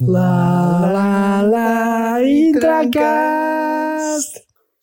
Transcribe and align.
La 0.00 0.80
la 0.88 1.44
la 1.44 2.16
Intracast. 2.24 3.12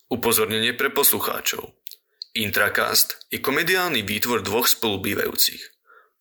Upozornenie 0.06 0.78
pre 0.78 0.94
poslucháčov. 0.94 1.74
Intracast 2.38 3.26
je 3.26 3.42
komediálny 3.42 4.06
výtvor 4.06 4.46
dvoch 4.46 4.70
spolubývajúcich. 4.70 5.58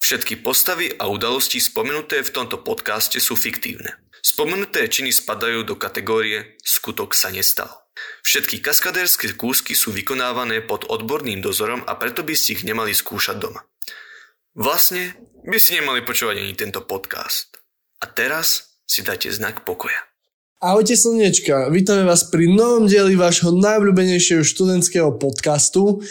Všetky 0.02 0.42
postavy 0.42 0.90
a 0.98 1.06
udalosti 1.14 1.62
spomenuté 1.62 2.26
v 2.26 2.34
tomto 2.42 2.66
podcaste 2.66 3.22
sú 3.22 3.38
fiktívne. 3.38 4.02
Spomenuté 4.26 4.90
činy 4.90 5.14
spadajú 5.14 5.62
do 5.62 5.78
kategórie 5.78 6.58
skutok 6.66 7.14
sa 7.14 7.30
nestal. 7.30 7.70
Všetky 8.26 8.66
kaskadérske 8.66 9.30
kúsky 9.38 9.78
sú 9.78 9.94
vykonávané 9.94 10.66
pod 10.66 10.90
odborným 10.90 11.46
dozorom 11.46 11.86
a 11.86 11.94
preto 12.02 12.26
by 12.26 12.34
ste 12.34 12.58
ich 12.58 12.66
nemali 12.66 12.98
skúšať 12.98 13.38
doma. 13.38 13.62
Vlastne 14.58 15.14
by 15.46 15.62
ste 15.62 15.86
nemali 15.86 16.02
počúvať 16.02 16.42
ani 16.42 16.58
tento 16.58 16.82
podcast. 16.82 17.62
A 18.02 18.10
teraz 18.10 18.67
si 18.88 19.04
dajte 19.04 19.28
znak 19.36 19.68
pokoja. 19.68 20.00
Ahojte 20.64 20.98
slnečka, 20.98 21.70
vítame 21.70 22.08
vás 22.08 22.26
pri 22.34 22.50
novom 22.50 22.90
dieli 22.90 23.14
vášho 23.14 23.54
najobľúbenejšieho 23.54 24.42
študentského 24.42 25.14
podcastu 25.20 26.02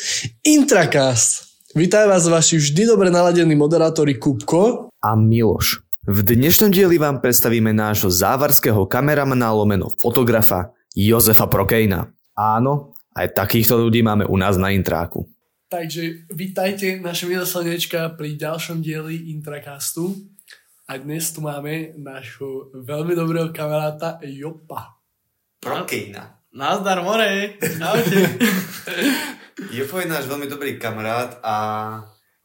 Intracast. 0.46 1.58
Vítajú 1.74 2.06
vás 2.06 2.28
vaši 2.30 2.60
vždy 2.60 2.86
dobre 2.86 3.08
naladení 3.10 3.56
moderátori 3.58 4.20
Kupko 4.20 4.92
a 4.92 5.10
Miloš. 5.18 5.82
V 6.06 6.22
dnešnom 6.22 6.70
dieli 6.70 7.00
vám 7.00 7.18
predstavíme 7.18 7.74
nášho 7.74 8.12
závarského 8.12 8.86
kameramana 8.86 9.50
lomeno 9.50 9.90
fotografa 9.98 10.70
Jozefa 10.94 11.50
Prokejna. 11.50 12.12
Áno, 12.38 12.94
aj 13.16 13.34
takýchto 13.34 13.82
ľudí 13.82 14.04
máme 14.06 14.28
u 14.28 14.36
nás 14.38 14.54
na 14.60 14.70
Intráku. 14.70 15.26
Takže 15.66 16.30
vítajte 16.30 17.02
naše 17.02 17.26
milé 17.26 17.42
slnečka 17.42 18.14
pri 18.14 18.38
ďalšom 18.38 18.78
dieli 18.78 19.34
Intracastu. 19.34 20.35
A 20.86 21.02
dnes 21.02 21.34
tu 21.34 21.42
máme 21.42 21.98
nášho 21.98 22.70
veľmi 22.70 23.18
dobrého 23.18 23.50
kamaráta 23.50 24.22
Jopa. 24.22 24.94
Prokejna. 25.58 26.46
Nazdar, 26.54 27.02
more. 27.02 27.58
Jopo 29.74 29.98
je 29.98 30.06
náš 30.06 30.30
veľmi 30.30 30.46
dobrý 30.46 30.78
kamarát 30.78 31.42
a 31.42 31.56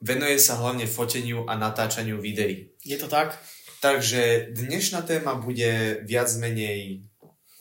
venuje 0.01 0.41
sa 0.41 0.57
hlavne 0.57 0.89
foteniu 0.89 1.45
a 1.45 1.53
natáčaniu 1.53 2.17
videí. 2.17 2.73
Je 2.81 2.97
to 2.97 3.05
tak? 3.05 3.37
Takže 3.77 4.49
dnešná 4.57 5.05
téma 5.05 5.37
bude 5.37 6.01
viac 6.09 6.33
menej 6.41 7.05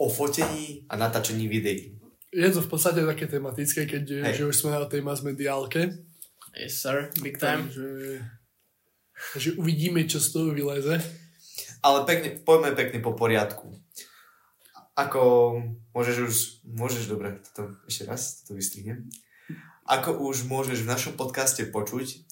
o 0.01 0.09
fotení 0.09 0.89
a 0.89 0.97
natáčaní 0.97 1.45
videí. 1.45 2.01
Je 2.33 2.49
to 2.49 2.65
v 2.65 2.69
podstate 2.73 3.05
také 3.05 3.29
tematické, 3.29 3.85
keď 3.85 4.25
Hej. 4.33 4.33
že 4.33 4.49
už 4.49 4.57
sme 4.57 4.73
na 4.73 4.89
tej 4.89 5.05
mass 5.05 5.21
mediálke. 5.21 5.93
Yes, 6.57 6.81
sir. 6.81 7.13
Big 7.21 7.37
time. 7.37 7.69
Takže, 7.69 8.40
takže 9.33 9.57
uvidíme, 9.61 10.05
čo 10.09 10.19
z 10.19 10.29
toho 10.33 10.49
vyleze. 10.53 11.01
Ale 11.81 12.05
pekne, 12.05 12.41
poďme 12.45 12.77
pekne 12.77 12.99
po 13.01 13.17
poriadku. 13.17 13.73
Ako 14.97 15.21
môžeš 15.97 16.17
už, 16.21 16.37
môžeš, 16.77 17.09
dobre, 17.09 17.41
toto 17.41 17.81
ešte 17.89 18.05
raz, 18.05 18.45
toto 18.45 18.59
vystrihnem. 18.59 19.09
Ako 19.89 20.21
už 20.21 20.45
môžeš 20.45 20.85
v 20.85 20.91
našom 20.93 21.15
podcaste 21.17 21.65
počuť, 21.67 22.29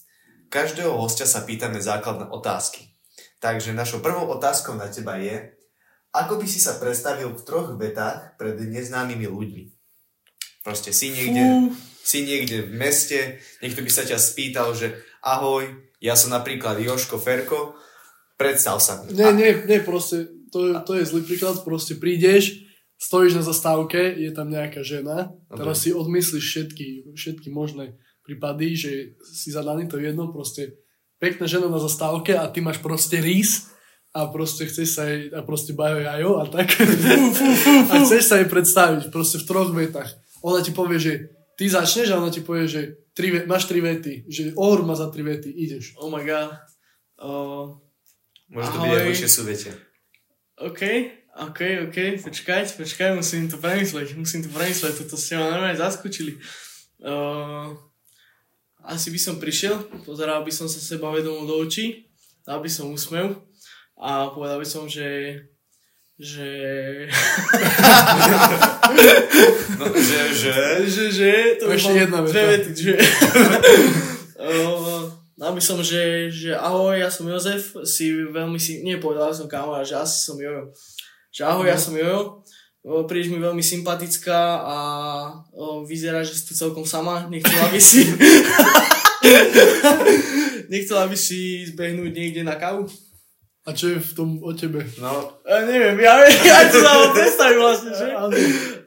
každého 0.53 0.92
hostia 0.92 1.25
sa 1.25 1.44
pýtame 1.48 1.81
základné 1.81 2.28
otázky. 2.28 2.92
Takže 3.41 3.72
našou 3.72 4.05
prvou 4.05 4.28
otázkou 4.28 4.77
na 4.77 4.91
teba 4.91 5.16
je, 5.16 5.55
ako 6.12 6.41
by 6.41 6.47
si 6.48 6.61
sa 6.61 6.77
predstavil 6.77 7.33
v 7.33 7.44
troch 7.44 7.77
vetách 7.77 8.36
pred 8.41 8.56
neznámymi 8.59 9.28
ľuďmi? 9.28 9.64
Proste 10.64 10.92
si 10.92 11.12
niekde, 11.14 11.72
si 12.05 12.25
niekde 12.25 12.69
v 12.69 12.72
meste, 12.75 13.41
niekto 13.62 13.81
by 13.81 13.91
sa 13.92 14.05
ťa 14.05 14.19
spýtal, 14.20 14.77
že 14.77 14.92
ahoj, 15.25 15.88
ja 15.98 16.14
som 16.14 16.30
napríklad 16.30 16.78
Joško 16.78 17.18
Ferko, 17.18 17.74
predstav 18.38 18.78
sa. 18.78 19.02
Nie, 19.10 19.34
nie, 19.34 19.50
nie, 19.66 19.78
proste, 19.82 20.30
to, 20.54 20.78
to 20.86 20.98
je 20.98 21.04
zlý 21.04 21.22
príklad, 21.27 21.62
proste 21.66 21.98
prídeš, 21.98 22.66
stojíš 22.98 23.38
na 23.38 23.44
zastávke, 23.46 23.98
je 24.14 24.30
tam 24.34 24.50
nejaká 24.50 24.82
žena, 24.82 25.30
teraz 25.50 25.86
si 25.86 25.94
odmyslíš 25.94 26.44
všetky, 26.44 26.86
všetky 27.14 27.48
možné 27.50 27.98
prípady, 28.26 28.75
že 28.75 28.91
si 29.22 29.54
zadaný, 29.54 29.87
to 29.87 29.98
je 29.98 30.10
jedno, 30.10 30.31
proste 30.31 30.76
pekná 31.22 31.47
žena 31.47 31.70
na 31.70 31.81
zastávke 31.82 32.34
a 32.34 32.50
ty 32.50 32.60
máš 32.60 32.82
proste 32.82 33.19
rís 33.22 33.70
a 34.12 34.26
proste 34.28 34.66
chceš 34.66 34.88
sa 34.98 35.06
jej, 35.06 35.31
a 35.31 35.41
proste 35.47 35.72
bajo 35.72 36.03
jajo 36.03 36.42
a 36.42 36.44
tak. 36.50 36.75
a 37.91 37.94
chceš 38.03 38.22
sa 38.26 38.42
jej 38.42 38.48
predstaviť, 38.50 39.14
proste 39.14 39.38
v 39.41 39.47
troch 39.47 39.70
vetách. 39.70 40.10
Ona 40.42 40.62
ti 40.62 40.75
povie, 40.75 40.98
že 40.98 41.12
ty 41.58 41.66
začneš 41.66 42.14
a 42.14 42.22
ona 42.22 42.30
ti 42.30 42.46
povie, 42.46 42.70
že 42.70 43.10
tri, 43.10 43.34
máš 43.42 43.66
tri 43.66 43.82
vety, 43.82 44.30
že 44.30 44.54
or 44.54 44.86
má 44.86 44.94
za 44.94 45.10
tri 45.10 45.26
vety, 45.26 45.50
ideš. 45.50 45.98
Oh 45.98 46.06
my 46.06 46.22
god. 46.22 46.54
Uh, 47.19 47.74
Môže 48.46 48.70
to 48.70 48.78
byť 48.78 48.91
aj 48.94 49.04
dlhšie 49.10 49.28
súvete. 49.28 49.70
OK, 50.62 50.82
OK, 51.38 51.91
OK, 51.91 51.98
počkať, 52.22 52.78
počkať, 52.78 53.10
musím 53.19 53.50
to 53.50 53.58
premysleť, 53.58 54.14
musím 54.14 54.46
to 54.46 54.50
premysleť, 54.54 55.02
toto 55.02 55.19
ste 55.19 55.34
ma 55.34 55.50
normálne 55.50 55.78
zaskočili. 55.78 56.38
Uh, 57.02 57.75
asi 58.86 59.10
by 59.10 59.19
som 59.19 59.42
prišiel, 59.42 59.82
pozeral 60.06 60.46
by 60.46 60.52
som 60.54 60.70
sa 60.70 60.78
seba 60.78 61.10
vedomo 61.10 61.44
do 61.44 61.58
očí, 61.58 62.10
dal 62.46 62.62
by 62.62 62.70
som 62.70 62.94
úsmev 62.94 63.38
a 63.98 64.30
povedal 64.30 64.62
by 64.62 64.66
som, 64.66 64.86
že 64.86 65.36
že... 66.19 66.51
No, 69.79 69.87
že, 69.95 70.21
že... 70.43 70.55
že, 70.91 71.05
že, 71.15 71.31
to 71.62 71.71
Ešte 71.71 71.95
jedna 71.95 72.27
dve 72.27 72.43
vety, 72.59 72.71
že... 72.75 72.95
Dal 75.39 75.55
by 75.55 75.62
som, 75.62 75.79
že, 75.79 76.34
že 76.34 76.51
ahoj, 76.51 76.99
ja 76.99 77.06
som 77.06 77.31
Jozef, 77.31 77.71
si 77.87 78.11
veľmi 78.11 78.59
si, 78.59 78.83
nie 78.83 78.99
povedal 78.99 79.31
som 79.31 79.47
kamarát, 79.47 79.87
že 79.87 79.95
asi 79.95 80.27
som 80.27 80.34
Jojo. 80.34 80.75
Že 81.31 81.43
ahoj, 81.47 81.67
ja 81.71 81.79
som 81.79 81.95
Jojo, 81.95 82.43
prídeš 83.06 83.31
mi 83.31 83.39
veľmi 83.39 83.62
sympatická 83.62 84.67
a 84.67 84.77
o, 85.55 85.87
vyzerá, 85.87 86.27
že 86.27 86.35
si 86.35 86.43
tu 86.43 86.59
celkom 86.59 86.83
sama, 86.83 87.31
nechcela 87.31 87.71
by 87.71 87.79
si... 87.79 88.03
nechcela 90.75 91.06
by 91.06 91.15
si 91.15 91.71
zbehnúť 91.71 92.11
niekde 92.11 92.43
na 92.43 92.59
kávu? 92.59 92.91
A 93.69 93.77
čo 93.77 93.93
je 93.93 94.01
v 94.01 94.12
tom 94.17 94.41
o 94.41 94.49
tebe? 94.56 94.81
No, 94.97 95.29
Ja 95.45 95.61
neviem, 95.69 96.01
ja, 96.01 96.17
ja 96.49 96.73
to 96.73 96.81
sa 96.81 97.12
predstavím 97.12 97.61
vlastne, 97.61 97.93
že? 97.93 98.09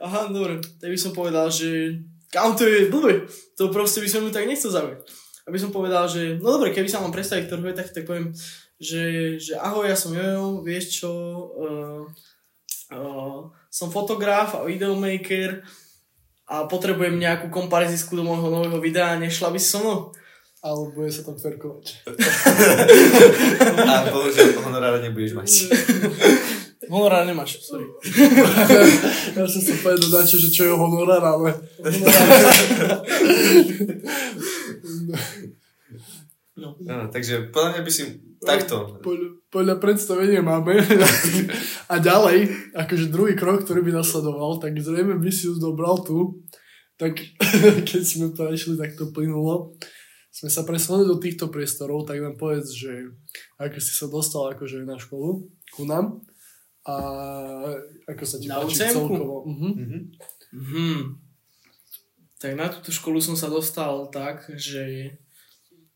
Aha, 0.01 0.25
dobre, 0.33 0.57
tak 0.81 0.89
by 0.89 0.97
som 0.97 1.13
povedal, 1.13 1.53
že 1.53 2.01
kam 2.33 2.57
to 2.57 2.65
je 2.65 2.89
blbé, 2.89 3.29
to 3.53 3.69
proste 3.69 4.01
by 4.01 4.09
som 4.09 4.25
mu 4.25 4.33
tak 4.33 4.49
nechcel 4.49 4.73
zaujať. 4.73 5.05
Aby 5.45 5.57
som 5.61 5.69
povedal, 5.69 6.09
že 6.09 6.41
no 6.41 6.57
dobre, 6.57 6.73
keby 6.73 6.89
sa 6.89 6.97
mám 6.97 7.13
predstaviť 7.13 7.45
ktorú 7.45 7.69
vetách, 7.69 7.93
tak 7.93 8.09
poviem, 8.09 8.33
že, 8.81 9.37
že 9.37 9.53
ahoj, 9.61 9.85
ja 9.85 9.93
som 9.93 10.17
Jojo, 10.17 10.65
vieš 10.65 11.05
čo, 11.05 11.11
uh, 11.53 12.01
uh, 12.97 13.53
som 13.69 13.93
fotograf 13.93 14.57
a 14.57 14.65
videomaker 14.65 15.61
a 16.49 16.65
potrebujem 16.65 17.21
nejakú 17.21 17.53
komparazisku 17.53 18.17
do 18.17 18.25
môjho 18.25 18.49
nového 18.49 18.81
videa, 18.81 19.21
nešla 19.21 19.53
by 19.53 19.59
si 19.61 19.69
so 19.69 19.85
mnou? 19.85 20.09
Alebo 20.61 20.93
bude 20.93 21.09
sa 21.09 21.25
tam 21.25 21.41
ferkovať. 21.41 22.05
a 23.81 23.93
bohužiaľ 24.13 24.61
honorára 24.61 25.01
nebudeš 25.01 25.33
mať. 25.33 25.49
Honorár 26.85 27.25
nemáš, 27.25 27.65
sorry. 27.65 27.89
Ja 29.37 29.47
som 29.49 29.61
sa 29.61 29.73
povedal 29.81 30.09
na 30.11 30.21
čo, 30.21 30.37
že 30.37 30.53
čo 30.53 30.69
je 30.69 30.73
honorár, 30.77 31.23
ale... 31.25 31.49
No. 36.61 36.77
No, 36.81 37.09
takže 37.09 37.49
podľa 37.49 37.69
mňa 37.73 37.81
by 37.81 37.91
si 37.91 38.03
takto. 38.37 39.01
Podľa, 39.01 39.29
podľa 39.49 39.75
predstavenia 39.81 40.45
máme. 40.45 40.77
A 41.89 41.97
ďalej, 41.97 42.53
akože 42.77 43.09
druhý 43.09 43.33
krok, 43.33 43.65
ktorý 43.65 43.81
by 43.81 43.97
nasledoval, 43.97 44.61
tak 44.61 44.77
zrejme 44.77 45.17
by 45.17 45.31
si 45.33 45.49
už 45.49 45.57
dobral 45.57 46.05
tu. 46.05 46.45
Tak 47.01 47.17
keď 47.89 48.01
sme 48.05 48.29
prešli 48.29 48.77
takto 48.77 49.09
plynulo, 49.09 49.73
sme 50.31 50.47
sa 50.47 50.63
presunuli 50.63 51.03
do 51.05 51.19
týchto 51.19 51.51
priestorov, 51.51 52.07
tak 52.07 52.23
nám 52.23 52.39
povedz, 52.39 52.71
že 52.71 53.11
ako 53.59 53.77
si 53.83 53.91
sa 53.91 54.07
dostal 54.07 54.55
akože 54.55 54.87
na 54.87 54.95
školu 54.95 55.51
ku 55.75 55.83
nám 55.83 56.23
a 56.87 56.95
ako 58.07 58.23
sa 58.23 58.39
ti 58.39 58.47
Na 58.47 58.63
páči 58.63 58.79
UCM-ku? 58.79 58.95
celkovo. 58.95 59.35
Mhm. 59.45 59.69
Mhm. 60.55 60.97
Tak 62.41 62.51
na 62.57 62.71
túto 62.73 62.89
školu 62.89 63.21
som 63.21 63.37
sa 63.37 63.53
dostal 63.53 64.09
tak, 64.09 64.49
že, 64.57 65.13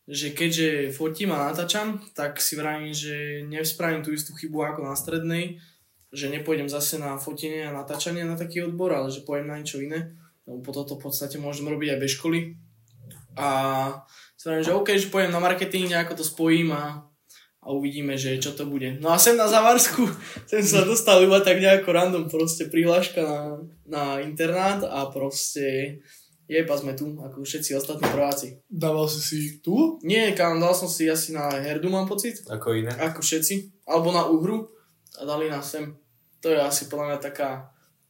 že 0.06 0.30
keďže 0.30 0.94
fotím 0.94 1.34
a 1.34 1.50
natáčam, 1.50 1.98
tak 2.14 2.38
si 2.38 2.54
vravím, 2.54 2.94
že 2.94 3.42
nevspravím 3.50 4.06
tú 4.06 4.14
istú 4.14 4.30
chybu 4.38 4.62
ako 4.62 4.80
na 4.86 4.94
strednej, 4.94 5.58
že 6.14 6.30
nepôjdem 6.30 6.70
zase 6.70 7.02
na 7.02 7.18
fotenie 7.18 7.66
a 7.66 7.74
natáčanie 7.74 8.22
na 8.22 8.38
taký 8.38 8.62
odbor, 8.62 8.94
ale 8.94 9.10
že 9.10 9.26
pôjdem 9.26 9.50
na 9.50 9.58
niečo 9.58 9.82
iné. 9.82 10.14
Lebo 10.46 10.62
po 10.62 10.70
toto 10.70 10.94
v 10.94 11.10
podstate 11.10 11.42
môžem 11.42 11.66
robiť 11.66 11.98
aj 11.98 12.00
bez 12.04 12.14
školy. 12.14 12.38
A 13.36 13.46
si 14.36 14.48
vravím, 14.48 14.64
že 14.64 14.76
OK, 14.76 14.88
že 14.96 15.12
pôjdem 15.12 15.32
na 15.32 15.40
marketing, 15.40 15.92
nejako 15.92 16.20
to 16.20 16.24
spojím 16.24 16.72
a, 16.72 17.04
a 17.60 17.66
uvidíme, 17.72 18.16
že 18.16 18.40
čo 18.40 18.56
to 18.56 18.64
bude. 18.64 18.96
No 19.00 19.12
a 19.12 19.20
sem 19.20 19.36
na 19.36 19.48
Zavarsku 19.48 20.08
sem 20.50 20.64
sa 20.64 20.84
dostal 20.88 21.20
iba 21.24 21.40
tak 21.44 21.60
nejako 21.60 21.92
random, 21.92 22.24
proste 22.32 22.68
prihláška 22.72 23.20
na, 23.20 23.38
na 23.84 24.02
internát 24.24 24.80
a 24.84 25.08
proste 25.12 25.98
jeba 26.46 26.78
sme 26.78 26.94
tu, 26.94 27.18
ako 27.18 27.42
všetci 27.42 27.74
ostatní 27.74 28.06
prváci. 28.06 28.62
Dával 28.70 29.10
si 29.10 29.18
si 29.18 29.58
tu? 29.58 29.98
Nie, 30.06 30.30
kam, 30.30 30.62
dal 30.62 30.78
som 30.78 30.86
si 30.86 31.10
asi 31.10 31.34
na 31.34 31.50
herdu, 31.50 31.90
mám 31.90 32.06
pocit, 32.06 32.38
Ako 32.46 32.70
iné. 32.78 32.94
ako 32.94 33.18
všetci, 33.18 33.82
alebo 33.90 34.14
na 34.14 34.30
uhru. 34.30 34.70
a 35.18 35.26
dali 35.26 35.50
nás 35.50 35.66
sem. 35.66 35.90
To 36.44 36.46
je 36.52 36.58
asi 36.60 36.86
podľa 36.86 37.06
mňa 37.10 37.18
taká, 37.18 37.66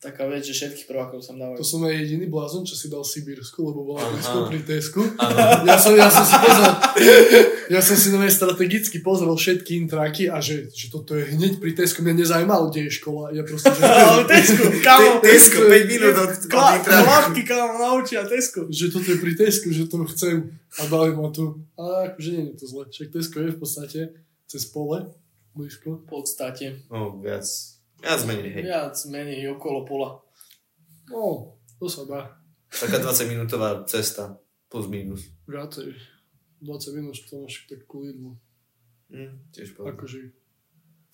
taká 0.06 0.30
vec, 0.30 0.46
že 0.46 0.54
všetkých 0.54 0.86
prvákov 0.86 1.18
sem 1.26 1.34
dávajú. 1.34 1.58
To 1.58 1.66
som 1.66 1.82
aj 1.82 1.98
jediný 1.98 2.30
blázon, 2.30 2.62
čo 2.62 2.78
si 2.78 2.86
dal 2.86 3.02
Sibírsku, 3.02 3.58
lebo 3.66 3.82
bola 3.82 4.06
Aha. 4.06 4.14
blízko 4.14 4.38
pri 4.46 4.60
Tesku. 4.62 5.02
Ja 5.66 5.74
som, 5.74 5.98
ja 5.98 6.06
som 6.06 6.22
si 6.22 6.36
pozrel, 6.38 6.72
ja 7.66 7.80
som 7.82 7.96
si 7.98 8.08
nové 8.14 8.30
strategicky 8.30 9.02
pozrel 9.02 9.34
všetky 9.34 9.82
intraky 9.82 10.30
a 10.30 10.38
že, 10.38 10.70
že 10.70 10.86
toto 10.94 11.18
je 11.18 11.26
hneď 11.34 11.58
pri 11.58 11.74
Tesku. 11.74 12.06
Mňa 12.06 12.22
nezajímalo, 12.22 12.70
kde 12.70 12.86
je 12.86 12.90
škola. 13.02 13.34
Ja 13.34 13.42
proste, 13.42 13.74
že, 13.74 13.82
Ale 14.14 14.22
Tesco, 14.30 14.64
kámo. 14.80 15.10
Tesko, 15.18 15.58
5 15.66 15.90
minút 15.90 16.14
od. 16.14 16.30
Chlapky, 16.46 17.42
kámo, 17.42 17.74
naučia 17.82 18.22
Tesco. 18.22 18.70
že 18.70 18.94
toto 18.94 19.10
je 19.10 19.18
pri 19.18 19.34
Tesku, 19.34 19.74
že 19.74 19.90
to 19.90 20.06
chcem. 20.14 20.54
A 20.78 20.86
dali 20.86 21.10
ma 21.10 21.34
tu. 21.34 21.66
A 21.74 22.14
akože 22.14 22.30
nie 22.30 22.54
je 22.54 22.62
to 22.62 22.66
zle. 22.70 22.82
Však 22.86 23.08
Tesko 23.10 23.36
je 23.42 23.50
v 23.50 23.58
podstate 23.58 24.00
cez 24.46 24.62
pole, 24.70 25.10
blízko. 25.56 26.06
V 26.06 26.06
podstate. 26.06 26.86
No, 26.86 27.18
viac. 27.18 27.75
Viac 28.00 28.20
menej, 28.24 28.50
hej. 28.52 28.62
Viac 28.66 28.96
menej 29.08 29.40
okolo 29.52 29.84
pola. 29.84 30.10
No, 31.08 31.54
to 31.78 31.86
sa 31.86 32.02
dá. 32.04 32.20
Taká 32.68 32.98
20 32.98 33.30
minútová 33.30 33.86
cesta. 33.86 34.36
Plus 34.66 34.90
minus. 34.90 35.30
Viacej. 35.46 35.94
20 36.60 36.96
minút 36.98 37.14
to 37.24 37.40
máš 37.40 37.64
tak 37.70 37.86
ku 37.86 38.02
Lidlu. 38.02 38.34
Hm, 39.08 39.48
tiež 39.54 39.78
povedal. 39.78 39.94
Akože 39.94 40.18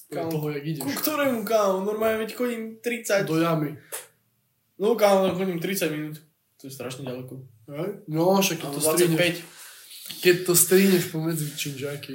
Kam? 0.09 0.29
toho, 0.29 0.49
jak 0.53 0.65
Ku 0.65 0.69
ideš. 0.89 0.97
ktorému, 1.01 1.41
kámo? 1.45 1.85
Normálne 1.85 2.21
veď 2.21 2.37
chodím 2.37 2.63
30. 2.81 3.25
Do 3.29 3.41
jamy. 3.41 3.77
No, 4.77 4.93
kámo, 4.97 5.33
chodím 5.37 5.61
30 5.61 5.89
minút. 5.93 6.17
To 6.61 6.69
je 6.69 6.73
strašne 6.73 7.05
ďaleko. 7.05 7.35
Hej? 7.69 7.91
No, 8.09 8.37
však 8.37 8.59
keď 8.61 8.71
to 8.71 8.81
strihneš, 8.81 9.19
25. 9.19 10.23
keď 10.25 10.37
to 10.45 10.53
strihneš 10.57 11.05
pomedzi 11.09 11.47
činžáky. 11.53 12.15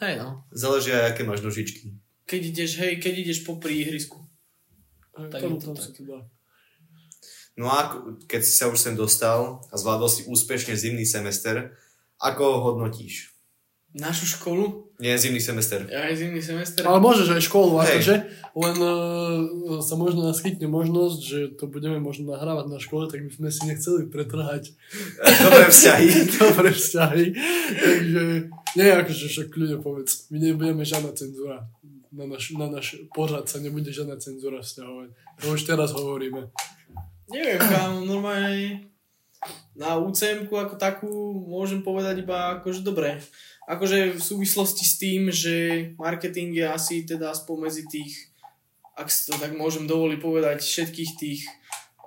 Hej, 0.00 0.14
no. 0.20 0.44
Záleží 0.52 0.92
aj, 0.92 1.14
aké 1.14 1.22
máš 1.22 1.40
nožičky. 1.40 1.96
Keď 2.24 2.40
ideš, 2.40 2.70
hej, 2.80 2.92
keď 3.00 3.14
ideš 3.20 3.38
popri 3.44 3.84
ihrisku. 3.84 4.24
Hej, 5.18 5.28
Tak 5.30 5.40
je 5.44 5.48
to 5.48 5.58
tam 5.60 5.76
tak. 5.76 5.92
No 7.54 7.70
a 7.70 8.02
keď 8.26 8.40
si 8.42 8.52
sa 8.58 8.66
už 8.66 8.78
sem 8.82 8.94
dostal 8.98 9.62
a 9.70 9.74
zvládol 9.78 10.10
si 10.10 10.26
úspešne 10.26 10.74
zimný 10.74 11.06
semester, 11.06 11.70
ako 12.18 12.42
ho 12.42 12.58
hodnotíš? 12.70 13.30
Našu 13.94 14.26
školu, 14.26 14.90
Nie, 14.98 15.14
zimný 15.14 15.38
semester. 15.38 15.86
ja 15.86 16.10
aj 16.10 16.18
zimný 16.18 16.42
semester. 16.42 16.82
Ale 16.82 16.98
môžeš 16.98 17.30
aj 17.30 17.46
školu, 17.46 17.78
Hej. 17.78 18.02
akože, 18.02 18.16
len 18.58 18.76
uh, 18.82 19.78
sa 19.78 19.94
možno 19.94 20.26
naskytne 20.26 20.66
možnosť, 20.66 21.18
že 21.22 21.38
to 21.54 21.70
budeme 21.70 22.02
možno 22.02 22.34
nahrávať 22.34 22.74
na 22.74 22.82
škole, 22.82 23.06
tak 23.06 23.22
by 23.22 23.30
sme 23.30 23.54
si 23.54 23.62
nechceli 23.70 24.10
pretrhať 24.10 24.74
Dobré 25.46 25.70
vzťahy. 25.70 26.06
dobré 26.42 26.70
vzťahy. 26.74 27.24
Takže, 27.70 28.22
nie, 28.74 28.88
akože 28.90 29.24
však 29.30 29.48
ľudia 29.54 29.78
povedz, 29.78 30.26
my 30.34 30.42
nebudeme 30.42 30.82
žiadna 30.82 31.14
cenzúra. 31.14 31.62
Na 32.14 32.30
náš, 32.30 32.54
na 32.54 32.70
náš 32.70 32.94
pořad 33.10 33.50
sa 33.50 33.58
nebude 33.58 33.90
žiadna 33.90 34.22
cenzúra 34.22 34.62
vzťahovať. 34.62 35.08
To 35.42 35.46
už 35.50 35.66
teraz 35.66 35.90
hovoríme. 35.90 36.46
Neviem, 37.26 37.58
kámo, 37.58 38.06
normálne 38.06 38.86
na 39.74 39.98
UCM 39.98 40.46
ako 40.46 40.78
takú 40.78 41.10
môžem 41.50 41.82
povedať 41.82 42.22
iba 42.22 42.58
akože 42.58 42.86
dobre. 42.86 43.18
Akože 43.66 44.14
v 44.14 44.22
súvislosti 44.22 44.84
s 44.86 44.94
tým, 45.00 45.34
že 45.34 45.54
marketing 45.98 46.54
je 46.54 46.66
asi 46.68 46.94
teda 47.02 47.34
spomedzi 47.34 47.88
tých, 47.90 48.30
ak 48.94 49.10
si 49.10 49.26
to 49.26 49.34
tak 49.40 49.56
môžem 49.58 49.90
dovoliť 49.90 50.18
povedať, 50.22 50.62
všetkých 50.62 51.10
tých 51.18 51.40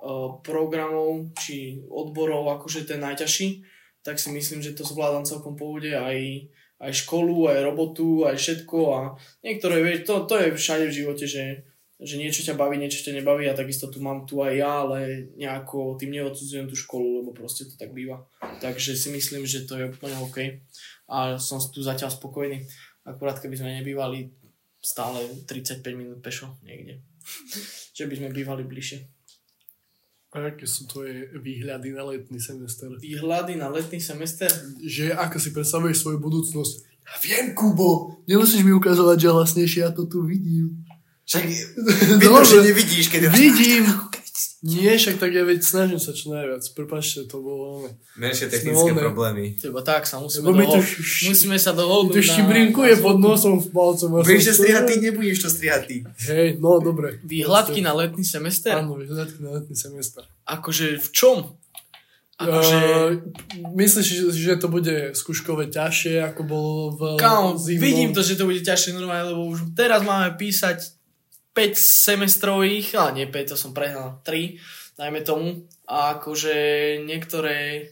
uh, 0.00 0.40
programov 0.40 1.34
či 1.36 1.84
odborov 1.92 2.48
akože 2.58 2.88
ten 2.88 3.04
najťažší, 3.04 3.66
tak 4.00 4.16
si 4.16 4.32
myslím, 4.32 4.64
že 4.64 4.72
to 4.72 4.88
zvládam 4.88 5.28
celkom 5.28 5.58
pohode 5.58 5.92
aj, 5.92 6.48
aj 6.78 6.92
školu, 6.94 7.50
aj 7.50 7.66
robotu, 7.66 8.26
aj 8.26 8.38
všetko 8.38 8.78
a 8.94 9.00
niektoré, 9.42 9.82
vieš, 9.82 10.06
to, 10.06 10.14
to 10.30 10.34
je 10.38 10.48
všade 10.54 10.84
v 10.86 10.96
živote, 11.02 11.26
že 11.26 11.44
že 11.98 12.14
niečo 12.14 12.46
ťa 12.46 12.54
baví, 12.54 12.78
niečo 12.78 13.02
ťa 13.02 13.18
nebaví 13.18 13.50
a 13.50 13.58
takisto 13.58 13.90
tu 13.90 13.98
mám 13.98 14.22
tu 14.22 14.38
aj 14.38 14.54
ja, 14.54 14.86
ale 14.86 15.26
nejako 15.34 15.98
tým 15.98 16.14
neodsudzujem 16.14 16.70
tú 16.70 16.78
školu, 16.78 17.22
lebo 17.22 17.34
proste 17.34 17.66
to 17.66 17.74
tak 17.74 17.90
býva. 17.90 18.22
Takže 18.62 18.94
si 18.94 19.10
myslím, 19.10 19.42
že 19.42 19.66
to 19.66 19.74
je 19.74 19.90
úplne 19.90 20.14
OK 20.22 20.62
a 21.10 21.42
som 21.42 21.58
tu 21.58 21.82
zatiaľ 21.82 22.14
spokojný. 22.14 22.62
Akurát 23.02 23.42
keby 23.42 23.58
sme 23.58 23.82
nebývali 23.82 24.30
stále 24.78 25.26
35 25.50 25.82
minút 25.98 26.22
pešo 26.22 26.54
niekde. 26.62 27.02
že 27.98 28.06
by 28.06 28.14
sme 28.14 28.28
bývali 28.30 28.62
bližšie. 28.62 29.17
A 30.38 30.54
aké 30.54 30.70
sú 30.70 30.86
tvoje 30.86 31.34
výhľady 31.34 31.90
na 31.90 32.06
letný 32.06 32.38
semester? 32.38 32.94
Výhľady 32.94 33.58
na 33.58 33.66
letný 33.66 33.98
semester? 33.98 34.46
Že 34.78 35.18
ako 35.18 35.36
si 35.42 35.50
predstavuješ 35.50 36.06
svoju 36.06 36.18
budúcnosť? 36.22 36.74
Ja 37.02 37.14
viem, 37.18 37.58
Kubo, 37.58 38.22
nemusíš 38.30 38.62
mi 38.62 38.70
ukazovať, 38.70 39.18
že 39.18 39.34
hlasnejšie, 39.34 39.80
ja 39.82 39.90
to 39.90 40.06
tu 40.06 40.22
vidím. 40.22 40.86
Však 41.26 41.42
vidno, 42.22 42.40
že 42.46 42.62
nevidíš, 42.62 43.10
keď... 43.10 43.34
Vidím. 43.34 43.90
Nie, 44.60 44.92
však 44.92 45.16
tak 45.16 45.30
ja 45.30 45.42
veď 45.42 45.62
snažím 45.62 45.96
sa 45.96 46.10
čo 46.10 46.30
najviac. 46.30 46.66
Prepačte, 46.72 47.24
to 47.24 47.38
bolo... 47.38 47.86
Menšie 48.14 48.46
technické 48.48 48.74
Snovné. 48.90 48.98
problémy. 49.00 49.44
Teba 49.54 49.80
tak 49.80 50.02
sa 50.02 50.18
musíme, 50.18 50.50
Lebo 50.50 50.66
dohod- 50.66 50.82
š- 50.82 51.30
musíme 51.30 51.54
sa 51.54 51.70
dohodnúť. 51.70 52.10
to 52.12 52.22
štibrinkuje 52.24 52.98
pod 52.98 53.16
nosom 53.16 53.56
v 53.56 53.68
palcom. 53.68 54.18
Budeš 54.18 54.50
to 54.50 54.54
strihať 54.58 54.82
ty, 54.84 54.94
nebudeš 55.00 55.38
to 55.38 55.48
strihať 55.48 55.82
ty. 55.84 55.96
Hej, 56.24 56.58
no 56.58 56.78
dobre. 56.78 57.22
Výhľadky 57.22 57.78
na 57.78 57.94
letný 57.94 58.26
semester? 58.26 58.74
Áno, 58.74 58.98
výhľadky 58.98 59.38
na 59.38 59.50
letný 59.56 59.74
semester. 59.74 60.26
Akože 60.44 60.98
v 60.98 61.08
čom? 61.08 61.36
Akože... 62.36 62.78
Uh, 62.78 63.10
myslíš, 63.72 64.06
že- 64.06 64.30
že 64.32 64.54
to 64.56 64.66
bude 64.66 64.90
skúškové 65.12 65.66
ťažšie, 65.68 66.18
ako 66.24 66.42
bolo 66.42 66.74
v 66.92 67.00
Kámo, 67.16 67.54
zimnom? 67.54 67.78
vidím 67.80 68.10
to, 68.10 68.20
že 68.20 68.34
to 68.34 68.42
bude 68.42 68.58
ťažšie 68.60 68.90
normálne, 68.92 69.30
lebo 69.30 69.46
už 69.48 69.70
teraz 69.72 70.02
máme 70.02 70.34
písať 70.34 70.97
5 71.58 71.74
semestrových, 71.74 72.94
ale 72.94 73.10
nie 73.18 73.26
5, 73.26 73.50
to 73.50 73.56
som 73.58 73.74
prehnal, 73.74 74.22
3, 74.22 74.54
dajme 74.94 75.26
tomu. 75.26 75.66
A 75.90 76.14
akože 76.14 76.54
niektoré 77.02 77.90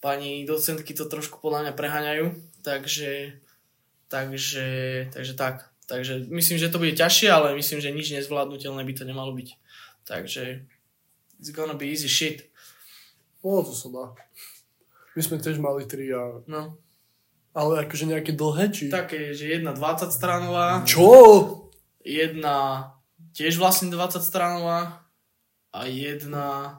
pani 0.00 0.48
docentky 0.48 0.96
to 0.96 1.04
trošku 1.04 1.44
podľa 1.44 1.68
mňa 1.68 1.72
preháňajú, 1.76 2.24
takže, 2.64 3.36
takže, 4.08 4.68
takže 5.12 5.34
tak. 5.36 5.68
Takže 5.84 6.24
myslím, 6.32 6.56
že 6.56 6.72
to 6.72 6.80
bude 6.80 6.96
ťažšie, 6.96 7.28
ale 7.28 7.52
myslím, 7.52 7.84
že 7.84 7.92
nič 7.92 8.16
nezvládnutelné 8.16 8.80
by 8.80 8.94
to 8.96 9.04
nemalo 9.04 9.36
byť. 9.36 9.48
Takže 10.08 10.64
it's 11.36 11.52
gonna 11.52 11.76
be 11.76 11.92
easy 11.92 12.08
shit. 12.08 12.48
No, 13.44 13.60
to 13.60 13.76
sa 13.76 13.92
dá. 13.92 14.04
My 15.12 15.20
sme 15.20 15.36
tiež 15.36 15.60
mali 15.60 15.84
tri, 15.84 16.08
a... 16.16 16.40
No, 16.48 16.80
ale 17.52 17.84
akože 17.84 18.08
nejaké 18.08 18.32
dlhé, 18.32 18.72
či... 18.72 18.88
také, 18.88 19.36
že 19.36 19.52
jedna 19.52 19.76
20 19.76 20.08
stranová. 20.08 20.80
Čo? 20.88 21.60
jedna 22.04 22.90
tiež 23.32 23.56
vlastne 23.56 23.88
20 23.88 24.20
stranová 24.20 25.04
a 25.70 25.84
jedna 25.84 26.78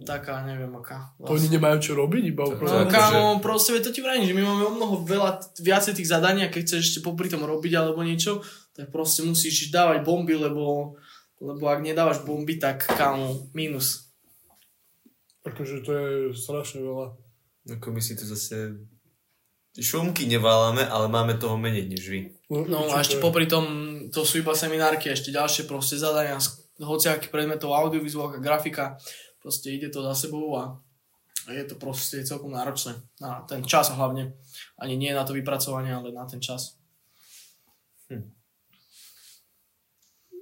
taká, 0.00 0.42
neviem 0.42 0.70
aká. 0.74 1.14
To 1.18 1.32
oni 1.32 1.48
nemajú 1.48 1.78
čo 1.78 1.92
robiť, 1.94 2.22
iba 2.26 2.42
No 2.42 2.52
upravo. 2.52 2.82
akože- 2.82 2.90
kámo, 2.90 3.22
proste 3.38 3.72
veď 3.72 3.82
to 3.84 3.94
ti 3.94 4.00
vrajím, 4.00 4.26
že 4.26 4.34
my 4.34 4.42
máme 4.42 4.64
o 4.64 4.74
mnoho 4.74 4.96
veľa, 5.02 5.30
viacej 5.56 5.94
tých 5.94 6.10
zadaní 6.10 6.42
a 6.42 6.50
keď 6.50 6.60
chceš 6.64 6.80
ešte 6.84 7.00
popri 7.00 7.26
tom 7.26 7.42
robiť 7.42 7.72
alebo 7.72 8.00
niečo, 8.00 8.42
tak 8.72 8.90
proste 8.90 9.22
musíš 9.22 9.70
dávať 9.70 10.02
bomby, 10.02 10.34
lebo, 10.34 10.94
lebo 11.38 11.64
ak 11.64 11.80
nedávaš 11.80 12.22
bomby, 12.22 12.56
tak 12.56 12.82
kámo, 12.84 13.50
minus. 13.50 14.10
Akože 15.42 15.82
to 15.82 15.90
je 15.92 16.08
strašne 16.32 16.80
veľa. 16.80 17.06
Ako 17.70 17.92
my 17.92 18.00
si 18.00 18.14
to 18.14 18.24
zase... 18.24 18.74
Šumky 19.74 20.30
neválame, 20.30 20.86
ale 20.86 21.10
máme 21.10 21.34
toho 21.34 21.58
menej 21.58 21.90
než 21.90 22.06
vy. 22.06 22.20
No 22.46 22.94
a 22.94 23.02
ešte 23.02 23.18
popri 23.18 23.50
tom, 23.50 23.66
to 24.14 24.22
sú 24.22 24.38
iba 24.38 24.54
seminárky, 24.54 25.10
ešte 25.10 25.34
ďalšie 25.34 25.66
proste 25.66 25.98
zadania, 25.98 26.38
z 26.38 26.62
hociakých 26.78 27.34
predmetov, 27.34 27.74
audiovizuálka, 27.74 28.38
grafika, 28.38 28.94
proste 29.42 29.74
ide 29.74 29.90
to 29.90 30.06
za 30.06 30.14
sebou 30.14 30.54
a 30.54 30.78
je 31.50 31.64
to 31.66 31.74
proste 31.74 32.22
celkom 32.22 32.54
náročné. 32.54 32.96
Na 33.18 33.42
ten 33.44 33.66
čas 33.66 33.90
hlavne. 33.90 34.38
Ani 34.78 34.94
nie 34.96 35.10
na 35.10 35.26
to 35.26 35.34
vypracovanie, 35.36 35.92
ale 35.92 36.14
na 36.14 36.24
ten 36.24 36.38
čas. 36.38 36.78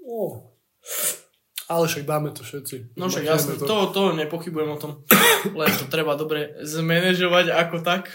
No. 0.06 0.52
Ale 1.72 1.88
však 1.88 2.04
dáme 2.04 2.36
to 2.36 2.44
všetci. 2.44 3.00
No 3.00 3.08
však 3.08 3.24
jasne, 3.24 3.56
to, 3.56 3.88
to 3.96 4.12
nepochybujem 4.12 4.70
o 4.76 4.78
tom. 4.78 4.92
Len 5.56 5.72
to 5.72 5.88
treba 5.88 6.20
dobre 6.20 6.52
zmanéžovať 6.60 7.48
ako 7.48 7.80
tak. 7.80 8.12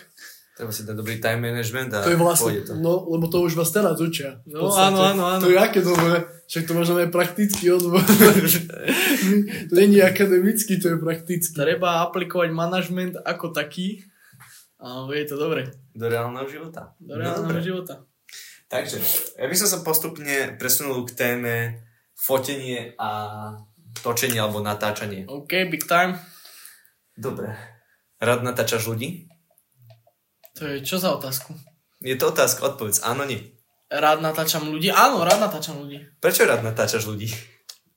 Treba 0.58 0.74
si 0.74 0.82
dať 0.82 0.98
dobrý 0.98 1.22
time 1.22 1.38
management 1.44 1.94
a 1.94 2.02
To 2.02 2.10
je 2.10 2.18
vlastne, 2.18 2.50
pôjde 2.50 2.62
to. 2.66 2.74
no, 2.76 3.06
lebo 3.06 3.30
to 3.30 3.46
už 3.46 3.54
vás 3.54 3.70
teraz 3.70 4.02
učia. 4.02 4.42
No, 4.44 4.66
podstate. 4.66 4.90
áno, 4.90 5.00
áno, 5.06 5.24
áno. 5.30 5.42
To 5.46 5.54
je 5.54 5.60
aké 5.62 5.80
dobré, 5.80 6.18
však 6.44 6.64
to 6.66 6.74
možno 6.74 6.98
aj 6.98 7.14
praktický 7.14 7.66
odbor. 7.70 8.02
to 9.70 9.74
nie 9.78 10.02
je 10.02 10.04
akademický, 10.04 10.82
to 10.82 10.88
je 10.90 10.98
praktický. 10.98 11.54
Treba 11.54 12.02
aplikovať 12.04 12.50
manažment 12.50 13.14
ako 13.22 13.54
taký. 13.54 14.02
A 14.78 15.06
je 15.08 15.26
to 15.26 15.38
dobre. 15.38 15.70
Do 15.92 16.06
reálneho 16.06 16.46
života. 16.46 16.98
Do 16.98 17.14
No, 17.14 17.22
reálneho 17.22 17.54
dobre. 17.54 17.62
života. 17.62 17.94
Takže, 18.66 18.98
ja 19.38 19.46
by 19.46 19.56
som 19.56 19.70
sa 19.70 19.80
postupne 19.80 20.58
presunul 20.58 21.06
k 21.06 21.14
téme 21.14 21.54
fotenie 22.14 22.98
a 22.98 23.10
točenie 23.96 24.38
alebo 24.38 24.60
natáčanie. 24.60 25.24
OK, 25.24 25.70
big 25.70 25.86
time. 25.86 26.18
Dobre. 27.14 27.54
Rád 28.18 28.42
natáčaš 28.42 28.86
ľudí? 28.86 29.30
To 30.58 30.66
je 30.66 30.82
čo 30.82 30.98
za 30.98 31.14
otázku? 31.14 31.54
Je 32.02 32.18
to 32.18 32.34
otázka, 32.34 32.74
odpovedz 32.74 33.06
áno, 33.06 33.26
nie. 33.26 33.42
Rád 33.88 34.20
natáčam 34.20 34.68
ľudí. 34.68 34.92
Áno, 34.92 35.22
rád 35.24 35.40
natáčam 35.40 35.80
ľudí. 35.80 36.04
Prečo 36.20 36.44
rád 36.44 36.66
natáčaš 36.66 37.08
ľudí? 37.08 37.32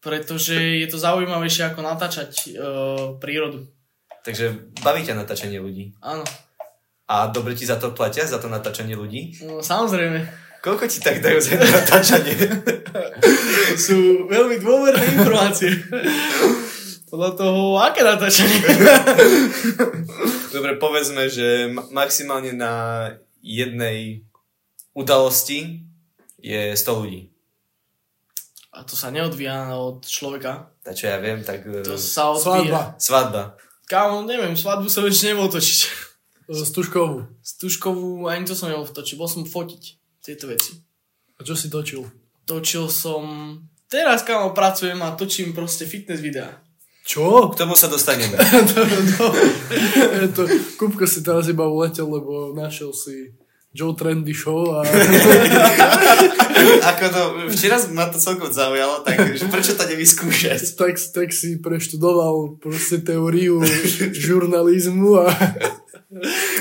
Pretože 0.00 0.56
je 0.56 0.86
to 0.88 0.96
zaujímavejšie 0.96 1.72
ako 1.72 1.80
natáčať 1.84 2.30
uh, 2.56 3.20
prírodu. 3.20 3.68
Takže 4.24 4.72
baví 4.84 5.04
ťa 5.04 5.16
natáčanie 5.16 5.60
ľudí. 5.60 5.96
Áno. 6.00 6.24
A 7.10 7.26
dobre 7.26 7.58
ti 7.58 7.66
za 7.66 7.76
to 7.76 7.90
platia, 7.90 8.22
za 8.22 8.38
to 8.38 8.46
natáčanie 8.46 8.94
ľudí? 8.94 9.40
No, 9.42 9.58
samozrejme. 9.58 10.30
Koľko 10.60 10.84
ti 10.86 11.00
tak 11.00 11.24
dajú 11.24 11.40
za 11.40 11.56
natáčanie? 11.56 12.36
Sú 13.88 14.28
veľmi 14.28 14.60
dôverné 14.60 15.04
informácie. 15.16 15.72
Podľa 17.10 17.30
toho, 17.34 17.80
aké 17.82 18.06
natáčanie. 18.06 18.60
Dobre, 20.50 20.74
povedzme, 20.76 21.30
že 21.30 21.70
ma- 21.70 21.86
maximálne 21.90 22.50
na 22.52 22.72
jednej 23.40 24.26
udalosti 24.92 25.86
je 26.42 26.74
100 26.74 27.00
ľudí. 27.00 27.30
A 28.70 28.86
to 28.86 28.94
sa 28.94 29.10
neodvíja 29.10 29.74
od 29.74 30.06
človeka. 30.06 30.70
Tak 30.86 30.94
čo 30.94 31.10
ja 31.10 31.18
viem, 31.18 31.42
tak... 31.42 31.66
e, 31.66 31.82
To 31.82 31.98
sa 31.98 32.30
odvíja. 32.30 32.42
Svadba. 32.42 32.80
Svadba. 32.98 33.42
Kámo, 33.90 34.22
neviem, 34.22 34.54
svadbu 34.54 34.86
som 34.86 35.02
ešte 35.02 35.34
nebol 35.34 35.50
točiť. 35.50 35.78
Stužkovú. 36.50 37.26
Stužkovú, 37.42 38.26
ani 38.30 38.46
to 38.46 38.54
som 38.54 38.70
nebol 38.70 38.86
točiť. 38.86 39.18
Bol 39.18 39.26
som 39.26 39.42
fotiť 39.42 39.82
tieto 40.22 40.46
veci. 40.46 40.78
A 41.38 41.42
čo 41.42 41.54
si 41.58 41.66
točil? 41.70 42.06
Točil 42.46 42.86
som... 42.90 43.22
Teraz, 43.90 44.22
kámo, 44.22 44.54
pracujem 44.54 44.98
a 45.02 45.18
točím 45.18 45.50
proste 45.50 45.82
fitness 45.82 46.22
videá. 46.22 46.62
Čo? 47.10 47.50
K 47.50 47.58
tomu 47.58 47.74
sa 47.74 47.90
dostaneme. 47.90 48.38
to, 48.70 48.86
to, 48.86 49.26
to, 50.30 50.42
Kupko 50.78 51.10
si 51.10 51.26
teraz 51.26 51.50
iba 51.50 51.66
uletel, 51.66 52.06
lebo 52.06 52.54
našiel 52.54 52.94
si 52.94 53.34
Joe 53.74 53.98
Trendy 53.98 54.30
Show 54.30 54.78
a 54.78 54.86
Ako 56.94 57.04
to, 57.10 57.22
včera 57.50 57.78
ma 57.94 58.10
to 58.10 58.18
celkom 58.18 58.50
zaujalo, 58.50 59.02
tak 59.06 59.30
prečo 59.50 59.78
to 59.78 59.86
nevyskúšať? 59.90 60.74
tak, 60.74 60.98
tak 60.98 61.28
si 61.30 61.58
preštudoval 61.58 62.58
proste 62.62 62.98
teóriu 63.02 63.62
žurnalizmu 64.14 65.22
a, 65.22 65.30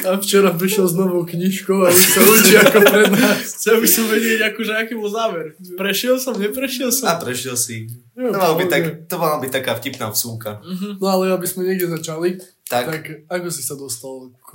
a 0.05 0.13
včera 0.21 0.53
prišiel 0.53 0.85
s 0.85 0.93
novou 0.93 1.25
knižkou 1.25 1.81
a 1.81 1.89
už 1.89 2.05
sa 2.05 2.21
učí 2.21 2.53
ako 2.53 2.79
pred 2.85 3.09
nás. 3.09 3.41
Chcel 3.57 3.81
by 3.81 3.87
som 3.89 4.05
vedieť, 4.05 4.39
akože, 4.53 4.73
aký 4.77 4.93
bol 4.93 5.09
záver. 5.09 5.57
Prešiel 5.73 6.21
som, 6.21 6.37
neprešiel 6.37 6.93
som. 6.93 7.09
A 7.09 7.17
prešiel 7.17 7.57
si. 7.57 7.89
Jo, 8.13 8.29
To 8.29 8.37
mala 8.37 8.53
byť, 8.53 8.69
tak, 8.69 8.83
to 9.09 9.15
mala 9.17 9.37
byť 9.41 9.51
taká 9.51 9.73
vtipná 9.81 10.13
vsúka. 10.13 10.61
No 11.01 11.05
ale 11.09 11.33
aby 11.33 11.49
sme 11.49 11.65
niekde 11.65 11.89
začali, 11.89 12.37
Tak, 12.69 12.85
tak 12.85 13.03
ako 13.25 13.47
si 13.49 13.65
sa 13.65 13.73
dostal 13.73 14.29
k, 14.37 14.49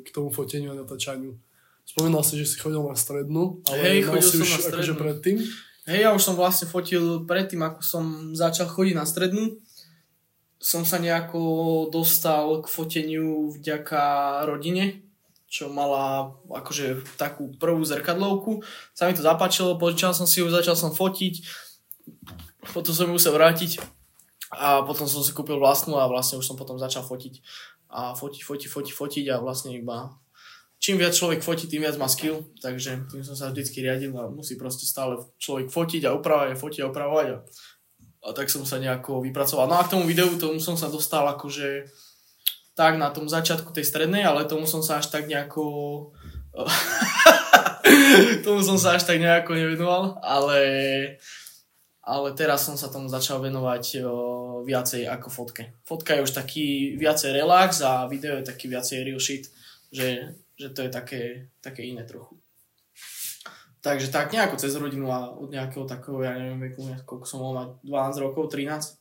k 0.00 0.08
tomu 0.08 0.32
foteniu 0.32 0.72
a 0.72 0.78
natáčaniu? 0.80 1.36
Spomínal 1.84 2.24
si, 2.24 2.40
že 2.40 2.48
si 2.48 2.56
chodil 2.56 2.80
na 2.80 2.96
strednú, 2.96 3.60
ale 3.68 3.82
Hej, 3.82 3.98
mal 4.08 4.16
chodil 4.16 4.24
si 4.24 4.36
som 4.38 4.40
už 4.40 4.48
na 4.48 4.56
akože 4.56 4.70
strednú. 4.72 4.94
predtým. 5.04 5.36
Hej, 5.90 6.00
ja 6.00 6.10
už 6.14 6.22
som 6.22 6.34
vlastne 6.38 6.66
fotil 6.70 7.04
predtým, 7.26 7.60
ako 7.60 7.80
som 7.82 8.04
začal 8.32 8.70
chodiť 8.70 8.94
na 8.94 9.04
strednú. 9.04 9.58
Som 10.60 10.84
sa 10.84 11.00
nejako 11.00 11.40
dostal 11.88 12.60
k 12.60 12.66
foteniu 12.68 13.48
vďaka 13.48 14.02
rodine, 14.44 15.00
čo 15.48 15.72
mala 15.72 16.36
akože 16.46 17.16
takú 17.16 17.50
prvú 17.56 17.80
zrkadlovku. 17.82 18.60
Sa 18.92 19.08
mi 19.08 19.16
to 19.16 19.24
zapáčilo, 19.24 19.80
požičal 19.80 20.12
som 20.12 20.28
si 20.28 20.44
ju, 20.44 20.52
začal 20.52 20.76
som 20.76 20.92
fotiť, 20.92 21.42
potom 22.76 22.92
som 22.92 23.08
ju 23.08 23.16
musel 23.16 23.32
vrátiť 23.32 23.80
a 24.52 24.84
potom 24.84 25.08
som 25.08 25.24
si 25.24 25.32
kúpil 25.32 25.56
vlastnú 25.56 25.96
a 25.96 26.06
vlastne 26.06 26.36
už 26.36 26.44
som 26.44 26.60
potom 26.60 26.76
začal 26.76 27.02
fotiť. 27.02 27.40
A 27.90 28.12
fotiť, 28.14 28.44
fotiť, 28.44 28.68
fotiť, 28.68 28.94
fotiť 28.94 29.24
a 29.32 29.42
vlastne 29.42 29.74
iba 29.74 30.14
čím 30.80 30.96
viac 30.96 31.12
človek 31.12 31.44
fotí, 31.44 31.68
tým 31.68 31.84
viac 31.84 32.00
má 32.00 32.08
skill, 32.08 32.48
takže 32.58 33.04
tým 33.12 33.20
som 33.20 33.36
sa 33.36 33.52
vždycky 33.52 33.84
riadil 33.84 34.16
a 34.16 34.32
musí 34.32 34.56
proste 34.56 34.88
stále 34.88 35.20
človek 35.36 35.68
fotiť 35.68 36.08
a 36.08 36.16
upravať 36.16 36.56
a 36.56 36.58
fotiť 36.58 36.80
a 36.80 36.88
upravovať 36.88 37.26
a, 37.28 37.36
a 38.20 38.36
tak 38.36 38.52
som 38.52 38.68
sa 38.68 38.76
nejako 38.76 39.24
vypracoval. 39.24 39.66
No 39.68 39.80
a 39.80 39.84
k 39.84 39.96
tomu 39.96 40.04
videu 40.04 40.28
tomu 40.36 40.60
som 40.60 40.76
sa 40.76 40.92
dostal 40.92 41.24
akože 41.24 41.88
tak 42.76 42.96
na 42.96 43.12
tom 43.12 43.28
začiatku 43.28 43.72
tej 43.72 43.84
strednej, 43.84 44.24
ale 44.24 44.48
tomu 44.48 44.64
som 44.64 44.80
sa 44.80 45.00
až 45.00 45.12
tak 45.12 45.28
nejako 45.28 45.64
tomu 48.46 48.60
som 48.64 48.76
sa 48.80 48.96
až 48.96 49.06
tak 49.06 49.20
nejako 49.20 49.52
nevenoval, 49.54 50.18
ale 50.24 50.60
ale 52.00 52.32
teraz 52.34 52.66
som 52.66 52.74
sa 52.74 52.88
tomu 52.88 53.06
začal 53.06 53.38
venovať 53.44 54.02
o, 54.02 54.10
viacej 54.64 55.06
ako 55.06 55.28
fotke. 55.30 55.78
Fotka 55.84 56.16
je 56.16 56.24
už 56.24 56.32
taký 56.32 56.96
viacej 56.96 57.36
relax 57.36 57.84
a 57.84 58.08
video 58.10 58.40
je 58.40 58.50
taký 58.50 58.66
viacej 58.66 59.04
real 59.04 59.20
shit, 59.20 59.46
že, 59.92 60.34
že 60.58 60.72
to 60.72 60.88
je 60.88 60.90
také, 60.90 61.22
také 61.62 61.86
iné 61.86 62.02
trochu. 62.08 62.39
Takže 63.80 64.12
tak 64.12 64.28
nejako 64.30 64.60
cez 64.60 64.76
rodinu 64.76 65.08
a 65.08 65.32
od 65.32 65.48
nejakého 65.48 65.88
takého, 65.88 66.20
ja 66.20 66.36
neviem, 66.36 66.68
veku, 66.68 66.84
koľko 67.08 67.24
som 67.24 67.40
mal 67.40 67.52
mať, 67.56 67.68
12 68.12 68.24
rokov, 68.24 68.52
13. 68.52 69.00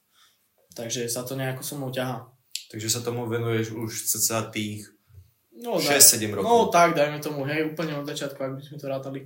Takže 0.71 1.11
sa 1.11 1.27
to 1.27 1.35
nejako 1.35 1.61
so 1.61 1.75
mnou 1.75 1.91
ťahá. 1.91 2.31
takže 2.71 2.87
sa 2.87 3.03
tomu 3.03 3.27
venuješ 3.27 3.75
už 3.75 3.91
cca 4.07 4.47
tých 4.47 4.87
No, 5.59 5.75
daj, 5.75 5.99
6-7 5.99 6.31
rokov. 6.31 6.47
no 6.47 6.71
tak, 6.71 6.95
dajme 6.95 7.19
tomu, 7.19 7.43
hej, 7.43 7.67
úplne 7.67 7.99
od 7.99 8.07
začiatku, 8.07 8.39
ak 8.39 8.55
by 8.55 8.61
sme 8.63 8.77
to 8.79 8.87
rátali. 8.87 9.19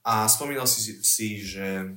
A 0.00 0.24
spomínal 0.24 0.64
si, 0.64 1.00
si 1.00 1.40
že 1.40 1.92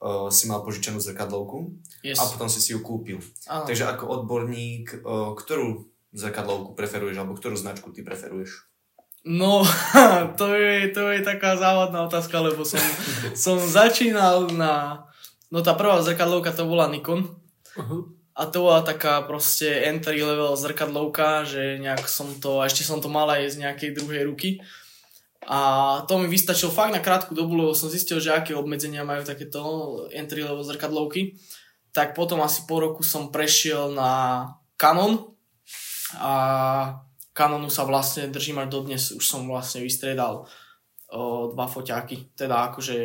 uh, 0.00 0.28
si 0.32 0.48
mal 0.48 0.64
požičanú 0.64 0.96
zrkadlovku 0.96 1.76
Yes. 2.00 2.16
a 2.16 2.24
potom 2.32 2.48
si 2.48 2.64
si 2.64 2.72
ju 2.72 2.80
kúpil. 2.80 3.20
Áno. 3.44 3.68
Takže 3.68 3.84
ako 3.84 4.08
odborník, 4.08 5.04
uh, 5.04 5.36
ktorú 5.36 5.84
zrkadlovku 6.16 6.72
preferuješ, 6.72 7.20
alebo 7.20 7.36
ktorú 7.36 7.60
značku 7.60 7.92
ty 7.92 8.00
preferuješ? 8.00 8.69
No, 9.24 9.60
to 10.40 10.56
je, 10.56 10.88
to 10.96 11.12
je 11.12 11.20
taká 11.20 11.56
závadná 11.60 12.08
otázka, 12.08 12.40
lebo 12.40 12.64
som, 12.64 12.80
som 13.36 13.60
začínal 13.60 14.48
na... 14.52 15.04
No 15.50 15.60
tá 15.60 15.74
prvá 15.74 15.98
zrkadlovka 16.00 16.54
to 16.54 16.64
bola 16.64 16.86
Nikon. 16.86 17.26
A 18.38 18.46
to 18.48 18.64
bola 18.64 18.80
taká 18.86 19.20
proste 19.26 19.66
entry 19.84 20.22
level 20.22 20.54
zrkadlovka, 20.56 21.44
že 21.44 21.82
nejak 21.82 22.06
som 22.06 22.38
to, 22.38 22.62
a 22.62 22.70
ešte 22.70 22.86
som 22.86 23.02
to 23.02 23.10
mal 23.10 23.26
aj 23.28 23.58
z 23.58 23.66
nejakej 23.66 23.90
druhej 23.98 24.22
ruky. 24.24 24.62
A 25.44 26.00
to 26.06 26.22
mi 26.22 26.30
vystačilo 26.30 26.70
fakt 26.70 26.94
na 26.94 27.02
krátku 27.02 27.34
dobu, 27.34 27.58
lebo 27.58 27.74
som 27.74 27.90
zistil, 27.90 28.22
že 28.22 28.30
aké 28.30 28.54
obmedzenia 28.54 29.02
majú 29.02 29.26
takéto 29.26 29.60
entry 30.14 30.46
level 30.46 30.62
zrkadlovky. 30.62 31.36
Tak 31.90 32.14
potom 32.14 32.38
asi 32.40 32.62
po 32.70 32.78
roku 32.78 33.02
som 33.02 33.34
prešiel 33.34 33.90
na 33.90 34.46
Canon 34.78 35.34
a 36.14 36.32
Canonu 37.40 37.72
sa 37.72 37.88
vlastne 37.88 38.28
držím 38.28 38.60
až 38.60 38.68
dodnes, 38.68 39.16
už 39.16 39.24
som 39.24 39.48
vlastne 39.48 39.80
vystriedal 39.80 40.44
o, 41.08 41.48
dva 41.56 41.64
foťáky. 41.64 42.36
Teda 42.36 42.68
akože 42.68 42.96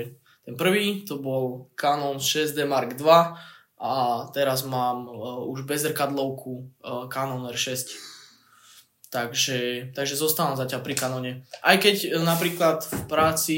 ten 0.44 0.56
prvý 0.60 1.08
to 1.08 1.24
bol 1.24 1.72
Canon 1.80 2.20
6D 2.20 2.68
Mark 2.68 3.00
II 3.00 3.32
a 3.80 3.94
teraz 4.36 4.68
mám 4.68 5.08
o, 5.08 5.48
už 5.56 5.64
bezrkadlovku 5.64 6.52
o, 6.52 7.08
Canon 7.08 7.48
R6. 7.48 7.96
Takže, 9.08 9.96
takže 9.96 10.20
zostávam 10.20 10.60
zatiaľ 10.60 10.84
pri 10.84 10.96
Canone. 11.00 11.32
Aj 11.64 11.80
keď 11.80 11.96
e, 12.04 12.20
napríklad 12.20 12.84
v 12.84 13.02
práci 13.08 13.58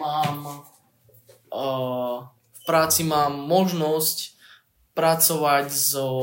mám 0.00 0.64
o, 1.52 1.66
v 2.24 2.60
práci 2.64 3.04
mám 3.04 3.36
možnosť 3.36 4.38
pracovať 4.96 5.68
so, 5.70 6.18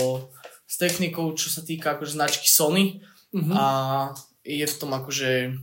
s 0.75 0.77
technikou, 0.77 1.31
čo 1.39 1.47
sa 1.47 1.63
týka 1.63 1.95
akože 1.95 2.19
značky 2.19 2.51
Sony 2.51 2.99
Mhm. 3.35 3.51
a 3.51 3.65
je 4.47 4.63
v 4.63 4.77
tom 4.79 4.95
akože 4.95 5.59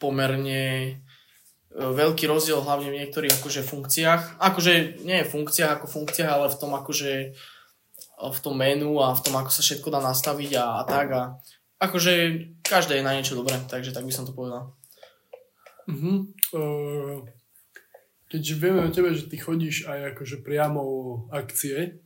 pomerne 0.00 0.64
e, 0.64 0.90
veľký 1.76 2.24
rozdiel 2.24 2.64
hlavne 2.64 2.88
v 2.88 2.98
niektorých 3.04 3.36
akože 3.36 3.60
funkciách. 3.68 4.40
Akože 4.40 5.04
nie 5.04 5.20
funkciách 5.20 5.76
ako 5.76 5.86
funkciách, 5.92 6.30
ale 6.30 6.46
v 6.48 6.56
tom 6.56 6.72
akože 6.72 7.12
e, 7.12 7.28
v 8.16 8.38
tom 8.40 8.54
menu 8.56 8.96
a 9.04 9.12
v 9.12 9.20
tom, 9.20 9.36
ako 9.36 9.50
sa 9.52 9.60
všetko 9.60 9.88
dá 9.92 10.00
nastaviť 10.00 10.50
a, 10.56 10.64
a 10.80 10.82
tak 10.88 11.08
a 11.12 11.22
akože 11.84 12.12
každé 12.64 13.00
je 13.00 13.04
na 13.04 13.12
niečo 13.12 13.36
dobré, 13.36 13.60
takže 13.68 13.92
tak 13.92 14.08
by 14.08 14.12
som 14.16 14.24
to 14.24 14.32
povedal. 14.32 14.72
Mhm. 15.86 16.32
Uh, 16.56 17.22
keďže 18.32 18.54
vieme 18.56 18.80
o 18.82 18.90
tebe, 18.90 19.12
že 19.12 19.28
ty 19.28 19.36
chodíš 19.36 19.84
aj 19.84 20.16
akože 20.16 20.40
priamo 20.40 20.82
akcie 21.28 22.00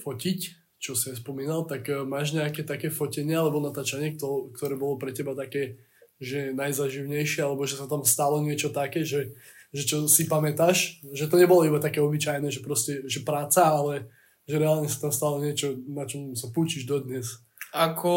fotiť, 0.00 0.65
čo 0.86 0.94
si 0.94 1.10
spomínal, 1.18 1.66
tak 1.66 1.90
uh, 1.90 2.06
máš 2.06 2.30
nejaké 2.30 2.62
také 2.62 2.94
fotenie 2.94 3.34
alebo 3.34 3.58
natáčanie, 3.58 4.14
kto- 4.14 4.54
ktoré 4.54 4.78
bolo 4.78 4.94
pre 4.94 5.10
teba 5.10 5.34
také, 5.34 5.82
že 6.22 6.54
najzaživnejšie, 6.54 7.42
alebo 7.42 7.66
že 7.66 7.76
sa 7.76 7.90
tam 7.90 8.06
stalo 8.06 8.38
niečo 8.38 8.70
také, 8.70 9.02
že, 9.02 9.34
že 9.74 9.82
čo 9.82 10.06
si 10.06 10.30
pamätáš, 10.30 11.02
že 11.12 11.28
to 11.28 11.36
nebolo 11.36 11.66
iba 11.66 11.82
také 11.82 11.98
obyčajné, 12.00 12.48
že 12.48 12.64
proste, 12.64 13.04
že 13.04 13.26
práca, 13.26 13.66
ale 13.66 14.08
že 14.46 14.56
reálne 14.62 14.86
sa 14.86 15.10
tam 15.10 15.12
stalo 15.12 15.42
niečo, 15.42 15.74
na 15.90 16.06
čom 16.06 16.32
sa 16.38 16.48
púčiš 16.54 16.86
dodnes. 16.86 17.42
Ako, 17.74 18.14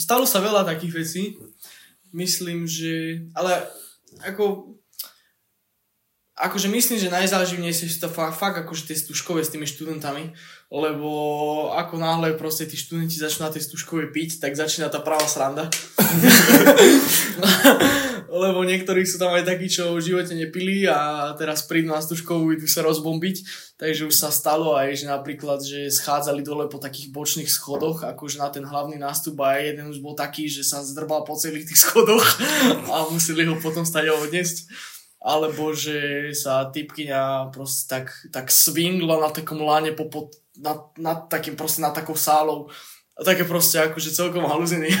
stalo 0.00 0.24
sa 0.24 0.40
veľa 0.40 0.64
takých 0.64 0.92
vecí. 0.96 1.22
Myslím, 2.10 2.66
že, 2.66 3.22
ale 3.36 3.68
ako, 4.26 4.74
akože 6.34 6.66
myslím, 6.72 6.98
že 6.98 7.12
najzáživnejšie 7.12 7.86
sú 7.86 7.98
to 8.02 8.10
fakt, 8.10 8.34
fakt 8.40 8.56
akože 8.58 8.90
tie 8.90 8.96
stužkové 8.98 9.44
s 9.44 9.52
tými 9.52 9.68
študentami, 9.68 10.34
lebo 10.70 11.10
ako 11.74 11.98
náhle 11.98 12.38
proste 12.38 12.62
tí 12.62 12.78
študenti 12.78 13.18
začnú 13.18 13.42
na 13.42 13.50
tej 13.50 13.66
stužkovej 13.66 14.14
piť, 14.14 14.38
tak 14.38 14.54
začína 14.54 14.86
tá 14.86 15.02
práva 15.02 15.26
sranda. 15.26 15.66
lebo 18.30 18.62
niektorí 18.62 19.02
sú 19.02 19.18
tam 19.18 19.34
aj 19.34 19.42
takí, 19.42 19.66
čo 19.66 19.98
v 19.98 20.06
živote 20.06 20.38
nepili 20.38 20.86
a 20.86 21.34
teraz 21.34 21.66
prídu 21.66 21.90
na 21.90 21.98
stužkovú, 21.98 22.54
idú 22.54 22.70
sa 22.70 22.86
rozbombiť, 22.86 23.42
takže 23.82 24.06
už 24.06 24.14
sa 24.14 24.30
stalo 24.30 24.78
aj, 24.78 24.94
že 24.94 25.10
napríklad, 25.10 25.58
že 25.58 25.90
schádzali 25.90 26.46
dole 26.46 26.70
po 26.70 26.78
takých 26.78 27.10
bočných 27.10 27.50
schodoch, 27.50 28.06
akože 28.06 28.38
na 28.38 28.54
ten 28.54 28.62
hlavný 28.62 28.94
nástup 28.94 29.42
a 29.42 29.58
jeden 29.58 29.90
už 29.90 29.98
bol 29.98 30.14
taký, 30.14 30.46
že 30.46 30.62
sa 30.62 30.86
zdrbal 30.86 31.26
po 31.26 31.34
celých 31.34 31.66
tých 31.66 31.82
schodoch 31.82 32.22
a 32.86 33.10
museli 33.10 33.42
ho 33.42 33.58
potom 33.58 33.82
stať 33.82 34.14
odniesť 34.14 34.70
alebo 35.20 35.76
že 35.76 36.32
sa 36.32 36.72
typkyňa 36.72 37.52
proste 37.52 37.92
tak, 37.92 38.06
tak 38.32 38.48
swingla 38.48 39.20
na 39.20 39.28
takom 39.28 39.60
láne 39.60 39.92
po, 39.92 40.08
pod, 40.08 40.32
nad, 40.60 40.92
nad 41.00 41.26
takým 41.26 41.56
proste 41.56 41.80
nad 41.80 41.96
takou 41.96 42.14
sálou 42.14 42.68
a 43.16 43.20
také 43.24 43.44
proste 43.44 43.80
akože 43.80 44.12
celkom 44.12 44.44
haluziny. 44.44 44.92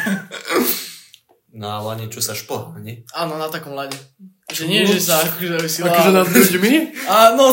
Na 1.50 1.82
lane, 1.82 2.06
čo 2.06 2.22
sa 2.22 2.30
šplhá, 2.30 2.78
nie? 2.78 3.02
Áno, 3.10 3.34
na 3.34 3.50
takom 3.50 3.74
lade. 3.74 3.98
Že 4.54 4.70
nie, 4.70 4.86
že 4.86 5.02
sa 5.02 5.18
akože 5.18 5.58
vysila... 5.58 5.90
Akože 5.90 6.14
nad 6.14 6.30
ľuďmi? 6.30 6.72
Áno, 7.26 7.50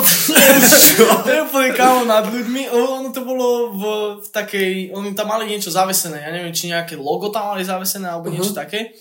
to 1.26 1.30
je 1.34 1.42
úplne 1.42 1.74
kámo 1.74 2.06
nad 2.06 2.30
ľuďmi. 2.30 2.70
Ono 2.78 3.10
to 3.10 3.26
bolo 3.26 3.74
v, 3.74 3.82
v 4.22 4.28
takej... 4.30 4.94
Oni 4.94 5.18
tam 5.18 5.34
mali 5.34 5.50
niečo 5.50 5.74
zavesené. 5.74 6.22
Ja 6.22 6.30
neviem, 6.30 6.54
či 6.54 6.70
nejaké 6.70 6.94
logo 6.94 7.34
tam 7.34 7.58
mali 7.58 7.66
zavesené, 7.66 8.06
alebo 8.06 8.30
niečo 8.30 8.54
uh-huh. 8.54 8.62
také. 8.70 8.94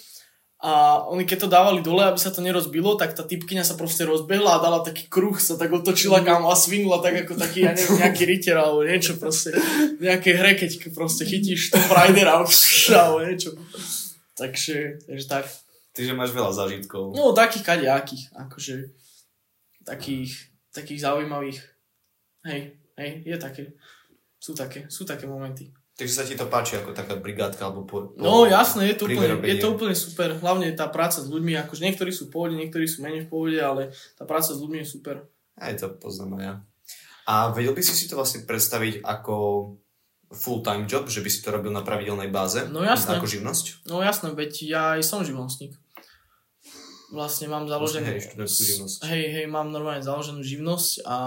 A 0.67 0.99
oni 1.07 1.23
keď 1.23 1.47
to 1.47 1.55
dávali 1.55 1.79
dole, 1.79 2.03
aby 2.03 2.19
sa 2.19 2.35
to 2.35 2.43
nerozbilo, 2.43 2.99
tak 2.99 3.15
tá 3.15 3.23
typkyňa 3.23 3.63
sa 3.63 3.79
proste 3.79 4.03
rozbehla 4.03 4.59
a 4.59 4.63
dala 4.63 4.83
taký 4.83 5.07
kruh, 5.07 5.39
sa 5.39 5.55
tak 5.55 5.71
otočila 5.71 6.27
kam 6.27 6.43
a 6.43 6.59
swingla 6.59 6.99
tak 6.99 7.23
ako 7.23 7.39
taký, 7.39 7.71
ja 7.71 7.71
neviem, 7.71 8.03
nejaký 8.03 8.23
rytier 8.27 8.59
alebo 8.59 8.83
niečo 8.83 9.15
proste. 9.15 9.55
Nejaké 10.03 10.35
hre, 10.35 10.59
keď 10.59 10.91
proste 10.91 11.23
chytíš 11.23 11.71
Tomb 11.71 11.87
Raidera 11.87 12.35
alebo 12.43 13.23
niečo. 13.23 13.55
Takže, 14.35 15.07
takže 15.07 15.27
tak. 15.31 15.47
Ty, 15.95 16.01
že 16.03 16.19
máš 16.19 16.35
veľa 16.35 16.51
zážitkov. 16.51 17.15
No, 17.15 17.31
takých 17.31 17.63
kadejakých, 17.63 18.35
akože 18.35 18.75
takých, 19.87 20.51
takých 20.75 20.99
zaujímavých. 21.07 21.63
Hej, 22.43 22.75
hej, 22.99 23.11
je 23.23 23.37
také. 23.39 23.71
Sú 24.43 24.51
také, 24.51 24.91
sú 24.91 25.07
také 25.07 25.31
momenty. 25.31 25.71
Takže 25.97 26.13
sa 26.13 26.29
ti 26.29 26.37
to 26.37 26.45
páči 26.45 26.77
ako 26.77 26.93
taká 26.93 27.17
brigádka 27.17 27.73
alebo 27.73 27.89
po, 27.89 28.13
po 28.13 28.21
No 28.21 28.45
jasné, 28.45 28.93
je 28.93 28.97
to, 29.01 29.09
úplne, 29.09 29.41
je 29.41 29.57
to 29.57 29.69
úplne 29.73 29.97
super. 29.97 30.37
Hlavne 30.37 30.69
tá 30.77 30.93
práca 30.93 31.25
s 31.25 31.29
ľuďmi, 31.33 31.57
akože 31.65 31.81
niektorí 31.89 32.13
sú 32.13 32.29
v 32.29 32.37
pohode, 32.37 32.55
niektorí 32.61 32.85
sú 32.85 33.01
menej 33.01 33.25
v 33.25 33.33
pohode, 33.33 33.57
ale 33.57 33.97
tá 34.13 34.29
práca 34.29 34.53
s 34.53 34.61
ľuďmi 34.61 34.85
je 34.85 34.89
super. 34.93 35.25
Aj 35.57 35.73
to 35.73 35.89
poznám 35.97 36.33
ja. 36.37 36.55
A 37.25 37.49
vedel 37.51 37.73
by 37.73 37.81
si 37.81 37.97
si 37.97 38.13
to 38.13 38.21
vlastne 38.21 38.45
predstaviť 38.45 39.01
ako 39.01 39.35
full-time 40.37 40.85
job, 40.85 41.09
že 41.09 41.25
by 41.25 41.31
si 41.33 41.41
to 41.41 41.49
robil 41.49 41.73
na 41.73 41.81
pravidelnej 41.81 42.29
báze? 42.29 42.69
No 42.69 42.85
jasné. 42.85 43.17
Ako 43.17 43.25
živnosť? 43.25 43.89
No 43.89 44.05
jasné, 44.05 44.37
veď 44.37 44.53
ja 44.69 44.83
aj 44.99 45.03
som 45.07 45.25
živnostník. 45.25 45.75
Vlastne 47.15 47.47
mám 47.47 47.71
založenú... 47.71 48.05
Hej, 48.05 48.35
živnosť. 48.37 49.07
Hej, 49.07 49.25
hej, 49.33 49.47
mám 49.47 49.71
normálne 49.71 50.03
založenú 50.03 50.43
živnosť 50.43 51.07
a, 51.07 51.19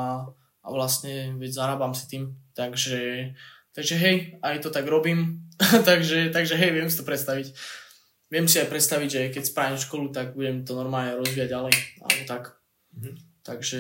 a 0.60 0.68
vlastne 0.68 1.40
veď 1.40 1.52
zarábam 1.56 1.96
si 1.96 2.06
tým. 2.12 2.36
Takže, 2.52 3.32
takže 3.80 3.96
hej, 3.96 4.36
aj 4.44 4.60
to 4.60 4.76
tak 4.76 4.84
robím. 4.84 5.48
takže, 5.88 6.36
takže 6.36 6.60
hej, 6.60 6.76
viem 6.76 6.92
si 6.92 7.00
to 7.00 7.08
predstaviť. 7.08 7.56
Viem 8.28 8.52
si 8.52 8.60
aj 8.60 8.68
predstaviť, 8.68 9.10
že 9.10 9.22
keď 9.32 9.44
spravím 9.48 9.80
školu, 9.80 10.12
tak 10.12 10.36
budem 10.36 10.68
to 10.68 10.76
normálne 10.76 11.16
rozvíjať 11.16 11.48
ďalej. 11.48 11.74
Alebo 12.04 12.24
tak. 12.28 12.44
Mhm. 12.92 13.12
Takže... 13.48 13.80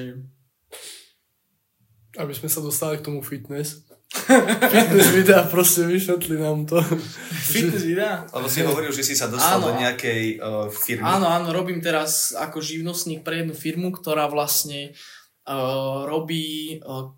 Aby 2.16 2.32
sme 2.32 2.48
sa 2.48 2.64
dostali 2.64 2.96
k 2.98 3.06
tomu 3.12 3.20
fitness, 3.20 3.84
Fitness 4.74 5.14
videa, 5.14 5.46
proste 5.46 5.86
vyšetli 5.86 6.42
nám 6.42 6.66
to. 6.66 6.82
Fitness 7.54 7.86
videa? 7.86 8.26
Lebo 8.34 8.50
si 8.50 8.66
hovoril, 8.66 8.90
že 8.90 9.06
si 9.06 9.14
sa 9.14 9.30
dostal 9.30 9.62
áno, 9.62 9.70
do 9.70 9.72
nejakej 9.78 10.42
uh, 10.42 10.66
firmy. 10.74 11.06
Áno, 11.06 11.30
áno, 11.30 11.54
robím 11.54 11.78
teraz 11.78 12.34
ako 12.34 12.58
živnostník 12.58 13.22
pre 13.22 13.46
jednu 13.46 13.54
firmu, 13.54 13.94
ktorá 13.94 14.26
vlastne 14.26 14.98
uh, 15.46 16.10
robí 16.10 16.82
uh, 16.82 17.14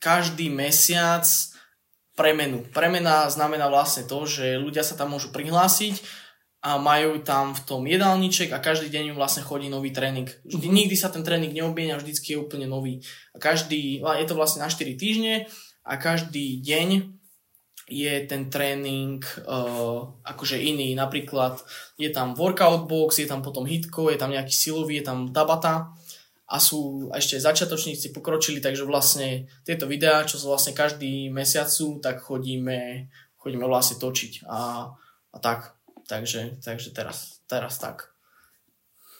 každý 0.00 0.48
mesiac 0.48 1.28
premenu. 2.20 2.60
Premena 2.76 3.32
znamená 3.32 3.72
vlastne 3.72 4.04
to, 4.04 4.28
že 4.28 4.60
ľudia 4.60 4.84
sa 4.84 4.92
tam 4.92 5.16
môžu 5.16 5.32
prihlásiť 5.32 6.04
a 6.60 6.76
majú 6.76 7.24
tam 7.24 7.56
v 7.56 7.60
tom 7.64 7.88
jedálniček 7.88 8.52
a 8.52 8.60
každý 8.60 8.92
deň 8.92 9.16
im 9.16 9.16
vlastne 9.16 9.40
chodí 9.40 9.72
nový 9.72 9.96
tréning. 9.96 10.28
Vždy, 10.44 10.66
uh-huh. 10.68 10.76
Nikdy 10.76 10.96
sa 11.00 11.08
ten 11.08 11.24
tréning 11.24 11.56
neobmienia, 11.56 11.96
vždycky 11.96 12.36
je 12.36 12.42
úplne 12.44 12.68
nový. 12.68 13.00
A 13.32 13.40
každý, 13.40 14.04
je 14.04 14.26
to 14.28 14.36
vlastne 14.36 14.60
na 14.60 14.68
4 14.68 14.84
týždne 15.00 15.48
a 15.80 15.96
každý 15.96 16.60
deň 16.60 17.16
je 17.90 18.14
ten 18.28 18.52
tréning 18.52 19.18
uh, 19.48 20.14
akože 20.22 20.60
iný. 20.60 20.92
Napríklad 20.92 21.58
je 21.96 22.12
tam 22.12 22.36
workout 22.36 22.86
box, 22.86 23.18
je 23.18 23.26
tam 23.26 23.40
potom 23.40 23.64
hitko, 23.64 24.12
je 24.12 24.20
tam 24.20 24.30
nejaký 24.30 24.52
silový, 24.52 25.00
je 25.00 25.08
tam 25.08 25.32
tabata 25.32 25.96
a 26.50 26.58
sú 26.58 27.06
ešte 27.14 27.38
začiatočníci 27.38 28.10
pokročili, 28.10 28.58
takže 28.58 28.82
vlastne 28.82 29.46
tieto 29.62 29.86
videá, 29.86 30.26
čo 30.26 30.34
sú 30.34 30.50
vlastne 30.50 30.74
každý 30.74 31.30
mesiacu, 31.30 32.02
tak 32.02 32.26
chodíme, 32.26 33.06
chodíme 33.38 33.62
vlastne 33.70 34.02
točiť 34.02 34.50
a, 34.50 34.90
a 35.30 35.38
tak. 35.38 35.78
Takže, 36.10 36.58
takže 36.58 36.90
teraz, 36.90 37.38
teraz 37.46 37.78
tak. 37.78 38.10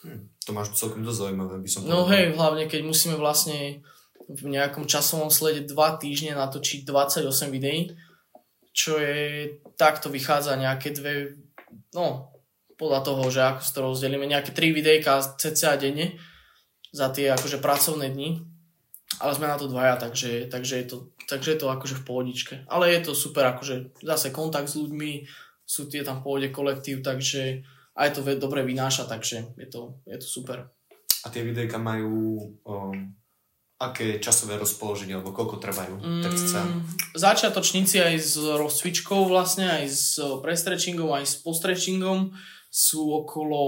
Hm, 0.03 0.27
to 0.43 0.51
máš 0.51 0.75
celkom 0.75 1.07
dosť 1.07 1.31
zaujímavé, 1.31 1.63
by 1.63 1.69
som 1.71 1.87
No 1.87 2.03
hej, 2.11 2.35
hlavne 2.35 2.67
keď 2.67 2.83
musíme 2.83 3.15
vlastne 3.15 3.87
v 4.27 4.43
nejakom 4.51 4.91
časovom 4.91 5.31
slede 5.31 5.71
2 5.71 6.03
týždne 6.03 6.35
natočiť 6.35 6.83
28 6.83 7.31
videí, 7.55 7.95
čo 8.75 8.99
je, 8.99 9.55
takto 9.79 10.11
vychádza 10.11 10.59
nejaké 10.59 10.91
dve, 10.91 11.39
no, 11.95 12.35
podľa 12.75 13.01
toho, 13.07 13.23
že 13.31 13.41
ako 13.55 13.61
si 13.63 13.71
to 13.71 13.81
rozdelíme, 13.87 14.27
nejaké 14.27 14.51
3 14.51 14.75
videjka 14.75 15.39
cca 15.39 15.79
denne 15.79 16.19
za 16.91 17.09
tie 17.11 17.31
akože 17.31 17.63
pracovné 17.63 18.11
dni, 18.11 18.43
ale 19.19 19.35
sme 19.35 19.51
na 19.51 19.59
to 19.59 19.67
dvaja, 19.67 19.99
takže, 19.99 20.47
takže, 20.51 20.75
je, 20.81 20.87
to, 20.87 20.97
takže 21.27 21.49
je 21.55 21.59
to 21.59 21.67
akože 21.71 21.95
v 21.99 22.07
pohodičke. 22.07 22.55
Ale 22.71 22.91
je 22.95 23.01
to 23.11 23.13
super, 23.15 23.47
akože 23.51 24.03
zase 24.03 24.31
kontakt 24.31 24.71
s 24.71 24.79
ľuďmi, 24.79 25.27
sú 25.67 25.87
tie 25.87 26.03
tam 26.03 26.23
v 26.23 26.25
pohode 26.27 26.49
kolektív, 26.51 27.03
takže 27.03 27.63
aj 27.95 28.09
to 28.15 28.21
dobre 28.39 28.67
vynáša, 28.67 29.07
takže 29.07 29.55
je 29.55 29.69
to, 29.71 30.03
je 30.07 30.19
to 30.19 30.27
super. 30.27 30.71
A 31.23 31.27
tie 31.29 31.45
videjka 31.45 31.77
majú 31.77 32.39
um, 32.65 33.13
aké 33.77 34.19
časové 34.19 34.57
rozpoloženie, 34.57 35.15
alebo 35.15 35.37
koľko 35.37 35.61
trvajú? 35.61 36.01
Mm, 36.01 36.23
tak 36.25 36.35
začiatočníci 37.15 38.01
aj 38.01 38.15
s 38.19 38.35
rozcvičkou 38.41 39.29
vlastne, 39.29 39.69
aj 39.69 39.85
s 39.89 40.17
prestrečingom, 40.19 41.13
aj 41.13 41.27
s 41.29 41.35
postrečingom 41.45 42.33
sú 42.71 43.11
okolo 43.25 43.61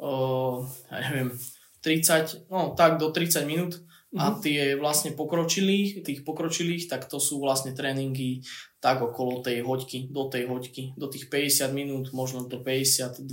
uh, 0.00 0.64
ja 0.88 0.98
neviem, 1.10 1.34
30, 1.80 2.50
no 2.50 2.74
tak 2.74 2.98
do 2.98 3.10
30 3.10 3.46
minút 3.46 3.78
mm-hmm. 3.78 4.18
a 4.18 4.24
mhm. 4.30 4.36
tie 4.42 4.62
vlastne 4.76 5.14
pokročilých, 5.14 6.02
tých 6.02 6.20
pokročilých, 6.24 6.88
tak 6.88 7.06
to 7.06 7.22
sú 7.22 7.38
vlastne 7.38 7.76
tréningy 7.76 8.42
tak 8.78 9.02
okolo 9.02 9.42
tej 9.42 9.66
hoďky, 9.66 10.10
do 10.10 10.30
tej 10.30 10.46
hoďky, 10.46 10.94
do 10.94 11.10
tých 11.10 11.30
50 11.30 11.74
minút, 11.74 12.04
možno 12.14 12.46
do 12.46 12.62
52 12.62 13.26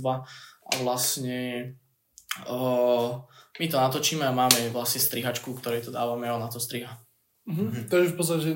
a 0.66 0.72
vlastne 0.82 1.72
uh, 2.50 3.22
my 3.56 3.66
to 3.70 3.76
natočíme 3.78 4.26
a 4.26 4.34
máme 4.34 4.74
vlastne 4.74 5.00
strihačku, 5.00 5.54
ktorej 5.54 5.86
to 5.86 5.94
dávame 5.94 6.26
a 6.26 6.36
ona 6.36 6.50
to 6.50 6.58
striha. 6.58 6.98
Mhm. 7.46 7.86
Takže 7.86 8.12
v 8.12 8.16
podstate 8.18 8.50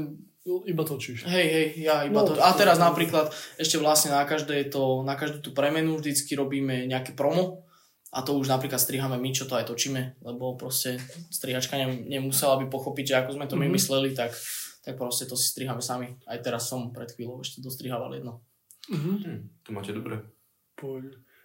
iba 0.66 0.82
točíš. 0.82 1.28
Hej, 1.28 1.46
hej, 1.46 1.66
ja 1.84 2.02
iba 2.08 2.24
no, 2.24 2.32
to... 2.32 2.40
A 2.40 2.56
teraz 2.56 2.80
napríklad 2.80 3.28
ešte 3.60 3.76
vlastne 3.76 4.16
na 4.16 4.24
každé 4.24 4.72
to, 4.72 5.04
na 5.04 5.14
každú 5.14 5.44
tú 5.44 5.50
premenu 5.52 6.00
vždycky 6.00 6.32
robíme 6.32 6.88
nejaké 6.88 7.12
promo 7.12 7.69
a 8.10 8.26
to 8.26 8.34
už 8.34 8.50
napríklad 8.50 8.82
strihame 8.82 9.14
my, 9.22 9.30
čo 9.30 9.46
to 9.46 9.54
aj 9.54 9.70
točíme, 9.70 10.18
lebo 10.26 10.58
proste 10.58 10.98
strihačka 11.30 11.78
nemusela 11.86 12.58
by 12.58 12.66
pochopiť, 12.66 13.04
že 13.06 13.18
ako 13.22 13.30
sme 13.38 13.46
to 13.46 13.54
mm-hmm. 13.54 13.70
my 13.70 13.76
mysleli, 13.78 14.10
tak, 14.18 14.34
tak 14.82 14.98
proste 14.98 15.30
to 15.30 15.38
si 15.38 15.46
strihame 15.46 15.78
sami. 15.78 16.18
Aj 16.26 16.38
teraz 16.42 16.66
som 16.66 16.90
pred 16.90 17.06
chvíľou 17.14 17.38
ešte 17.38 17.62
dostrihával 17.62 18.18
jedno. 18.18 18.42
Mm-hmm. 18.90 19.16
Hm, 19.22 19.40
to 19.62 19.70
máte 19.70 19.94
dobre. 19.94 20.26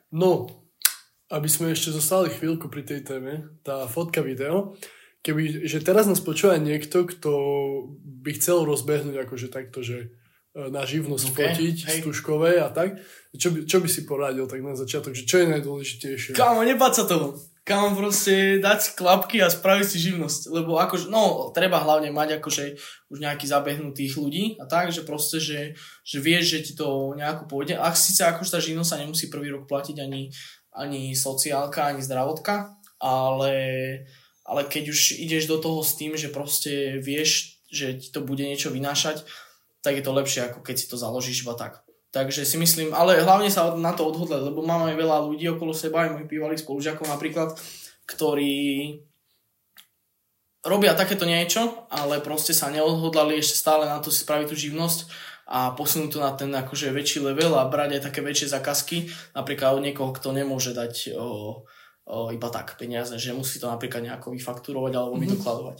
No, 0.09 0.49
aby 1.29 1.49
sme 1.49 1.73
ešte 1.73 1.93
zostali 1.93 2.33
chvíľku 2.33 2.65
pri 2.65 2.81
tej 2.81 3.05
téme, 3.05 3.53
tá 3.61 3.85
fotka 3.85 4.25
video, 4.25 4.73
keby, 5.21 5.69
že 5.69 5.85
teraz 5.85 6.09
nás 6.09 6.21
počúva 6.21 6.57
niekto, 6.57 7.05
kto 7.05 7.31
by 8.25 8.31
chcel 8.41 8.65
rozbehnúť 8.65 9.25
akože 9.25 9.53
takto, 9.53 9.85
že 9.85 10.13
na 10.55 10.87
živnosť 10.87 11.35
okay, 11.35 11.51
fotiť, 11.51 11.77
hej. 11.91 11.99
stužkové 11.99 12.63
a 12.63 12.71
tak, 12.71 12.95
čo 13.35 13.51
by, 13.51 13.67
čo 13.67 13.83
by 13.83 13.87
si 13.91 14.07
poradil 14.07 14.47
tak 14.47 14.63
na 14.63 14.71
začiatok, 14.71 15.11
že 15.11 15.27
čo 15.27 15.43
je 15.43 15.51
najdôležitejšie? 15.51 16.31
Kámo, 16.31 16.63
nebáť 16.63 16.93
sa 16.95 17.05
toho. 17.11 17.35
Kámo, 17.67 17.97
proste 17.97 18.61
dať 18.61 18.77
si 18.79 18.91
klapky 18.93 19.41
a 19.41 19.51
spraviť 19.51 19.87
si 19.89 19.97
živnosť. 19.99 20.53
Lebo 20.53 20.77
akože, 20.79 21.11
no, 21.11 21.51
treba 21.51 21.81
hlavne 21.81 22.13
mať 22.13 22.39
akože 22.39 22.77
už 23.11 23.17
nejaký 23.19 23.49
zabehnutých 23.49 24.13
ľudí 24.15 24.45
a 24.61 24.69
tak, 24.69 24.93
že 24.93 25.03
proste, 25.03 25.41
že, 25.41 25.75
že 26.05 26.17
vieš, 26.21 26.55
že 26.55 26.59
ti 26.61 26.73
to 26.77 27.17
nejako 27.17 27.49
pôjde. 27.49 27.75
A 27.75 27.91
síce 27.91 28.23
akože 28.23 28.53
tá 28.53 28.59
živnosť 28.61 28.89
sa 28.89 29.01
nemusí 29.01 29.27
prvý 29.27 29.49
rok 29.51 29.65
platiť 29.67 29.97
ani 29.97 30.31
ani 30.75 31.15
sociálka, 31.15 31.87
ani 31.87 32.03
zdravotka, 32.03 32.75
ale, 32.99 33.55
ale 34.43 34.61
keď 34.67 34.91
už 34.91 34.99
ideš 35.23 35.47
do 35.47 35.57
toho 35.57 35.79
s 35.81 35.95
tým, 35.95 36.19
že 36.19 36.27
proste 36.27 36.99
vieš, 36.99 37.63
že 37.71 37.95
ti 37.95 38.11
to 38.11 38.21
bude 38.21 38.43
niečo 38.43 38.69
vynášať, 38.69 39.23
tak 39.85 40.01
je 40.01 40.05
to 40.05 40.17
lepšie, 40.17 40.41
ako 40.49 40.65
keď 40.65 40.75
si 40.81 40.89
to 40.89 40.97
založíš 40.97 41.45
iba 41.45 41.53
tak. 41.53 41.85
Takže 42.09 42.47
si 42.47 42.57
myslím, 42.57 42.95
ale 42.95 43.21
hlavne 43.21 43.51
sa 43.53 43.75
na 43.77 43.93
to 43.93 44.07
odhodlať, 44.09 44.49
lebo 44.49 44.65
mám 44.65 44.89
aj 44.89 44.95
veľa 44.97 45.29
ľudí 45.29 45.45
okolo 45.53 45.75
seba, 45.75 46.07
aj 46.07 46.17
mojich 46.17 46.31
bývalých 46.31 46.63
spolužiakov 46.63 47.05
napríklad, 47.05 47.53
ktorí 48.07 48.97
robia 50.65 50.97
takéto 50.97 51.29
niečo, 51.29 51.85
ale 51.93 52.23
proste 52.23 52.55
sa 52.55 52.73
neodhodlali 52.73 53.37
ešte 53.37 53.59
stále 53.59 53.85
na 53.85 54.01
to 54.01 54.09
si 54.09 54.25
spraviť 54.25 54.47
tú 54.49 54.55
živnosť 54.57 54.99
a 55.45 55.77
posunúť 55.77 56.09
to 56.09 56.19
na 56.23 56.33
ten 56.33 56.49
akože 56.49 56.89
väčší 56.89 57.21
level 57.21 57.53
a 57.53 57.69
brať 57.69 58.01
aj 58.01 58.05
také 58.09 58.25
väčšie 58.25 58.49
zakazky, 58.49 59.13
napríklad 59.37 59.77
od 59.77 59.85
niekoho, 59.85 60.09
kto 60.09 60.33
nemôže 60.33 60.73
dať 60.73 61.13
o, 61.13 61.61
o, 62.09 62.17
iba 62.33 62.49
tak 62.49 62.81
peniaze, 62.81 63.13
že 63.21 63.37
musí 63.37 63.61
to 63.61 63.69
napríklad 63.69 64.01
nejako 64.01 64.33
vyfakturovať 64.33 64.93
alebo 64.97 65.21
mm-hmm. 65.21 65.35
vydokladovať. 65.37 65.77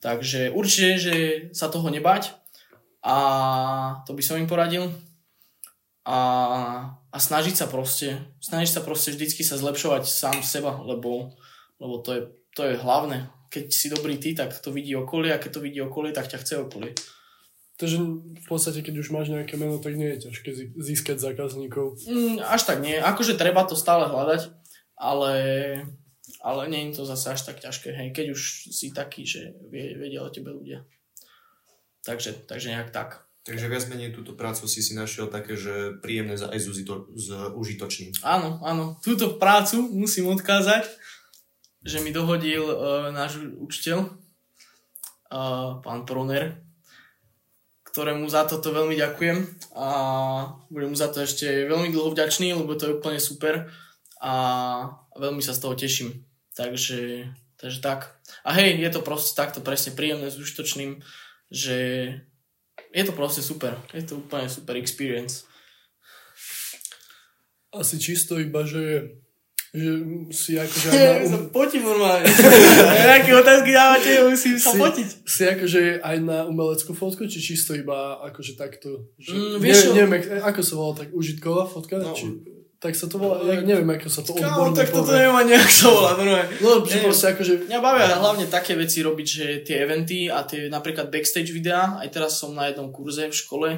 Takže 0.00 0.50
určite, 0.56 0.90
že 0.98 1.14
sa 1.52 1.68
toho 1.68 1.92
nebať 1.92 2.41
a 3.02 3.16
to 4.06 4.14
by 4.14 4.22
som 4.22 4.38
im 4.38 4.46
poradil 4.46 4.86
a, 6.06 6.18
a 7.10 7.16
snažiť 7.18 7.54
sa 7.54 7.66
proste, 7.70 8.18
snažiť 8.42 8.78
sa 8.78 8.82
proste 8.82 9.14
vždycky 9.14 9.46
sa 9.46 9.58
zlepšovať 9.58 10.02
sám 10.06 10.38
seba, 10.42 10.78
lebo, 10.82 11.34
lebo 11.78 12.02
to, 12.02 12.10
je, 12.14 12.22
to 12.54 12.62
je 12.66 12.74
hlavné. 12.78 13.30
Keď 13.52 13.64
si 13.70 13.86
dobrý 13.92 14.18
ty, 14.18 14.34
tak 14.34 14.54
to 14.58 14.74
vidí 14.74 14.94
okolie 14.94 15.30
a 15.30 15.42
keď 15.42 15.50
to 15.58 15.60
vidí 15.60 15.78
okolie, 15.82 16.10
tak 16.10 16.30
ťa 16.30 16.42
chce 16.42 16.54
okolie. 16.62 16.94
Takže 17.78 17.98
v 18.38 18.46
podstate, 18.46 18.82
keď 18.86 19.02
už 19.02 19.10
máš 19.10 19.34
nejaké 19.34 19.58
meno, 19.58 19.82
tak 19.82 19.98
nie 19.98 20.14
je 20.14 20.30
ťažké 20.30 20.50
získať 20.78 21.18
zákazníkov. 21.18 21.98
Mm, 22.06 22.38
až 22.38 22.62
tak 22.62 22.78
nie. 22.78 22.94
Akože 22.94 23.34
treba 23.34 23.66
to 23.66 23.74
stále 23.74 24.06
hľadať, 24.06 24.54
ale, 24.94 25.34
ale 26.38 26.62
nie 26.70 26.90
je 26.90 27.02
to 27.02 27.02
zase 27.02 27.34
až 27.34 27.40
tak 27.42 27.58
ťažké. 27.58 27.90
Hej, 27.90 28.08
keď 28.14 28.26
už 28.38 28.70
si 28.70 28.94
taký, 28.94 29.26
že 29.26 29.58
vie, 29.66 29.98
vedia 29.98 30.22
o 30.22 30.30
tebe 30.30 30.54
ľudia. 30.54 30.86
Takže, 32.02 32.46
takže 32.50 32.74
nejak 32.74 32.90
tak. 32.90 33.26
Takže 33.42 33.66
viac 33.66 33.82
menej 33.90 34.14
túto 34.14 34.38
prácu 34.38 34.70
si 34.70 34.78
si 34.86 34.94
našiel 34.94 35.26
také, 35.26 35.58
že 35.58 35.98
príjemné 35.98 36.38
za 36.38 36.46
aj 36.46 36.58
s 36.62 36.66
užitočným. 37.58 38.22
Áno, 38.22 38.62
áno. 38.62 39.02
Túto 39.02 39.34
prácu 39.34 39.82
musím 39.82 40.30
odkázať, 40.30 40.86
že 41.82 41.98
mi 41.98 42.14
dohodil 42.14 42.62
uh, 42.62 43.10
náš 43.10 43.42
učiteľ, 43.42 43.98
uh, 44.06 45.82
pán 45.82 46.06
Proner, 46.06 46.62
ktorému 47.82 48.30
za 48.30 48.46
toto 48.46 48.70
veľmi 48.70 48.94
ďakujem 48.94 49.38
a 49.74 49.88
budem 50.70 50.94
mu 50.94 50.96
za 50.96 51.10
to 51.10 51.26
ešte 51.26 51.66
veľmi 51.66 51.90
dlho 51.90 52.14
vďačný, 52.14 52.54
lebo 52.54 52.78
to 52.78 52.88
je 52.88 52.96
úplne 53.02 53.18
super 53.18 53.74
a 54.22 54.32
veľmi 55.18 55.42
sa 55.42 55.50
z 55.50 55.60
toho 55.66 55.74
teším. 55.74 56.22
Takže, 56.54 57.26
takže 57.58 57.78
tak. 57.82 58.22
A 58.46 58.54
hej, 58.54 58.78
je 58.78 58.90
to 58.94 59.02
proste 59.02 59.34
takto 59.34 59.58
presne 59.58 59.98
príjemné 59.98 60.30
s 60.30 60.38
užitočným, 60.38 61.02
že 61.52 61.78
je 62.92 63.04
to 63.04 63.12
proste 63.12 63.44
super. 63.44 63.76
Je 63.92 64.00
to 64.02 64.24
úplne 64.24 64.48
super 64.48 64.80
experience. 64.80 65.44
Asi 67.72 68.00
čisto 68.00 68.40
iba, 68.40 68.64
že 68.64 69.16
že 69.72 69.92
si 70.36 70.60
akože 70.60 70.88
aj 70.92 71.00
na... 71.00 71.24
Um... 71.24 71.32
sa 71.32 71.38
potím 71.48 71.82
normálne. 71.88 72.28
Aké 73.16 73.32
otázky 73.32 73.72
dávate, 73.72 74.20
musím 74.20 74.60
sa 74.60 74.76
si, 74.76 74.78
potiť. 74.78 75.08
Si 75.24 75.42
akože 75.48 76.04
aj 76.04 76.16
na 76.20 76.44
umeleckú 76.44 76.92
fotku, 76.92 77.24
či 77.24 77.40
čisto 77.40 77.72
iba 77.72 78.20
akože 78.20 78.60
takto? 78.60 79.08
Že, 79.16 79.32
mm, 79.32 79.56
vieš, 79.64 79.78
ne, 79.88 80.04
neviem, 80.04 80.44
ako 80.44 80.60
sa 80.60 80.74
volá, 80.76 80.92
tak 81.00 81.08
užitková 81.16 81.64
fotka? 81.64 82.04
No. 82.04 82.12
Či, 82.12 82.36
tak 82.82 82.98
sa 82.98 83.06
to 83.06 83.14
volá, 83.22 83.38
ja 83.46 83.62
neviem, 83.62 83.86
ako 83.94 84.10
sa 84.10 84.26
to 84.26 84.34
odborne 84.34 84.74
tak 84.74 84.90
toto 84.90 85.14
ani, 85.14 85.54
ako 85.54 85.70
sa 85.70 85.86
volá, 85.94 86.10
normálne. 86.18 86.50
No, 86.58 86.82
že 86.82 86.98
proste 86.98 87.26
akože... 87.30 87.52
Mňa 87.70 87.78
bavia 87.78 88.18
hlavne 88.18 88.50
také 88.50 88.74
veci 88.74 89.06
robiť, 89.06 89.26
že 89.30 89.46
tie 89.62 89.86
eventy 89.86 90.26
a 90.26 90.42
tie 90.42 90.66
napríklad 90.66 91.06
backstage 91.06 91.54
videá, 91.54 92.02
aj 92.02 92.10
teraz 92.10 92.42
som 92.42 92.50
na 92.50 92.66
jednom 92.66 92.90
kurze 92.90 93.30
v 93.30 93.38
škole 93.38 93.68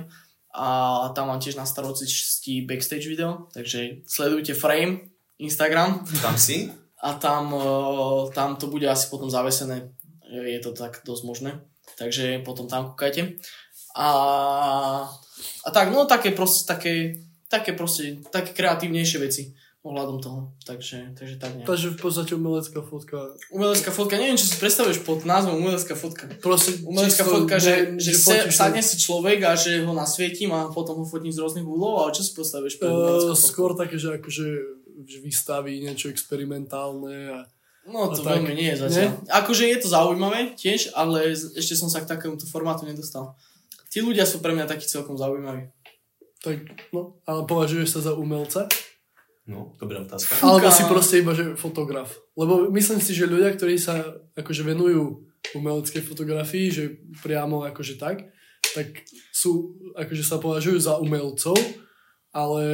a 0.57 0.69
tam 1.13 1.29
mám 1.29 1.43
tiež 1.43 1.61
na 1.61 1.69
starosti 1.69 2.65
backstage 2.65 3.05
video, 3.05 3.53
takže 3.53 4.07
sledujte 4.09 4.57
Frame, 4.57 5.13
Instagram. 5.37 6.07
Tam 6.25 6.41
si? 6.41 6.73
A 7.05 7.13
tam, 7.21 7.53
e, 7.53 7.67
tam 8.33 8.57
to 8.57 8.73
bude 8.73 8.89
asi 8.89 9.11
potom 9.11 9.29
zavesené. 9.29 9.93
Je 10.31 10.57
to 10.65 10.73
tak 10.73 11.05
dosť 11.05 11.23
možné. 11.29 11.51
Takže 12.01 12.41
potom 12.47 12.71
tam 12.71 12.95
kúkajte. 12.95 13.37
A, 13.95 14.09
a 15.63 15.69
tak, 15.71 15.93
no 15.93 16.07
také 16.07 16.33
proste, 16.33 16.67
také, 16.67 17.21
také 17.55 17.71
proste, 17.77 18.19
také 18.35 18.51
kreatívnejšie 18.51 19.19
veci 19.23 19.43
ohľadom 19.85 20.17
toho. 20.25 20.57
Takže, 20.65 21.13
takže 21.13 21.37
tak 21.37 21.61
nejak. 21.61 21.69
Takže 21.69 21.93
v 21.93 21.99
podstate 22.01 22.33
umelecká 22.33 22.81
fotka. 22.81 23.37
Umelecká 23.53 23.93
fotka, 23.93 24.17
neviem, 24.17 24.41
čo 24.41 24.49
si 24.49 24.57
predstavuješ 24.57 25.05
pod 25.05 25.29
názvom 25.29 25.61
umelecká 25.61 25.93
fotka. 25.93 26.25
Proste 26.41 26.81
umelecká 26.89 27.21
fotka, 27.21 27.61
že, 27.61 28.01
že, 28.01 28.17
že 28.17 28.49
sadne 28.49 28.81
si 28.81 28.97
človek 28.97 29.45
a 29.45 29.53
že 29.53 29.85
ho 29.85 29.93
nasvietím 29.93 30.57
a 30.57 30.73
potom 30.73 31.05
ho 31.05 31.07
fotím 31.07 31.29
z 31.29 31.45
rôznych 31.45 31.69
úhlov, 31.69 32.01
ale 32.01 32.17
čo 32.17 32.25
si 32.25 32.33
predstavuješ 32.33 32.81
pod 32.81 32.89
uh, 32.89 33.37
Skôr 33.37 33.77
také, 33.77 34.01
že 34.01 34.17
akože 34.17 34.47
že 35.05 35.19
vystaví 35.21 35.83
niečo 35.85 36.09
experimentálne 36.09 37.29
a 37.29 37.39
No 37.85 38.09
to 38.09 38.25
tak, 38.25 38.41
veľmi 38.41 38.57
nie 38.57 38.73
je 38.73 38.81
zatiaľ. 38.81 39.13
Nie? 39.13 39.29
Akože 39.29 39.69
je 39.69 39.79
to 39.85 39.89
zaujímavé 39.93 40.57
tiež, 40.57 40.97
ale 40.97 41.37
ešte 41.37 41.77
som 41.77 41.93
sa 41.93 42.01
k 42.01 42.09
takémuto 42.09 42.49
formátu 42.49 42.89
nedostal. 42.89 43.37
Tí 43.93 44.01
ľudia 44.01 44.25
sú 44.25 44.41
pre 44.41 44.57
mňa 44.57 44.65
takí 44.65 44.89
celkom 44.89 45.21
zaujímaví. 45.21 45.69
Tak, 46.45 46.93
no, 46.93 47.17
ale 47.25 47.49
považuješ 47.49 47.89
sa 47.89 48.01
za 48.05 48.13
umelca? 48.13 48.69
No, 49.49 49.73
dobrá 49.81 50.05
otázka. 50.05 50.41
Alebo 50.45 50.69
si 50.69 50.85
proste 50.85 51.21
iba, 51.21 51.33
že 51.33 51.57
fotograf. 51.57 52.13
Lebo 52.37 52.69
myslím 52.73 53.01
si, 53.01 53.17
že 53.17 53.29
ľudia, 53.29 53.53
ktorí 53.57 53.81
sa 53.81 54.01
akože 54.37 54.65
venujú 54.65 55.25
umeleckej 55.57 56.01
fotografii, 56.05 56.73
že 56.73 56.85
priamo 57.21 57.65
akože 57.69 58.01
tak, 58.01 58.29
tak 58.73 59.05
sú, 59.33 59.77
akože 59.93 60.25
sa 60.25 60.41
považujú 60.41 60.79
za 60.81 60.97
umelcov, 60.97 61.57
ale 62.33 62.65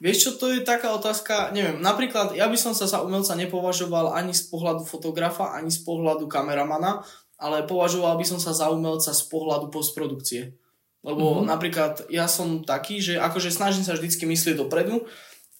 Vieš 0.00 0.16
čo, 0.16 0.30
to 0.40 0.48
je 0.48 0.64
taká 0.64 0.96
otázka, 0.96 1.52
neviem, 1.52 1.76
napríklad 1.76 2.32
ja 2.32 2.48
by 2.48 2.56
som 2.56 2.72
sa 2.72 2.88
za 2.88 3.04
umelca 3.04 3.36
nepovažoval 3.36 4.16
ani 4.16 4.32
z 4.32 4.48
pohľadu 4.48 4.88
fotografa, 4.88 5.52
ani 5.52 5.68
z 5.68 5.84
pohľadu 5.84 6.24
kameramana, 6.24 7.04
ale 7.36 7.68
považoval 7.68 8.16
by 8.16 8.24
som 8.24 8.40
sa 8.40 8.56
za 8.56 8.72
umelca 8.72 9.12
z 9.12 9.22
pohľadu 9.28 9.68
postprodukcie. 9.68 10.56
Lebo 11.00 11.40
mm-hmm. 11.40 11.48
napríklad 11.48 11.94
ja 12.12 12.28
som 12.28 12.60
taký, 12.60 13.00
že 13.00 13.16
akože 13.16 13.48
snažím 13.48 13.84
sa 13.84 13.96
vždycky 13.96 14.28
myslieť 14.28 14.60
dopredu, 14.60 15.08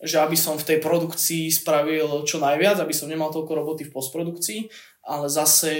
že 0.00 0.20
aby 0.20 0.36
som 0.36 0.56
v 0.56 0.64
tej 0.64 0.78
produkcii 0.80 1.52
spravil 1.52 2.24
čo 2.24 2.40
najviac, 2.40 2.80
aby 2.80 2.92
som 2.92 3.08
nemal 3.08 3.32
toľko 3.32 3.52
roboty 3.52 3.88
v 3.88 3.92
postprodukcii, 3.92 4.60
ale 5.04 5.28
zase 5.28 5.72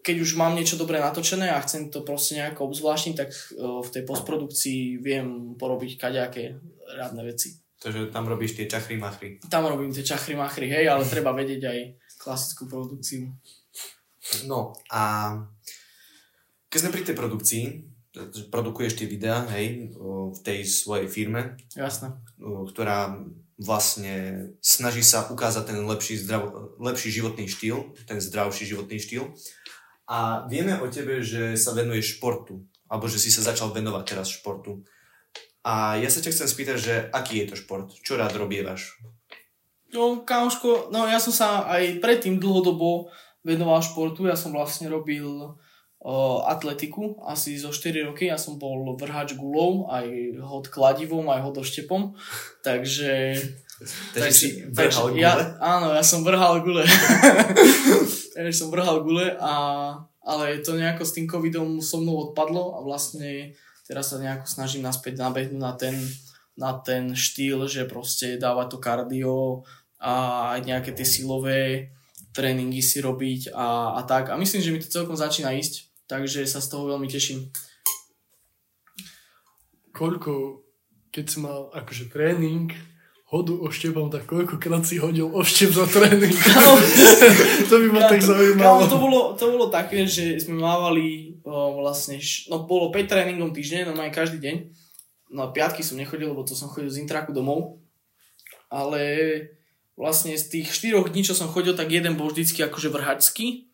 keď 0.00 0.16
už 0.24 0.40
mám 0.40 0.56
niečo 0.56 0.80
dobre 0.80 0.96
natočené 0.96 1.52
a 1.52 1.60
chcem 1.60 1.92
to 1.92 2.00
proste 2.00 2.40
nejako 2.40 2.72
obzvláštniť, 2.72 3.14
tak 3.20 3.36
v 3.60 3.88
tej 3.92 4.02
postprodukcii 4.08 4.96
viem 4.96 5.52
porobiť 5.60 6.00
kaďaké 6.00 6.56
rádne 6.96 7.28
veci. 7.28 7.60
Takže 7.80 8.08
tam 8.08 8.24
robíš 8.24 8.56
tie 8.56 8.64
čachry 8.64 8.96
machry. 8.96 9.40
Tam 9.52 9.68
robím 9.68 9.92
tie 9.92 10.00
čachry 10.00 10.36
machry, 10.36 10.72
hej, 10.72 10.88
ale 10.88 11.04
treba 11.04 11.36
vedieť 11.36 11.62
aj 11.64 11.78
klasickú 12.16 12.64
produkciu. 12.68 13.28
No 14.48 14.72
a 14.88 15.32
keď 16.72 16.78
sme 16.80 16.94
pri 16.96 17.04
tej 17.04 17.16
produkcii, 17.16 17.64
produkuješ 18.50 18.98
tie 18.98 19.06
videá, 19.06 19.46
hej, 19.54 19.94
v 20.34 20.38
tej 20.42 20.66
svojej 20.66 21.06
firme. 21.06 21.58
Jasné. 21.74 22.14
Ktorá 22.40 23.22
vlastne 23.60 24.48
snaží 24.64 25.04
sa 25.04 25.28
ukázať 25.28 25.74
ten 25.74 25.78
lepší, 25.84 26.16
zdrav, 26.16 26.74
lepší 26.80 27.12
životný 27.12 27.46
štýl, 27.46 27.92
ten 28.08 28.18
zdravší 28.18 28.64
životný 28.66 28.98
štýl. 28.98 29.30
A 30.10 30.48
vieme 30.50 30.80
o 30.80 30.90
tebe, 30.90 31.22
že 31.22 31.54
sa 31.54 31.70
venuješ 31.76 32.18
športu, 32.18 32.66
alebo 32.90 33.06
že 33.06 33.22
si 33.22 33.30
sa 33.30 33.46
začal 33.46 33.70
venovať 33.70 34.04
teraz 34.08 34.32
športu. 34.32 34.82
A 35.62 36.00
ja 36.00 36.08
sa 36.08 36.24
ťa 36.24 36.32
chcem 36.32 36.48
spýtať, 36.48 36.76
že 36.80 36.94
aký 37.12 37.44
je 37.44 37.52
to 37.52 37.56
šport? 37.60 37.92
Čo 38.00 38.16
rád 38.16 38.34
robievaš? 38.34 38.96
No, 39.92 40.24
kámoško, 40.24 40.88
no 40.88 41.04
ja 41.04 41.20
som 41.20 41.34
sa 41.34 41.68
aj 41.68 42.00
predtým 42.00 42.40
dlhodobo 42.40 43.12
venoval 43.44 43.84
športu. 43.84 44.24
Ja 44.24 44.40
som 44.40 44.56
vlastne 44.56 44.88
robil 44.88 45.26
atletiku 46.48 47.20
asi 47.28 47.60
zo 47.60 47.68
4 47.68 48.08
roky. 48.08 48.32
Ja 48.32 48.40
som 48.40 48.56
bol 48.56 48.96
vrhač 48.96 49.36
gulou, 49.36 49.84
aj 49.92 50.08
hod 50.40 50.72
kladivom, 50.72 51.28
aj 51.28 51.40
hod 51.44 51.56
oštepom. 51.60 52.16
Takže... 52.64 53.36
Takže 54.16 54.32
si 54.32 54.48
vrhal 54.68 55.12
gule? 55.12 55.24
Ja, 55.24 55.56
áno, 55.60 55.92
ja 55.96 56.04
som 56.04 56.20
vrhal 56.20 56.60
gule. 56.60 56.84
takže 58.36 58.52
som 58.52 58.68
vrhal 58.68 59.00
gule, 59.00 59.36
a, 59.40 59.52
ale 60.20 60.60
to 60.60 60.76
nejako 60.76 61.04
s 61.04 61.16
tým 61.16 61.24
covidom 61.24 61.80
so 61.80 62.00
mnou 62.00 62.28
odpadlo 62.28 62.76
a 62.76 62.84
vlastne 62.84 63.56
teraz 63.88 64.12
sa 64.12 64.20
nejako 64.20 64.44
snažím 64.44 64.84
naspäť 64.84 65.20
nabehnúť 65.20 65.60
na 65.60 65.72
ten, 65.76 65.96
na 66.60 66.72
ten 66.76 67.16
štýl, 67.16 67.64
že 67.68 67.88
proste 67.88 68.36
dávať 68.36 68.76
to 68.76 68.78
kardio 68.80 69.64
a 69.96 70.12
aj 70.56 70.60
nejaké 70.64 70.90
tie 70.92 71.08
silové 71.08 71.92
tréningy 72.30 72.80
si 72.80 73.02
robiť 73.02 73.52
a, 73.52 73.98
a 73.98 74.00
tak. 74.06 74.30
A 74.30 74.38
myslím, 74.38 74.62
že 74.62 74.72
mi 74.72 74.80
to 74.80 74.92
celkom 74.92 75.18
začína 75.18 75.56
ísť, 75.56 75.89
takže 76.10 76.42
sa 76.42 76.58
z 76.58 76.66
toho 76.74 76.90
veľmi 76.90 77.06
teším. 77.06 77.46
Koľko, 79.94 80.66
keď 81.14 81.24
si 81.30 81.38
mal 81.38 81.70
akože 81.70 82.10
tréning, 82.10 82.74
hodu 83.30 83.54
oštepom, 83.62 84.10
tak 84.10 84.26
koľkokrát 84.26 84.82
si 84.82 84.98
hodil 84.98 85.30
oštep 85.30 85.70
za 85.70 85.86
tréning? 85.86 86.34
to 87.70 87.74
by 87.78 87.88
ma 87.94 88.10
tak 88.10 88.18
zaujímalo. 88.18 88.90
to, 88.90 88.98
bolo, 88.98 89.20
to 89.38 89.44
bolo 89.54 89.66
také, 89.70 90.02
že 90.02 90.42
sme 90.42 90.58
mávali 90.58 91.38
o, 91.46 91.78
vlastne, 91.78 92.18
no 92.50 92.66
bolo 92.66 92.90
5 92.90 93.06
tréningov 93.06 93.54
týždeň, 93.54 93.94
no 93.94 94.02
aj 94.02 94.10
každý 94.10 94.42
deň. 94.42 94.56
no 95.30 95.54
piatky 95.54 95.86
som 95.86 95.94
nechodil, 95.94 96.34
lebo 96.34 96.42
to 96.42 96.58
som 96.58 96.66
chodil 96.66 96.90
z 96.90 97.06
intraku 97.06 97.30
domov. 97.30 97.78
Ale 98.66 99.02
vlastne 99.94 100.34
z 100.34 100.50
tých 100.50 100.74
štyroch 100.74 101.14
dní, 101.14 101.22
čo 101.22 101.38
som 101.38 101.46
chodil, 101.46 101.78
tak 101.78 101.86
jeden 101.94 102.18
bol 102.18 102.34
vždycky 102.34 102.66
akože 102.66 102.90
vrhačský. 102.90 103.69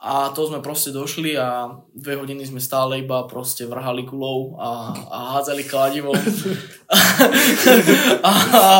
A 0.00 0.32
to 0.32 0.48
sme 0.48 0.64
proste 0.64 0.96
došli 0.96 1.36
a 1.36 1.76
dve 1.92 2.16
hodiny 2.16 2.48
sme 2.48 2.56
stále 2.56 3.04
iba 3.04 3.28
proste 3.28 3.68
vrhali 3.68 4.08
kulou 4.08 4.56
a, 4.56 4.96
a 4.96 5.36
hádzali 5.36 5.68
kladivom 5.68 6.16
a, 6.88 6.96
a 8.24 8.30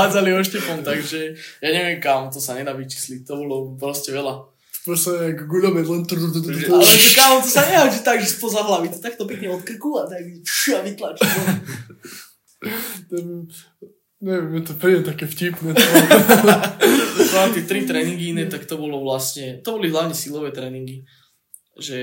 hádzali 0.08 0.32
oštepom, 0.32 0.80
takže 0.80 1.36
ja 1.60 1.70
neviem 1.76 2.00
kam, 2.00 2.32
to 2.32 2.40
sa 2.40 2.56
nedá 2.56 2.72
vyčísliť, 2.72 3.28
to 3.28 3.36
bolo 3.36 3.76
proste 3.76 4.16
veľa. 4.16 4.48
Proste 4.80 5.36
jak 5.36 5.44
guľomet, 5.44 5.84
len... 5.84 6.08
Ale 6.08 6.88
to 6.88 7.08
kámo, 7.12 7.44
to 7.44 7.52
sa 7.52 7.68
že 7.68 8.00
tak, 8.00 8.24
že 8.24 8.32
spoza 8.32 8.64
hlavy, 8.64 8.88
to 8.88 8.96
takto 8.96 9.28
pekne 9.28 9.52
od 9.52 9.60
krku 9.60 10.00
a 10.00 10.08
tak 10.08 10.24
a 10.24 10.80
vytlačí. 10.80 11.20
Neviem, 14.20 14.60
je 14.60 14.64
to 14.68 14.74
príde 14.76 15.00
také 15.00 15.24
vtipné. 15.24 15.72
No 17.30 17.48
tie 17.56 17.64
tri 17.64 17.88
tréningy 17.88 18.36
iné, 18.36 18.44
tak 18.52 18.68
to 18.68 18.76
bolo 18.76 19.00
vlastne, 19.00 19.64
to 19.64 19.80
boli 19.80 19.88
hlavne 19.88 20.12
silové 20.12 20.52
tréningy. 20.52 21.08
Že, 21.80 22.00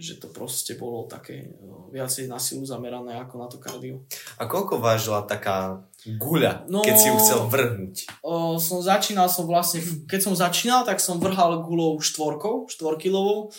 že 0.00 0.16
to 0.16 0.32
proste 0.32 0.80
bolo 0.80 1.04
také 1.04 1.52
no, 1.60 1.92
viacej 1.92 2.32
na 2.32 2.40
silu 2.40 2.64
zamerané 2.64 3.20
ako 3.20 3.34
na 3.36 3.44
to 3.52 3.60
kardio. 3.60 4.00
A 4.40 4.48
koľko 4.48 4.80
vážila 4.80 5.20
taká 5.28 5.84
guľa, 6.16 6.64
No- 6.72 6.80
keď 6.80 6.96
si 6.96 7.12
ju 7.12 7.16
chcel 7.20 7.44
vrhnúť? 7.44 8.24
O, 8.24 8.56
som 8.56 8.80
začínal 8.80 9.28
som 9.28 9.44
vlastne, 9.44 9.84
keď 10.08 10.20
som 10.24 10.32
začínal, 10.32 10.80
tak 10.88 10.96
som 11.04 11.20
vrhal 11.20 11.60
gulou 11.60 12.00
štvorkou, 12.00 12.72
štvorkilovou 12.72 13.52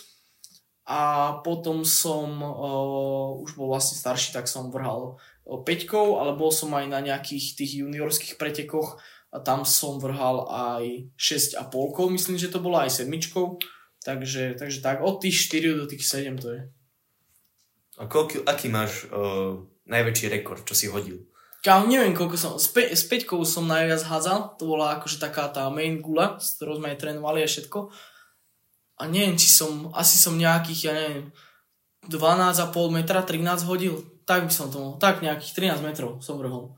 a 0.90 1.38
potom 1.46 1.86
som 1.86 2.42
o, 2.42 3.46
už 3.46 3.54
bol 3.54 3.70
vlastne 3.70 3.94
starší, 3.94 4.34
tak 4.34 4.50
som 4.50 4.74
vrhal 4.74 5.22
peťkou, 5.58 6.22
ale 6.22 6.38
bol 6.38 6.54
som 6.54 6.70
aj 6.78 6.86
na 6.86 7.02
nejakých 7.02 7.58
tých 7.58 7.82
juniorských 7.82 8.38
pretekoch 8.38 9.02
a 9.34 9.38
tam 9.42 9.66
som 9.66 9.98
vrhal 9.98 10.46
aj 10.50 11.10
6,5, 11.18 11.66
myslím, 12.14 12.38
že 12.38 12.54
to 12.54 12.62
bolo 12.62 12.78
aj 12.82 13.02
sedmičkou. 13.02 13.58
Takže, 14.00 14.56
takže 14.56 14.80
tak, 14.80 15.04
od 15.04 15.20
tých 15.20 15.36
4 15.50 15.76
do 15.76 15.86
tých 15.90 16.06
7 16.06 16.40
to 16.40 16.48
je. 16.56 16.62
A 18.00 18.08
koľko, 18.08 18.48
aký 18.48 18.72
máš 18.72 19.10
uh, 19.12 19.60
najväčší 19.92 20.32
rekord, 20.32 20.64
čo 20.64 20.72
si 20.72 20.88
hodil? 20.88 21.28
Kámo, 21.60 21.92
neviem 21.92 22.16
koľko 22.16 22.36
som, 22.40 22.52
s, 22.56 22.72
pe- 22.72 22.96
s 22.96 23.04
peťkou 23.04 23.44
som 23.44 23.68
najviac 23.68 24.08
hádzal, 24.08 24.56
to 24.56 24.64
bola 24.64 24.96
akože 24.96 25.20
taká 25.20 25.52
tá 25.52 25.68
main 25.68 26.00
gula, 26.00 26.40
s 26.40 26.56
ktorou 26.56 26.80
sme 26.80 26.96
aj 26.96 27.04
trénovali 27.04 27.44
a 27.44 27.52
všetko. 27.52 27.92
A 29.00 29.04
neviem, 29.12 29.36
či 29.36 29.52
som, 29.52 29.92
asi 29.92 30.16
som 30.16 30.40
nejakých, 30.40 30.82
ja 30.88 30.94
neviem, 30.96 31.36
12,5 32.08 32.96
metra, 32.96 33.20
13 33.20 33.68
hodil. 33.68 34.00
Tak 34.30 34.46
by 34.46 34.54
som 34.54 34.70
to 34.70 34.78
mohol, 34.78 34.96
tak 34.96 35.26
nejakých 35.26 35.74
13 35.74 35.82
metrov 35.82 36.22
som 36.22 36.38
vrhol. 36.38 36.78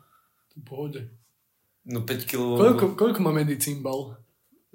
Pohode. 0.63 1.11
No 1.83 1.99
5 1.99 2.23
kg. 2.23 2.55
Koľko, 2.55 2.85
koľko 2.95 3.19
má 3.19 3.31
medicín 3.33 3.83
bal? 3.83 4.15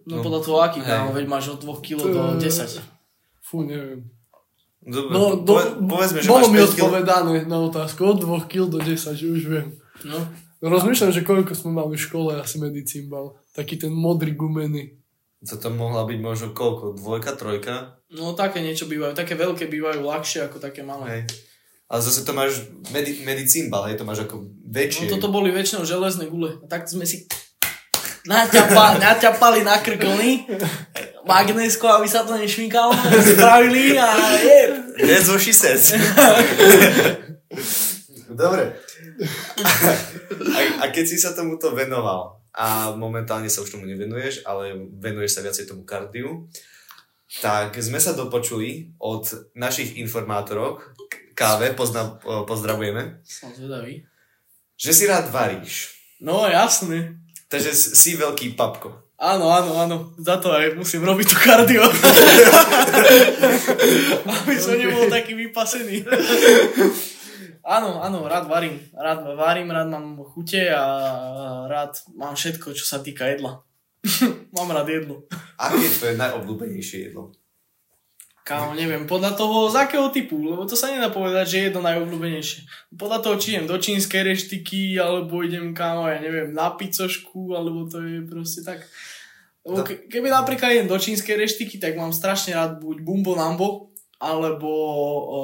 No, 0.04 0.20
No, 0.20 0.22
podľa 0.22 0.40
toho 0.44 0.58
aký, 0.60 0.80
kámo, 0.80 1.10
veď 1.10 1.24
máš 1.24 1.50
od 1.50 1.64
2 1.64 1.80
kg 1.80 1.98
do 2.04 2.20
To- 2.28 2.38
10. 2.38 2.78
Fú, 3.40 3.64
neviem. 3.64 4.04
Dobre, 4.78 5.10
No, 5.10 5.34
do, 5.36 5.50
po, 5.50 5.60
povedzme, 5.88 6.20
že 6.20 6.28
bolo 6.28 6.46
mi 6.46 6.60
5 6.60 6.68
kg. 6.68 6.78
odpovedané 6.78 7.36
na 7.44 7.58
otázku 7.58 8.00
od 8.04 8.18
2 8.20 8.44
kg 8.44 8.68
do 8.68 8.78
10, 8.78 9.14
že 9.14 9.26
už 9.26 9.42
viem. 9.42 9.68
No, 10.04 10.20
No, 10.56 10.72
rozmýšľam, 10.72 11.12
že 11.12 11.20
koľko 11.20 11.52
sme 11.52 11.74
mali 11.74 11.94
v 11.94 12.00
škole 12.02 12.32
asi 12.34 12.56
medicín 12.56 13.08
bal. 13.08 13.36
Taký 13.52 13.76
ten 13.78 13.92
modrý 13.92 14.32
gumený. 14.32 14.96
To 15.42 15.56
tam 15.56 15.76
mohla 15.76 16.02
byť 16.02 16.18
možno 16.18 16.46
koľko? 16.50 16.96
Dvojka, 16.96 17.36
trojka? 17.36 18.00
no 18.08 18.32
také 18.32 18.62
niečo 18.62 18.86
bývajú, 18.86 19.12
také 19.12 19.34
veľké 19.34 19.66
bývajú 19.66 20.00
ľahšie 20.00 20.46
ako 20.46 20.56
také 20.58 20.80
malé. 20.80 21.06
Hej. 21.10 21.22
Ale 21.86 22.00
zase 22.00 22.22
to 22.22 22.32
máš 22.32 22.66
medi- 22.90 23.22
medicínbal, 23.22 23.86
hej, 23.86 23.94
to 23.94 24.02
máš 24.02 24.22
ako 24.22 24.42
No 24.42 24.74
väčšie. 24.74 25.06
toto 25.08 25.30
boli 25.30 25.48
väčšinou 25.48 25.82
železné 25.82 26.26
gule. 26.26 26.58
A 26.58 26.66
tak 26.66 26.84
sme 26.84 27.06
si 27.06 27.30
naťapa, 28.24 28.98
naťapali 29.04 29.62
na 29.62 29.78
krkony 29.78 30.44
magnesko, 31.22 31.86
aby 31.88 32.04
sa 32.04 32.22
to 32.22 32.34
nešmykalo. 32.34 32.90
Spravili 33.24 33.94
a 33.94 34.10
je. 34.36 34.60
That's 35.00 35.26
what 35.26 35.38
she 35.38 35.54
says. 35.54 35.94
Dobre. 38.28 38.74
A, 40.52 40.60
a 40.82 40.90
keď 40.90 41.04
si 41.06 41.16
sa 41.16 41.32
tomuto 41.32 41.72
venoval 41.72 42.42
a 42.50 42.92
momentálne 42.92 43.46
sa 43.46 43.62
už 43.62 43.70
tomu 43.70 43.86
nevenuješ, 43.86 44.42
ale 44.42 44.74
venuješ 44.92 45.32
sa 45.32 45.40
viacej 45.40 45.64
tomu 45.66 45.84
kardiu, 45.84 46.50
tak 47.38 47.76
sme 47.76 47.96
sa 47.96 48.12
dopočuli 48.12 48.96
od 48.96 49.24
našich 49.52 49.96
informátorok, 49.96 50.96
K- 51.06 51.32
káve, 51.32 51.72
pozna, 51.72 52.16
pozdravujeme, 52.20 53.20
Som 53.22 53.52
zvedavý. 53.52 54.04
že 54.74 54.92
si 54.92 55.04
rád 55.04 55.28
varíš. 55.28 55.92
No 56.18 56.44
jasne. 56.44 57.20
Takže 57.46 57.70
si 57.72 58.16
veľký 58.16 58.56
papko. 58.56 59.04
Áno, 59.16 59.48
áno, 59.48 59.72
áno. 59.78 59.96
Za 60.18 60.36
to 60.36 60.52
aj 60.52 60.76
musím 60.76 61.00
robiť 61.00 61.26
to 61.26 61.36
kardio. 61.38 61.84
Aby 64.26 64.54
som 64.56 64.76
nebol 64.76 65.08
taký 65.08 65.32
vypasený. 65.32 66.04
Áno, 67.62 67.98
áno, 67.98 68.22
rád 68.24 68.46
varím. 68.46 68.78
Rád 68.92 69.34
varím, 69.34 69.70
rád 69.70 69.88
mám 69.88 70.06
chute 70.22 70.68
a 70.68 70.84
rád 71.66 71.96
mám 72.12 72.34
všetko, 72.34 72.72
čo 72.72 72.84
sa 72.84 73.00
týka 73.00 73.26
jedla. 73.26 73.64
mám 74.56 74.70
rád 74.70 74.88
jedlo. 74.88 75.24
Aké 75.58 75.80
je 75.82 75.92
tvoje 75.96 76.14
najobľúbenejšie 76.20 76.98
jedlo? 77.10 77.32
Kámo, 78.46 78.78
neviem, 78.78 79.10
podľa 79.10 79.34
toho, 79.34 79.66
z 79.66 79.74
akého 79.74 80.06
typu, 80.14 80.38
lebo 80.38 80.62
to 80.70 80.78
sa 80.78 80.86
nedá 80.86 81.10
povedať, 81.10 81.44
že 81.50 81.56
je 81.58 81.66
jedno 81.66 81.82
najobľúbenejšie. 81.82 82.60
Podľa 82.94 83.18
toho, 83.18 83.34
či 83.42 83.58
idem 83.58 83.66
do 83.66 83.74
čínskej 83.74 84.22
reštiky, 84.22 85.02
alebo 85.02 85.42
idem, 85.42 85.74
kámo, 85.74 86.06
ja 86.06 86.22
neviem, 86.22 86.54
na 86.54 86.70
picošku, 86.70 87.58
alebo 87.58 87.90
to 87.90 87.98
je 87.98 88.22
proste 88.22 88.62
tak. 88.62 88.86
Lebo 89.66 89.82
ke, 89.82 90.06
keby 90.06 90.30
napríklad 90.30 90.78
idem 90.78 90.86
do 90.86 90.94
čínskej 90.94 91.34
reštiky, 91.34 91.82
tak 91.82 91.98
mám 91.98 92.14
strašne 92.14 92.54
rád 92.54 92.78
buď 92.78 93.02
bumbo 93.02 93.34
nambo, 93.34 93.90
alebo 94.22 94.70
o, 95.26 95.40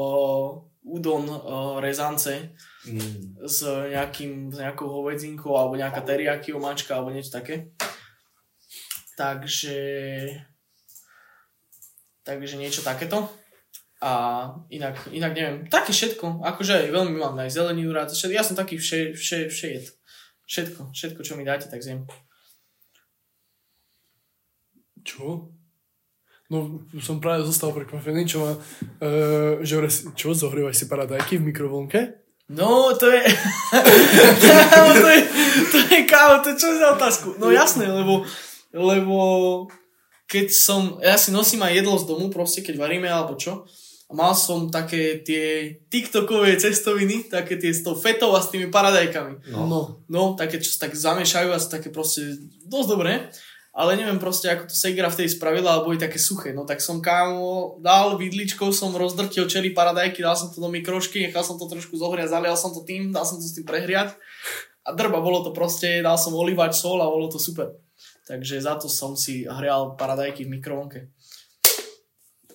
udon 0.86 1.26
o, 1.26 1.82
rezance 1.82 2.54
Mm. 2.82 3.38
s, 3.46 3.62
nejakým, 3.62 4.50
s 4.50 4.58
nejakou 4.58 4.90
hovedzinkou, 4.90 5.54
alebo 5.54 5.78
nejaká 5.78 6.02
teriyaki 6.02 6.50
omáčka, 6.50 6.98
alebo 6.98 7.14
niečo 7.14 7.30
také. 7.30 7.70
Takže 9.16 9.78
takže 12.22 12.56
niečo 12.56 12.82
takéto. 12.86 13.28
A 14.02 14.10
inak, 14.66 14.98
inak 15.14 15.30
neviem, 15.30 15.70
také 15.70 15.94
všetko, 15.94 16.42
akože 16.42 16.74
aj 16.74 16.88
veľmi 16.90 17.22
mám 17.22 17.38
aj 17.38 17.54
zeleninu 17.54 17.94
rád, 17.94 18.10
všetko, 18.10 18.34
ja 18.34 18.42
som 18.42 18.58
taký 18.58 18.74
vše, 18.74 19.14
vše, 19.14 19.46
všejed. 19.46 19.84
Všetko, 20.42 20.90
všetko, 20.90 21.20
čo 21.22 21.38
mi 21.38 21.46
dáte, 21.46 21.70
tak 21.70 21.86
zjem. 21.86 22.02
Čo? 25.06 25.54
No, 26.50 26.82
som 26.98 27.22
práve 27.22 27.46
zostal 27.46 27.70
prekvapený, 27.70 28.26
čo 28.26 28.42
má, 28.42 28.52
uh, 28.58 29.62
že 29.62 29.78
vraj 29.78 29.92
si- 29.94 30.10
čo, 30.18 30.34
zohrievaš 30.34 30.82
si 30.82 30.90
paradajky 30.90 31.38
v 31.38 31.54
mikrovlnke? 31.54 32.00
No, 32.50 32.90
to 32.98 33.06
je... 33.06 33.22
to 34.42 35.08
je, 35.08 35.20
to 35.70 35.78
je, 35.78 35.98
kámo, 36.10 36.42
to 36.42 36.52
je 36.52 36.58
čo 36.58 36.74
za 36.74 36.98
otázku? 36.98 37.38
No 37.38 37.54
jasné, 37.54 37.86
lebo, 37.86 38.26
lebo 38.72 39.18
keď 40.28 40.48
som, 40.48 40.96
ja 41.04 41.20
si 41.20 41.28
nosím 41.28 41.60
aj 41.60 41.76
jedlo 41.76 41.94
z 42.00 42.08
domu, 42.08 42.32
proste 42.32 42.64
keď 42.64 42.80
varíme 42.80 43.08
alebo 43.08 43.36
čo, 43.36 43.68
a 44.08 44.12
mal 44.12 44.36
som 44.36 44.68
také 44.68 45.24
tie 45.24 45.76
tiktokové 45.88 46.60
cestoviny, 46.60 47.32
také 47.32 47.56
tie 47.56 47.72
s 47.72 47.80
tou 47.80 47.96
fetou 47.96 48.36
a 48.36 48.44
s 48.44 48.52
tými 48.52 48.68
paradajkami. 48.68 49.48
No. 49.56 49.64
no. 49.64 49.80
No, 50.04 50.22
také, 50.36 50.60
čo 50.60 50.68
sa 50.68 50.84
tak 50.84 50.92
zamiešajú 50.92 51.48
a 51.48 51.56
sú 51.56 51.72
také 51.72 51.88
proste 51.88 52.36
dosť 52.68 52.88
dobré. 52.92 53.32
Ale 53.72 53.96
neviem 53.96 54.20
proste, 54.20 54.52
ako 54.52 54.68
to 54.68 54.76
Segra 54.76 55.08
vtedy 55.08 55.32
spravila, 55.32 55.80
alebo 55.80 55.96
je 55.96 56.04
také 56.04 56.20
suché. 56.20 56.52
No 56.52 56.68
tak 56.68 56.84
som 56.84 57.00
kámo 57.00 57.80
dal 57.80 58.20
vidličkou, 58.20 58.68
som 58.68 58.92
rozdrtil 58.92 59.48
čeli 59.48 59.72
paradajky, 59.72 60.20
dal 60.20 60.36
som 60.36 60.52
to 60.52 60.60
do 60.60 60.68
mikrošky, 60.68 61.24
nechal 61.24 61.40
som 61.40 61.56
to 61.56 61.64
trošku 61.64 61.96
zohriať, 61.96 62.36
zalial 62.36 62.52
som 62.52 62.68
to 62.76 62.84
tým, 62.84 63.16
dal 63.16 63.24
som 63.24 63.40
to 63.40 63.48
s 63.48 63.56
tým 63.56 63.64
prehriať. 63.64 64.12
A 64.84 64.92
drba, 64.92 65.24
bolo 65.24 65.40
to 65.40 65.56
proste, 65.56 66.04
dal 66.04 66.20
som 66.20 66.36
olivač, 66.36 66.76
sol 66.76 67.00
a 67.00 67.08
bolo 67.08 67.32
to 67.32 67.40
super. 67.40 67.72
Takže 68.22 68.62
za 68.62 68.78
to 68.78 68.86
som 68.86 69.14
si 69.14 69.42
hrial 69.44 69.98
paradajky 69.98 70.46
v 70.46 70.58
mikrovlnke. 70.58 71.10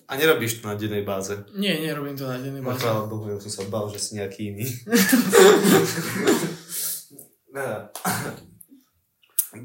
A 0.08 0.16
nerobíš 0.16 0.58
to 0.58 0.68
na 0.68 0.74
dennej 0.74 1.04
báze? 1.04 1.36
Nie, 1.52 1.76
nerobím 1.78 2.16
to 2.16 2.24
na 2.24 2.40
dennej 2.40 2.64
No, 2.64 2.72
báze. 2.72 2.80
chvála 2.80 3.04
Bohu, 3.04 3.28
ja 3.28 3.36
som 3.36 3.52
sa 3.52 3.68
bál, 3.68 3.92
že 3.92 4.00
si 4.00 4.16
nejaký 4.16 4.40
iný. 4.52 4.66
No. 7.48 7.88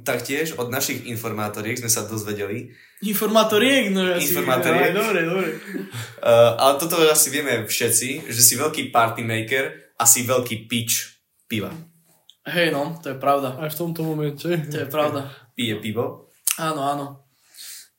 Taktiež 0.01 0.55
od 0.55 0.71
našich 0.71 1.03
informátoriek 1.03 1.75
sme 1.75 1.91
sa 1.91 2.07
dozvedeli, 2.07 2.71
Informátoriek, 3.03 3.91
no 3.91 4.07
ja 4.07 4.15
si... 4.15 4.31
Informátoriek. 4.31 4.89
Aj, 4.89 4.95
Dobre, 4.95 5.19
dobre. 5.27 5.47
uh, 6.23 6.55
ale 6.55 6.79
toto 6.79 6.95
asi 7.03 7.27
vieme 7.27 7.67
všetci, 7.67 8.31
že 8.31 8.41
si 8.41 8.55
veľký 8.55 8.95
party 8.95 9.27
maker 9.27 9.91
a 9.99 10.07
si 10.07 10.23
veľký 10.23 10.71
pič 10.71 11.19
piva. 11.51 11.75
Hej 12.43 12.75
no, 12.75 12.99
to 12.99 13.15
je 13.15 13.17
pravda. 13.17 13.55
Aj 13.55 13.71
v 13.71 13.79
tomto 13.79 14.03
momente. 14.03 14.43
To 14.47 14.77
je 14.83 14.89
pravda. 14.91 15.31
Pije 15.55 15.79
pivo. 15.79 16.27
Áno, 16.59 16.81
áno. 16.83 17.05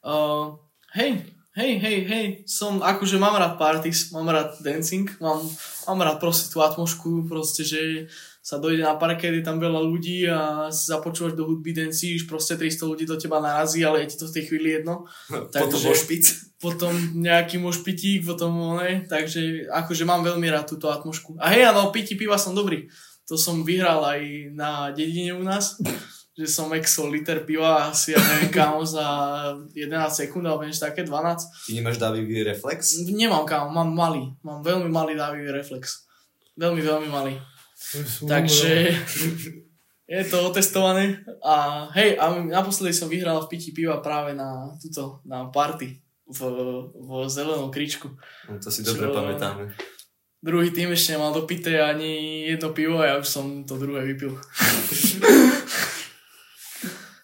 Uh, 0.04 0.60
hej, 0.92 1.24
hej, 1.56 1.72
hej, 1.80 1.98
hej, 2.04 2.24
som, 2.44 2.84
akože 2.84 3.16
mám 3.16 3.40
rád 3.40 3.56
parties, 3.56 4.12
mám 4.12 4.28
rád 4.28 4.60
dancing, 4.60 5.08
mám, 5.16 5.40
mám 5.88 6.00
rád 6.04 6.20
proste 6.20 6.52
tú 6.52 6.60
atmošku, 6.60 7.24
proste, 7.24 7.64
že 7.64 8.12
sa 8.44 8.60
dojde 8.60 8.84
na 8.84 9.00
parket, 9.00 9.32
je 9.32 9.40
tam 9.40 9.56
veľa 9.56 9.80
ľudí 9.80 10.28
a 10.28 10.68
započúvaš 10.68 11.32
do 11.32 11.48
hudby 11.48 11.72
dancíš, 11.72 12.28
proste 12.28 12.60
300 12.60 12.84
ľudí 12.84 13.08
do 13.08 13.16
teba 13.16 13.40
narazí, 13.40 13.80
ale 13.80 14.04
je 14.04 14.12
ti 14.12 14.16
to 14.20 14.28
v 14.28 14.34
tej 14.36 14.44
chvíli 14.52 14.68
jedno. 14.76 15.08
Potom 15.48 15.72
Takže- 15.72 15.88
bol 15.88 15.96
špic. 15.96 16.24
Potom 16.60 16.92
nejaký 17.16 17.60
môž 17.60 17.84
pitík, 17.84 18.24
potom 18.24 18.80
ne, 18.80 19.04
takže 19.04 19.68
akože 19.68 20.08
mám 20.08 20.24
veľmi 20.24 20.48
rád 20.48 20.64
túto 20.64 20.88
atmošku. 20.88 21.36
A 21.36 21.52
hej, 21.52 21.68
áno, 21.68 21.92
pití 21.92 22.16
piva 22.16 22.40
som 22.40 22.56
dobrý. 22.56 22.88
To 23.28 23.40
som 23.40 23.64
vyhral 23.64 24.04
aj 24.04 24.20
na 24.52 24.92
dedine 24.92 25.32
u 25.32 25.42
nás, 25.42 25.80
že 26.38 26.46
som 26.50 26.72
exol 26.74 27.14
liter 27.14 27.46
piva 27.46 27.88
asi, 27.88 28.12
ja 28.12 28.20
neviem 28.20 28.50
kámo, 28.50 28.82
za 28.82 29.06
11 29.72 29.88
sekúnd, 30.10 30.44
alebo 30.44 30.66
niečo 30.66 30.84
také, 30.84 31.06
12. 31.06 31.70
Ty 31.70 31.72
nemáš 31.72 31.96
dávivý 31.96 32.42
reflex? 32.42 33.00
Nemám 33.06 33.46
kámo, 33.46 33.70
mám 33.70 33.90
malý, 33.94 34.34
mám 34.42 34.60
veľmi 34.60 34.90
malý 34.90 35.14
dávivý 35.14 35.54
reflex. 35.54 36.04
Veľmi, 36.58 36.82
veľmi 36.82 37.08
malý. 37.08 37.34
Takže 38.24 38.94
je 40.04 40.22
to 40.28 40.52
otestované 40.52 41.24
a 41.40 41.88
hej, 41.96 42.20
a 42.20 42.28
naposledy 42.44 42.92
som 42.92 43.08
vyhral 43.08 43.40
v 43.44 43.50
pití 43.56 43.72
piva 43.72 44.04
práve 44.04 44.36
na 44.36 44.76
túto, 44.76 45.24
na 45.24 45.48
party 45.48 45.96
v, 46.28 46.40
v 46.92 47.10
zelenom 47.28 47.72
kričku. 47.72 48.12
No, 48.48 48.60
to 48.60 48.68
si 48.68 48.84
dobre 48.84 49.08
Čo? 49.08 49.16
pamätáme. 49.16 49.72
Druhý 50.44 50.76
tým 50.76 50.92
ešte 50.92 51.16
nemal 51.16 51.32
dopité 51.32 51.80
ani 51.80 52.44
jedno 52.44 52.76
pivo 52.76 53.00
a 53.00 53.08
ja 53.08 53.14
už 53.16 53.24
som 53.24 53.64
to 53.64 53.80
druhé 53.80 54.04
vypil. 54.04 54.36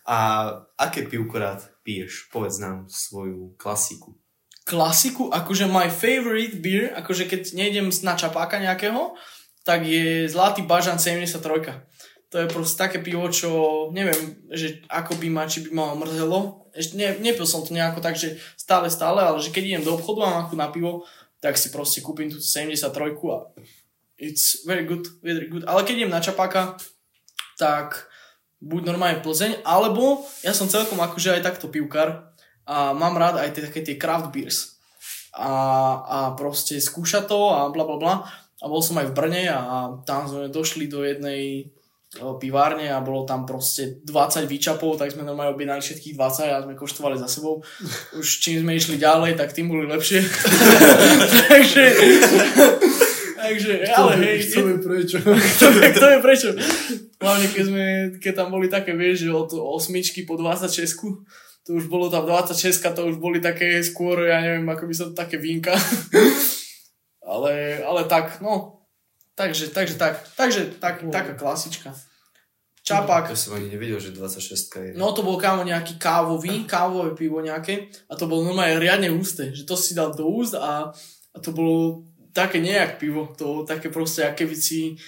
A 0.09 0.49
aké 0.81 1.05
pivko 1.05 1.37
rád 1.37 1.69
piješ? 1.85 2.33
Povedz 2.33 2.57
nám 2.57 2.89
svoju 2.89 3.61
klasiku. 3.61 4.17
Klasiku, 4.65 5.29
akože 5.29 5.69
my 5.69 5.93
favorite 5.93 6.65
beer, 6.65 6.97
akože 6.97 7.29
keď 7.29 7.53
nejdem 7.53 7.93
na 8.01 8.17
čapáka 8.17 8.57
nejakého, 8.57 9.13
tak 9.69 9.85
je 9.85 10.25
Zlatý 10.25 10.65
bažan 10.65 10.97
73. 10.97 11.45
To 12.33 12.37
je 12.41 12.47
proste 12.49 12.81
také 12.81 13.05
pivo, 13.05 13.29
čo 13.29 13.51
neviem, 13.93 14.49
že 14.49 14.81
ako 14.89 15.21
by 15.21 15.29
ma, 15.29 15.45
či 15.45 15.69
by 15.69 15.71
ma 15.77 15.93
mrzelo. 15.93 16.73
Ešte 16.73 16.97
ne, 16.97 17.21
nepil 17.21 17.45
som 17.45 17.61
to 17.61 17.77
nejako 17.77 18.01
tak, 18.01 18.17
že 18.17 18.41
stále, 18.57 18.89
stále, 18.89 19.21
ale 19.21 19.43
že 19.45 19.53
keď 19.53 19.63
idem 19.67 19.85
do 19.85 19.99
obchodu 19.99 20.25
a 20.25 20.31
mám 20.41 20.49
na 20.57 20.73
pivo, 20.73 21.05
tak 21.41 21.57
si 21.57 21.73
proste 21.73 22.05
kúpim 22.05 22.29
tú 22.29 22.37
73 22.37 22.87
a 23.33 23.39
it's 24.21 24.63
very 24.69 24.85
good, 24.85 25.09
very 25.25 25.49
good. 25.49 25.65
Ale 25.65 25.83
keď 25.83 26.05
idem 26.05 26.13
na 26.13 26.21
čapáka, 26.21 26.77
tak 27.57 28.07
buď 28.61 28.93
normálne 28.93 29.25
Plzeň, 29.25 29.65
alebo 29.65 30.29
ja 30.45 30.53
som 30.53 30.69
celkom 30.69 31.01
akože 31.01 31.41
aj 31.41 31.43
takto 31.43 31.73
pivkár 31.73 32.29
a 32.69 32.93
mám 32.93 33.17
rád 33.17 33.41
aj 33.41 33.57
tie, 33.57 33.63
také 33.65 33.81
tie 33.81 33.97
craft 33.97 34.29
beers. 34.31 34.77
A, 35.33 35.51
a 36.05 36.19
proste 36.37 36.77
skúša 36.77 37.25
to 37.25 37.51
a 37.51 37.73
bla 37.73 37.89
bla 37.89 37.97
bla. 37.97 38.15
A 38.61 38.69
bol 38.69 38.85
som 38.85 39.01
aj 39.01 39.09
v 39.09 39.17
Brne 39.17 39.45
a 39.49 39.89
tam 40.05 40.29
sme 40.29 40.53
došli 40.53 40.85
do 40.85 41.01
jednej 41.01 41.73
pivárne 42.11 42.91
a 42.91 42.99
bolo 42.99 43.23
tam 43.23 43.47
proste 43.47 44.03
20 44.03 44.51
výčapov, 44.51 44.99
tak 44.99 45.15
sme 45.15 45.23
normálne 45.23 45.55
objednali 45.55 45.79
všetkých 45.79 46.19
20 46.19 46.51
a 46.51 46.63
sme 46.67 46.75
koštovali 46.75 47.15
za 47.15 47.31
sebou. 47.31 47.63
Už 48.21 48.27
čím 48.43 48.67
sme 48.67 48.75
išli 48.75 48.99
ďalej, 48.99 49.39
tak 49.39 49.55
tým 49.55 49.71
boli 49.71 49.87
lepšie. 49.87 50.19
takže, 51.51 51.85
takže, 53.39 53.73
ale 53.95 54.13
hej, 54.27 54.39
To 54.51 54.67
je 54.67 54.79
prečo. 54.83 55.17
to, 55.23 55.67
je- 55.71 55.95
to 55.95 56.07
je 56.11 56.19
prečo. 56.19 56.49
Hlavne 57.21 57.47
keď, 57.53 57.65
sme, 57.69 57.85
keď 58.19 58.33
tam 58.35 58.49
boli 58.51 58.67
také, 58.67 58.97
vieš, 58.97 59.29
že 59.29 59.31
od 59.31 59.53
osmičky 59.55 60.27
po 60.27 60.35
26 60.35 60.73
to 61.61 61.77
už 61.77 61.93
bolo 61.93 62.09
tam 62.09 62.25
26 62.25 62.81
to 62.97 63.07
už 63.07 63.21
boli 63.21 63.39
také 63.39 63.85
skôr, 63.85 64.25
ja 64.25 64.41
neviem, 64.41 64.65
ako 64.67 64.89
by 64.89 64.95
som 64.97 65.09
také 65.13 65.37
vínka. 65.37 65.77
ale, 67.33 67.79
ale 67.85 68.03
tak, 68.09 68.41
no. 68.41 68.80
Takže, 69.41 69.73
takže 69.73 69.95
tak, 69.97 70.21
takže 70.37 70.77
tak, 70.77 71.01
taká 71.09 71.33
klasička. 71.33 71.97
Čapák. 72.85 73.33
Ja 73.33 73.37
som 73.37 73.57
ani 73.57 73.73
nevedel, 73.73 73.97
že 73.97 74.13
26 74.13 74.93
je. 74.93 74.93
No 75.01 75.17
to 75.17 75.25
bol 75.25 75.41
kámo 75.41 75.65
nejaký 75.65 75.97
kávový, 75.97 76.69
kávové 76.69 77.17
pivo 77.17 77.41
nejaké 77.41 77.89
a 78.09 78.17
to 78.21 78.29
bolo 78.29 78.45
normálne 78.45 78.77
riadne 78.77 79.09
husté, 79.09 79.57
že 79.57 79.65
to 79.65 79.81
si 79.81 79.97
dal 79.97 80.13
do 80.13 80.29
úst 80.29 80.53
a, 80.57 80.93
a 81.33 81.39
to 81.41 81.57
bolo 81.57 82.05
také 82.37 82.61
nejak 82.61 83.01
pivo, 83.01 83.33
to 83.33 83.65
také 83.65 83.89
proste, 83.89 84.29
aké 84.29 84.45
by 84.45 84.57
si 84.57 85.01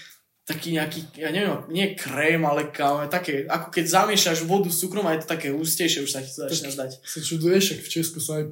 taký 0.42 0.74
nejaký, 0.74 1.22
ja 1.22 1.30
neviem, 1.30 1.64
nie 1.68 1.92
krém, 1.92 2.40
ale 2.44 2.72
kámo, 2.72 3.06
také, 3.12 3.44
ako 3.46 3.68
keď 3.68 3.84
zamiešaš 3.84 4.48
vodu 4.48 4.68
s 4.72 4.80
cukrom 4.82 5.04
a 5.06 5.14
je 5.14 5.22
to 5.22 5.32
také 5.32 5.52
hustejšie, 5.52 6.02
už 6.02 6.12
sa 6.12 6.24
ti 6.24 6.32
to 6.32 6.48
začína 6.48 6.72
zdať. 6.72 6.90
Sa 7.04 7.20
čuduješ, 7.20 7.78
ak 7.78 7.80
v 7.84 7.92
Česku 7.92 8.18
sa 8.18 8.42
aj 8.42 8.44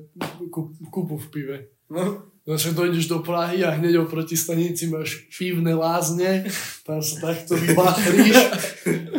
kú- 0.53 0.77
kúpu 0.93 1.17
v 1.17 1.29
pive. 1.33 1.57
No. 1.91 2.31
Znači 2.47 2.71
dojdeš 2.75 3.09
do 3.09 3.19
Prahy 3.23 3.65
a 3.65 3.71
hneď 3.71 4.01
oproti 4.01 4.37
stanici 4.37 4.89
máš 4.89 5.29
pivné 5.39 5.77
lázne, 5.77 6.49
tam 6.89 6.99
sa 6.99 7.21
takto 7.21 7.55
vybachríš 7.55 8.37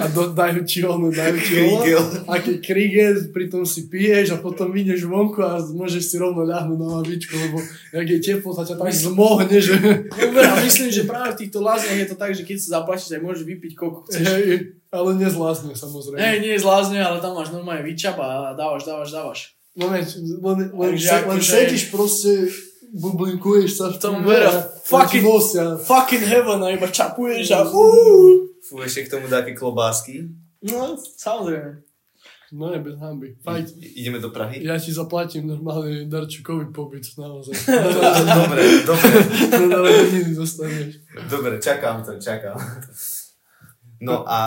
a 0.01 0.09
do, 0.09 0.33
dajú 0.33 0.65
ti 0.65 0.81
ono, 0.81 1.13
dajú 1.13 1.37
ti 1.37 1.53
ono. 1.61 1.79
Krigel. 1.79 2.03
Aký 2.27 2.51
krigel, 2.57 3.29
pritom 3.29 3.61
si 3.61 3.87
piješ 3.87 4.33
a 4.33 4.41
potom 4.41 4.73
ideš 4.73 5.05
vonku 5.05 5.37
a 5.37 5.61
môžeš 5.61 6.11
si 6.11 6.15
rovno 6.17 6.43
ľahnúť 6.43 6.75
na 6.81 6.87
lavičku, 6.97 7.31
lebo 7.37 7.61
jak 7.93 8.07
je 8.09 8.19
teplo, 8.19 8.57
sa 8.57 8.65
ťa 8.65 8.75
tak 8.81 8.89
zmohne, 8.89 9.57
že 9.61 9.77
Dobre, 10.11 10.41
a 10.41 10.57
myslím, 10.65 10.89
že 10.89 11.05
práve 11.05 11.37
v 11.37 11.39
týchto 11.45 11.61
lázniach 11.61 12.01
je 12.01 12.09
to 12.09 12.17
tak, 12.17 12.33
že 12.33 12.41
keď 12.41 12.57
sa 12.57 12.81
zaplatíš, 12.81 13.15
tak 13.15 13.21
môžeš 13.21 13.45
vypiť 13.45 13.71
koľko 13.77 13.99
chceš. 14.09 14.25
hej, 14.27 14.81
ale 14.89 15.09
nezlázne 15.15 15.77
samozrejme. 15.77 16.17
Hej, 16.17 16.37
nie 16.41 16.57
zlázne, 16.57 16.97
ale 16.97 17.21
tam 17.21 17.37
máš 17.37 17.53
normálne 17.53 17.85
výčap 17.85 18.17
a 18.17 18.57
dávaš, 18.57 18.89
dávaš, 18.89 19.13
dávaš. 19.13 19.60
Len, 19.71 20.03
len, 20.41 20.57
len, 20.69 20.89
Takže 20.89 21.07
se, 21.07 21.17
len 21.25 21.39
sedíš 21.41 21.83
proste, 21.87 22.51
bublinkuješ 22.91 23.71
sa 23.73 23.87
v 23.87 23.95
To 23.95 24.03
tom 24.03 24.15
vera, 24.21 24.51
fucking-. 24.83 25.23
Fucking 25.79 26.23
heaven 26.23 26.59
a 26.59 26.69
iba 26.69 26.87
čapuješ 26.87 27.47
a 27.51 27.63
uú. 27.63 28.51
Fú, 28.59 28.83
ešte 28.83 29.07
k 29.07 29.11
tomu 29.15 29.31
také 29.31 29.55
klobásky. 29.55 30.27
No, 30.61 30.93
samozrejme. 30.99 31.87
No 32.51 32.67
je 32.67 32.83
bez 32.83 32.99
hamby. 32.99 33.39
Fajt. 33.39 33.79
I- 33.79 34.03
Ideme 34.03 34.19
do 34.19 34.27
Prahy? 34.27 34.59
Ja 34.59 34.75
ti 34.75 34.91
zaplatím 34.91 35.47
normálne 35.47 36.03
darčekový 36.03 36.67
pobyt, 36.69 37.07
naozaj. 37.15 37.55
dobre, 38.27 38.61
dobre, 38.83 39.11
Na 39.55 39.65
narodeniny 39.71 40.35
dostaneš. 40.35 40.99
dobre, 41.31 41.63
čakám 41.63 42.03
to, 42.03 42.19
čakám. 42.19 42.59
No 44.03 44.27
a 44.27 44.39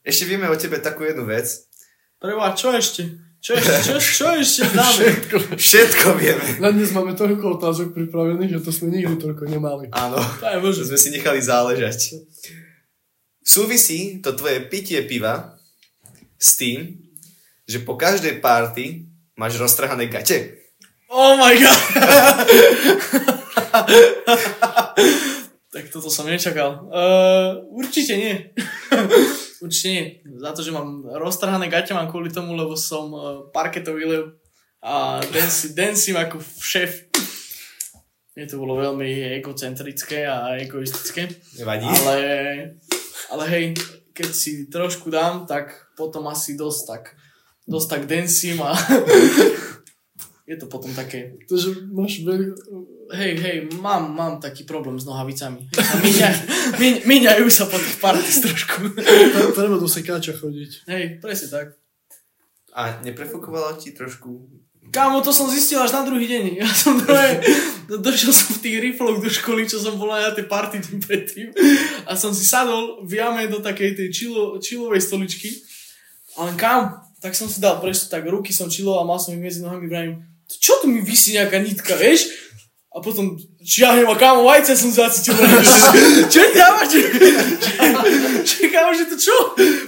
ešte 0.00 0.24
vieme 0.24 0.48
o 0.48 0.56
tebe 0.56 0.80
takú 0.80 1.04
jednu 1.04 1.28
vec. 1.28 1.68
Preba, 2.16 2.56
čo 2.56 2.72
ešte? 2.72 3.27
Čo? 3.38 3.54
Čo, 3.54 3.94
čo 4.02 4.26
ešte 4.34 4.66
dáme? 4.74 5.14
Všetko 5.54 6.18
vieme. 6.18 6.58
Na 6.58 6.74
dnes 6.74 6.90
máme 6.90 7.14
toľko 7.14 7.62
otázok 7.62 7.94
pripravených, 7.94 8.58
že 8.58 8.64
to 8.66 8.74
sme 8.74 8.90
nikdy 8.90 9.14
toľko 9.14 9.46
nemali. 9.46 9.86
Áno, 9.94 10.18
To 10.18 10.46
je 10.46 10.58
možné. 10.58 10.78
že 10.82 10.88
sme 10.90 10.98
si 10.98 11.08
nechali 11.14 11.38
záležať. 11.38 12.18
Súvisí 13.40 14.18
to 14.20 14.34
tvoje 14.34 14.66
pitie 14.66 14.98
piva 15.06 15.54
s 16.34 16.58
tým, 16.58 16.98
že 17.64 17.78
po 17.86 17.94
každej 17.94 18.42
party 18.42 19.06
máš 19.38 19.54
roztrhané 19.56 20.10
gate. 20.10 20.58
Oh 21.08 21.38
my 21.38 21.54
god! 21.56 21.78
tak 25.72 25.84
toto 25.94 26.10
som 26.10 26.26
nečakal. 26.26 26.90
Uh, 26.90 27.62
určite 27.70 28.18
nie. 28.18 28.34
určite 29.60 29.88
nie. 29.88 30.04
Za 30.38 30.50
to, 30.54 30.60
že 30.62 30.74
mám 30.74 31.06
roztrhané 31.06 31.68
gate, 31.68 31.94
mám 31.94 32.10
kvôli 32.10 32.30
tomu, 32.30 32.54
lebo 32.54 32.78
som 32.78 33.10
uh, 33.12 33.22
parketový 33.50 34.04
lev 34.06 34.24
a 34.82 35.18
danci, 35.34 35.74
dancím 35.74 36.16
ako 36.16 36.38
šéf. 36.62 37.10
Mne 38.38 38.46
to 38.46 38.62
bolo 38.62 38.78
veľmi 38.78 39.42
egocentrické 39.42 40.22
a 40.22 40.54
egoistické. 40.62 41.26
Nevadí. 41.58 41.90
Ale, 41.90 42.16
ale 43.34 43.44
hej, 43.50 43.64
keď 44.14 44.30
si 44.30 44.70
trošku 44.70 45.10
dám, 45.10 45.46
tak 45.50 45.90
potom 45.98 46.30
asi 46.30 46.54
dosť 46.54 46.82
tak, 46.86 47.04
dosť 47.66 47.88
tak 47.90 48.02
dancím 48.06 48.62
a 48.62 48.78
je 50.48 50.56
to 50.56 50.66
potom 50.66 50.88
také, 50.96 51.36
Takže 51.44 51.92
máš 51.92 52.24
veľ... 52.24 52.56
hej, 53.12 53.32
hej, 53.36 53.56
mám, 53.84 54.08
mám 54.08 54.40
taký 54.40 54.64
problém 54.64 54.96
s 54.96 55.04
nohavicami. 55.04 55.68
Míňa, 56.00 56.28
míň, 56.80 56.94
míňajú 57.04 57.46
sa 57.52 57.68
po 57.68 57.76
tých 57.76 58.00
parties 58.00 58.40
trošku. 58.40 58.96
Treba 59.52 59.76
do 59.76 59.84
sekáča 59.84 60.32
chodiť. 60.32 60.88
Hej, 60.88 61.04
presne 61.20 61.48
tak. 61.52 61.66
A 62.72 62.96
neprefokovalo 63.04 63.76
ti 63.76 63.92
trošku? 63.92 64.48
Kámo, 64.88 65.20
to 65.20 65.36
som 65.36 65.52
zistil 65.52 65.84
až 65.84 65.92
na 65.92 66.02
druhý 66.08 66.24
deň. 66.24 66.44
Ja 66.64 66.68
som 66.72 66.96
druhé, 66.96 67.44
došiel 67.92 68.32
som 68.32 68.56
v 68.56 68.62
tých 68.64 68.76
rifloch 68.80 69.20
do 69.20 69.28
školy, 69.28 69.68
čo 69.68 69.76
som 69.76 70.00
bol 70.00 70.08
aj 70.08 70.32
na 70.32 70.32
tej 70.32 70.46
party 70.48 70.80
tým 70.80 71.00
predtým. 71.04 71.52
A 72.08 72.16
som 72.16 72.32
si 72.32 72.48
sadol 72.48 73.04
v 73.04 73.20
jame 73.20 73.44
do 73.52 73.60
takej 73.60 74.00
tej 74.00 74.08
chillo, 74.08 74.56
chillovej 74.64 75.04
stoličky. 75.04 75.52
A 76.40 76.48
len 76.48 76.56
kam, 76.56 77.04
tak 77.18 77.34
som 77.34 77.50
si 77.50 77.58
dal 77.58 77.82
presto, 77.82 78.06
tak 78.06 78.24
ruky 78.24 78.54
som 78.54 78.70
chillo 78.70 78.96
a 78.96 79.04
mal 79.04 79.18
som 79.18 79.34
ich 79.34 79.42
medzi 79.42 79.58
nohami, 79.58 79.90
vravím, 79.90 80.22
čo 80.56 80.80
tu 80.80 80.88
mi 80.88 81.04
vysí 81.04 81.36
nejaká 81.36 81.60
nitka, 81.60 81.92
vieš? 82.00 82.32
A 82.88 83.04
potom 83.04 83.36
čiahnem 83.60 84.08
a 84.08 84.16
kámo, 84.16 84.48
vajce 84.48 84.72
som 84.72 84.88
zacítil. 84.88 85.36
čo 86.32 86.40
ti 86.40 86.56
dávaš? 86.56 86.88
Čo, 88.48 88.64
že 88.96 89.04
to 89.12 89.16
čo? 89.20 89.36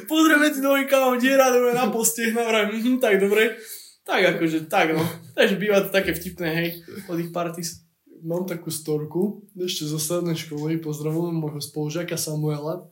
Pozrieme 0.05 0.53
ti 0.53 0.61
nohy, 0.61 0.85
kámo, 0.85 1.17
diera, 1.17 1.49
dobre, 1.49 1.73
na 1.73 1.89
postech, 1.89 2.37
vravím, 2.37 2.77
mhm, 2.77 3.01
tak 3.01 3.17
dobre. 3.17 3.57
Tak 4.05 4.37
akože, 4.37 4.69
tak 4.69 4.93
no. 4.93 5.03
Takže 5.33 5.57
býva 5.57 5.81
to 5.81 5.89
také 5.89 6.13
vtipné, 6.13 6.49
hej, 6.53 6.69
od 7.09 7.17
ich 7.17 7.33
parties. 7.33 7.81
Mám 8.21 8.45
takú 8.45 8.69
storku, 8.69 9.49
ešte 9.57 9.89
zo 9.89 9.97
strednej 9.97 10.37
školy, 10.37 10.77
pozdravujem 10.85 11.41
môjho 11.41 11.61
spolužiaka 11.65 12.21
Samuela. 12.21 12.85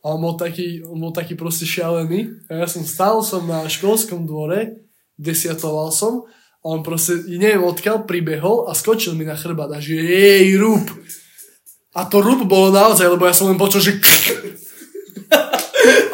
A 0.00 0.14
on 0.16 0.24
bol 0.24 0.40
taký, 0.40 0.80
on 0.88 0.96
bol 0.96 1.12
taký 1.12 1.36
proste 1.36 1.68
šialený. 1.68 2.48
A 2.48 2.64
ja 2.64 2.66
som 2.70 2.80
stál 2.80 3.20
som 3.20 3.44
na 3.44 3.68
školskom 3.68 4.24
dvore, 4.24 4.88
desiatoval 5.20 5.92
som 5.92 6.24
a 6.58 6.74
on 6.74 6.82
proste, 6.82 7.22
neviem 7.30 7.62
odkiaľ, 7.62 8.02
pribehol 8.02 8.66
a 8.66 8.74
skočil 8.74 9.14
mi 9.14 9.22
na 9.22 9.38
chrbát 9.38 9.70
a 9.70 9.78
že 9.78 9.94
jej, 9.94 10.58
rúb. 10.58 10.90
A 11.94 12.02
to 12.10 12.18
rúb 12.18 12.42
bolo 12.50 12.74
naozaj, 12.74 13.06
lebo 13.06 13.30
ja 13.30 13.34
som 13.34 13.46
len 13.46 13.58
počul, 13.58 13.78
že 13.78 13.94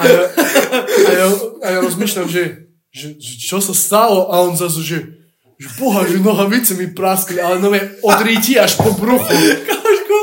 a 0.01 0.03
ja, 0.05 0.23
a 0.85 1.11
ja, 1.11 1.27
a 1.65 1.67
ja 1.73 1.79
rozmýšľam, 1.81 2.29
že, 2.29 2.69
že, 2.93 3.17
že, 3.17 3.33
čo 3.41 3.57
sa 3.59 3.73
stalo 3.73 4.29
a 4.29 4.45
on 4.45 4.53
zase, 4.53 4.85
že, 4.85 4.99
že 5.57 5.69
boha, 5.81 6.05
že 6.05 6.21
nohavice 6.21 6.77
mi 6.77 6.93
praskli, 6.93 7.41
ale 7.41 7.57
no 7.57 7.73
od 8.05 8.19
ríti 8.21 8.61
až 8.61 8.77
po 8.77 8.93
bruchu. 8.93 9.33
Kaško, 9.69 10.19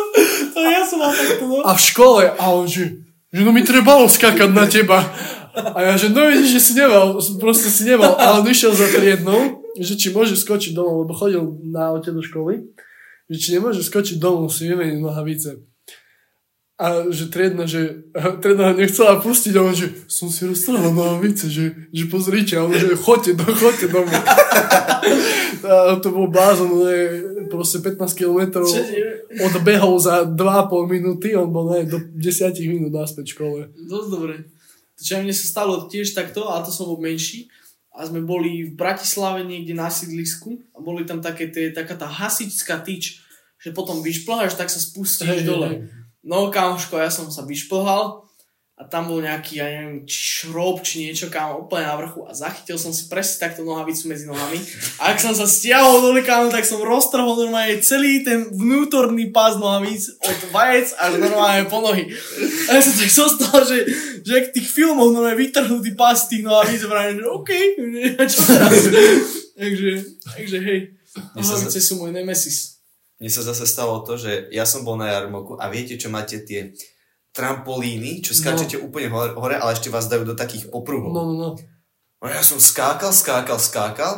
to 0.53 0.59
ja 0.61 0.81
som 0.85 1.01
mal 1.01 1.11
takto, 1.17 1.45
no. 1.49 1.65
A 1.65 1.73
v 1.73 1.81
škole, 1.81 2.23
a 2.29 2.43
on 2.53 2.69
že, 2.69 3.01
že 3.33 3.41
no 3.41 3.49
mi 3.49 3.65
trebalo 3.65 4.05
skákať 4.05 4.53
na 4.53 4.69
teba. 4.69 5.01
A 5.51 5.77
ja, 5.83 5.93
že 5.97 6.13
no 6.13 6.29
vidíš, 6.29 6.61
že 6.61 6.61
si 6.61 6.71
nemal, 6.77 7.17
proste 7.41 7.73
si 7.73 7.83
nemal, 7.89 8.15
ale 8.21 8.39
on 8.39 8.47
išiel 8.47 8.71
za 8.71 8.87
triednou, 8.87 9.60
že 9.79 9.95
či 9.95 10.11
môže 10.11 10.35
skočiť 10.35 10.75
domov, 10.75 11.07
lebo 11.07 11.13
chodil 11.15 11.43
na 11.67 11.95
aute 11.95 12.11
do 12.11 12.19
školy, 12.19 12.67
že 13.31 13.37
či 13.39 13.47
nemôže 13.55 13.79
skočiť 13.79 14.19
domov, 14.19 14.51
si 14.51 14.67
vymeniť 14.67 14.99
nohavice. 14.99 15.63
A 16.81 17.13
že 17.13 17.29
triedna, 17.29 17.69
že 17.69 18.09
triedna 18.41 18.73
ho 18.73 18.79
nechcela 18.79 19.21
pustiť 19.21 19.53
a 19.55 19.61
on, 19.61 19.75
že 19.77 19.93
som 20.09 20.27
si 20.33 20.49
roztrhal 20.49 20.91
nohavice, 20.91 21.47
že, 21.47 21.87
že 21.93 22.03
pozrite, 22.09 22.57
a 22.57 22.65
on, 22.65 22.73
že 22.73 22.97
choďte, 22.97 23.37
do, 23.37 23.45
choďte 23.53 23.87
domov. 23.87 24.11
a 25.71 25.95
to 26.01 26.09
bol 26.09 26.27
blázon, 26.27 26.81
ne, 26.81 26.99
proste 27.47 27.79
15 27.85 28.01
km 28.17 28.65
odbehol 29.45 29.95
za 30.01 30.25
2,5 30.25 30.89
minúty, 30.89 31.37
on 31.37 31.53
bol 31.53 31.69
ne, 31.69 31.85
do 31.85 32.01
10 32.01 32.17
minút 32.65 32.91
naspäť 32.91 33.29
v 33.29 33.33
škole. 33.37 33.59
Dosť 33.87 34.09
dobre. 34.09 34.33
Čo 34.97 35.21
mne 35.21 35.33
sa 35.33 35.45
stalo 35.45 35.85
tiež 35.85 36.13
takto, 36.13 36.49
a 36.49 36.61
to 36.61 36.69
som 36.73 36.89
bol 36.89 36.97
menší, 37.01 37.49
a 37.91 38.07
sme 38.07 38.23
boli 38.23 38.71
v 38.71 38.73
Bratislave 38.73 39.43
niekde 39.43 39.75
na 39.75 39.91
sídlisku 39.91 40.63
a 40.71 40.79
boli 40.79 41.03
tam 41.03 41.19
také 41.19 41.51
tie, 41.51 41.75
taká 41.75 41.99
tá 41.99 42.07
hasičská 42.07 42.79
tyč, 42.81 43.19
že 43.59 43.75
potom 43.75 43.99
vyšplháš, 43.99 44.55
tak 44.55 44.71
sa 44.71 44.79
spustíš 44.79 45.43
Hej, 45.43 45.47
dole. 45.47 45.67
hej. 45.67 45.77
No 46.23 46.47
kamoško, 46.53 47.01
ja 47.01 47.11
som 47.11 47.27
sa 47.27 47.43
vyšplhal 47.43 48.30
a 48.81 48.89
tam 48.89 49.05
bol 49.05 49.21
nejaký, 49.21 49.61
ja 49.61 49.69
neviem, 49.69 50.09
či 50.09 50.41
šrob, 50.41 50.81
či 50.81 51.05
niečo, 51.05 51.29
kámo, 51.29 51.69
úplne 51.69 51.85
na 51.85 51.93
vrchu 52.01 52.25
a 52.25 52.33
zachytil 52.33 52.81
som 52.81 52.89
si 52.89 53.05
presne 53.05 53.45
takto 53.45 53.61
nohavicu 53.61 54.09
medzi 54.09 54.25
nohami. 54.25 54.57
A 54.97 55.13
ak 55.13 55.21
som 55.21 55.37
sa 55.37 55.45
stiahol 55.45 56.01
dole, 56.01 56.25
kámo, 56.25 56.49
tak 56.49 56.65
som 56.65 56.81
roztrhol 56.81 57.45
normálne 57.45 57.77
celý 57.85 58.25
ten 58.25 58.49
vnútorný 58.49 59.29
pás 59.29 59.61
nohavíc 59.61 60.17
od 60.17 60.39
vajec 60.49 60.97
až 60.97 61.13
normálne 61.21 61.69
po 61.69 61.77
nohy. 61.77 62.09
A 62.65 62.69
ja 62.73 62.81
som 62.81 62.97
tak 62.97 63.11
zostal, 63.13 63.61
že, 63.69 63.85
že 64.25 64.31
ak 64.33 64.45
tých 64.57 64.65
filmov 64.65 65.13
normálne 65.13 65.37
vytrhnutý 65.37 65.93
pás 65.93 66.25
tých 66.25 66.41
nohavíc 66.41 66.81
a 66.81 67.13
že 67.13 67.21
OK, 67.29 67.51
čo 68.33 68.39
teraz? 68.49 68.81
takže, 69.61 69.89
takže 70.25 70.57
hej, 70.57 70.79
nohavice 71.37 71.77
sú 71.77 72.01
môj 72.01 72.17
nemesis. 72.17 72.81
Mne 73.21 73.29
sa 73.29 73.45
zase 73.45 73.69
stalo 73.69 74.01
to, 74.01 74.17
že 74.17 74.49
ja 74.49 74.65
som 74.65 74.81
bol 74.81 74.97
na 74.97 75.05
jarmoku 75.13 75.53
a 75.61 75.69
viete, 75.69 75.93
čo 76.01 76.09
máte 76.09 76.41
tie 76.41 76.73
trampolíny, 77.31 78.19
čo 78.19 78.35
skáčete 78.35 78.75
úplne 78.79 79.07
hore, 79.07 79.31
hore, 79.35 79.55
ale 79.55 79.71
ešte 79.75 79.87
vás 79.87 80.11
dajú 80.11 80.27
do 80.27 80.35
takých 80.35 80.67
popruhov. 80.67 81.11
No, 81.15 81.23
no, 81.27 81.35
no. 81.35 81.49
A 82.21 82.29
ja 82.29 82.43
som 82.45 82.61
skákal, 82.61 83.15
skákal, 83.15 83.57
skákal 83.57 84.13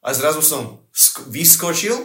a 0.00 0.08
zrazu 0.14 0.44
som 0.44 0.84
sk- 0.94 1.26
vyskočil 1.26 1.96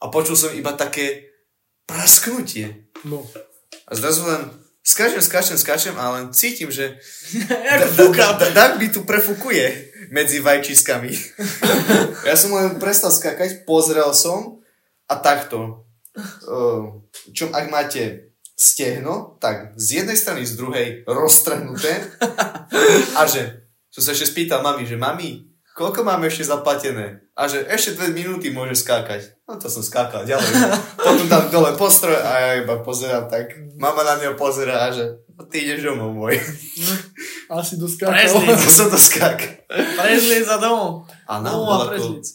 a 0.00 0.08
počul 0.08 0.38
som 0.38 0.54
iba 0.54 0.72
také 0.72 1.36
prasknutie. 1.84 2.90
no. 3.04 3.26
A 3.86 3.94
zrazu 3.94 4.26
len 4.26 4.50
skáčem, 4.82 5.22
skáčem, 5.22 5.58
skáčem 5.58 5.94
a 5.98 6.18
len 6.18 6.30
cítim, 6.34 6.70
že 6.70 6.98
Dag 8.54 8.78
mi 8.78 8.90
tu 8.90 9.02
prefukuje 9.06 9.94
medzi 10.10 10.38
vajčiskami. 10.42 11.10
ja 12.30 12.34
som 12.38 12.54
len 12.54 12.78
prestal 12.78 13.10
skákať, 13.10 13.66
pozrel 13.66 14.10
som 14.14 14.62
a 15.06 15.14
takto. 15.18 15.86
Uh, 16.46 17.04
čo 17.36 17.52
ak 17.52 17.68
máte 17.68 18.25
stehno, 18.56 19.36
tak 19.36 19.76
z 19.76 20.00
jednej 20.00 20.16
strany, 20.16 20.42
z 20.42 20.56
druhej 20.56 20.88
roztrhnuté 21.04 21.92
a 23.12 23.22
že 23.24 23.68
som 23.88 24.00
sa 24.00 24.10
ešte 24.10 24.26
spýtal 24.26 24.60
mami, 24.60 24.82
že 24.82 24.96
mami, 24.96 25.44
koľko 25.72 26.02
máme 26.02 26.26
ešte 26.26 26.48
zaplatené? 26.48 27.20
A 27.32 27.44
že 27.44 27.68
ešte 27.68 27.94
dve 27.94 28.08
minúty 28.10 28.48
môže 28.48 28.72
skákať. 28.74 29.36
No 29.44 29.56
to 29.56 29.68
som 29.68 29.80
skákal 29.80 30.24
ďalej. 30.24 30.48
Potom 30.96 31.28
tam 31.28 31.52
dole 31.52 31.76
postroj 31.76 32.16
a 32.16 32.32
ja 32.40 32.52
iba 32.56 32.80
pozerám 32.80 33.28
tak. 33.28 33.52
Mama 33.76 34.00
na 34.00 34.16
neho 34.16 34.32
pozera 34.32 34.88
a 34.88 34.90
že 34.90 35.04
no, 35.28 35.44
ty 35.44 35.60
ideš 35.62 35.84
domov 35.86 36.16
môj. 36.16 36.40
Asi 37.46 37.76
Presne. 37.76 37.84
doskákal. 37.84 38.40
to 38.64 38.70
som 38.72 38.88
to 38.88 38.96
skák. 38.96 39.68
Prezliec 39.68 40.48
za 40.48 40.56
domov. 40.56 41.04
A 41.28 41.38
No 41.38 41.44
nám 41.44 41.52
a 41.52 41.60
bolo, 41.60 41.76
ako, 41.78 41.92
prezliec. 41.92 42.26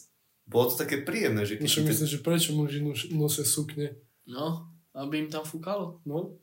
bolo 0.46 0.64
to 0.70 0.74
také 0.78 0.96
príjemné, 1.02 1.42
že 1.42 1.58
keď 1.58 1.66
Čo 1.66 1.80
myslím, 1.82 2.08
že 2.08 2.18
prečo 2.22 2.50
muži 2.54 2.78
nos- 2.80 3.10
nosia 3.10 3.42
sukne? 3.42 3.98
No, 4.22 4.70
aby 4.92 5.24
im 5.24 5.28
tam 5.28 5.44
fúkalo. 5.44 6.00
No, 6.04 6.36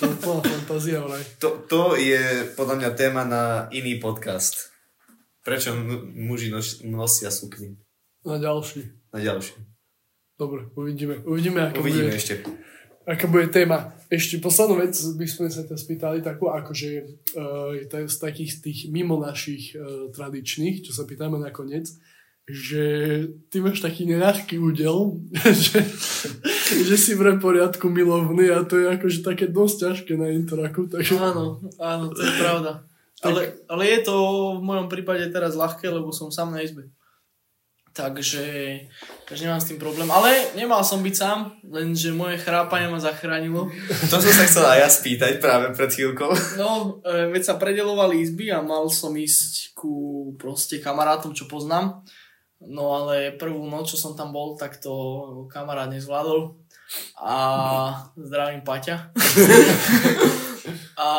to 0.00 0.02
je 0.06 0.16
plná 0.18 0.40
fantázia, 0.42 0.98
vraj. 1.04 1.22
to, 1.38 1.62
to 1.70 1.94
je 1.94 2.50
podľa 2.58 2.74
mňa 2.82 2.90
téma 2.98 3.22
na 3.22 3.44
iný 3.70 3.98
podcast. 3.98 4.74
Prečo 5.40 5.70
m- 5.70 6.10
muži 6.26 6.50
nos, 6.50 6.82
nosia 6.82 7.30
sukny? 7.30 7.78
Na 8.26 8.42
ďalší. 8.42 8.90
Na 9.14 9.22
ďalšie. 9.22 9.54
Dobre, 10.34 10.68
uvidíme. 10.74 11.22
Uvidíme, 11.22 11.70
aká 11.70 11.78
Uvidíme 11.80 12.10
bude, 12.10 12.18
ešte. 12.18 12.34
aká 13.06 13.26
bude 13.30 13.46
téma. 13.48 13.94
Ešte 14.10 14.42
poslednú 14.42 14.82
vec 14.82 14.92
by 14.92 15.26
sme 15.26 15.48
sa 15.48 15.62
ťa 15.62 15.78
spýtali 15.78 16.18
takú, 16.20 16.50
akože 16.50 16.90
uh, 17.38 18.06
z 18.10 18.16
takých 18.18 18.60
tých 18.60 18.78
mimo 18.90 19.16
našich 19.16 19.72
uh, 19.72 20.10
tradičných, 20.10 20.82
čo 20.82 20.90
sa 20.90 21.06
pýtame 21.06 21.38
nakoniec, 21.38 21.88
že 22.46 22.84
ty 23.50 23.62
máš 23.62 23.80
taký 23.82 24.06
neľahký 24.06 24.58
údel, 24.58 25.22
že, 25.66 25.80
že 26.88 26.96
si 26.98 27.12
v 27.14 27.38
poriadku 27.38 27.86
milovný 27.88 28.50
a 28.50 28.66
to 28.66 28.80
je 28.80 28.86
akože 28.90 29.20
také 29.22 29.46
dosť 29.46 29.76
ťažké 29.86 30.12
na 30.18 30.34
intraku. 30.34 30.90
Takže... 30.90 31.14
Áno, 31.18 31.62
áno, 31.78 32.04
to 32.10 32.20
je 32.20 32.32
pravda. 32.40 32.86
Ale, 33.24 33.64
ale 33.66 33.82
je 33.88 34.00
to 34.04 34.14
v 34.60 34.62
mojom 34.62 34.86
prípade 34.92 35.24
teraz 35.32 35.56
ľahké, 35.56 35.88
lebo 35.88 36.12
som 36.12 36.28
sám 36.28 36.52
na 36.52 36.60
izbe. 36.60 36.92
Takže, 37.96 38.44
takže 39.24 39.48
nemám 39.48 39.62
s 39.64 39.72
tým 39.72 39.80
problém. 39.80 40.04
Ale 40.12 40.52
nemal 40.52 40.84
som 40.84 41.00
byť 41.00 41.14
sám, 41.16 41.64
lenže 41.64 42.12
moje 42.12 42.36
chrápanie 42.36 42.92
ma 42.92 43.00
zachránilo. 43.00 43.72
To 44.12 44.20
som 44.20 44.32
sa 44.36 44.44
chcel 44.44 44.68
aj 44.68 44.78
ja 44.84 44.88
spýtať 44.92 45.32
práve 45.40 45.72
pred 45.72 45.88
chvíľkou. 45.88 46.28
No, 46.60 47.00
e, 47.00 47.32
veď 47.32 47.42
sa 47.48 47.54
predelovali 47.56 48.20
izby 48.20 48.52
a 48.52 48.60
mal 48.60 48.84
som 48.92 49.16
ísť 49.16 49.72
ku 49.72 50.36
proste 50.36 50.76
kamarátom, 50.76 51.32
čo 51.32 51.48
poznám. 51.48 52.04
No 52.64 52.96
ale 52.96 53.36
prvú 53.36 53.68
noc, 53.68 53.92
čo 53.92 54.00
som 54.00 54.16
tam 54.16 54.32
bol, 54.32 54.56
tak 54.56 54.80
to 54.80 54.92
kamarát 55.52 55.92
nezvládol. 55.92 56.56
A 57.20 57.36
zdravím 58.16 58.64
Paťa. 58.64 59.12
a 61.06 61.10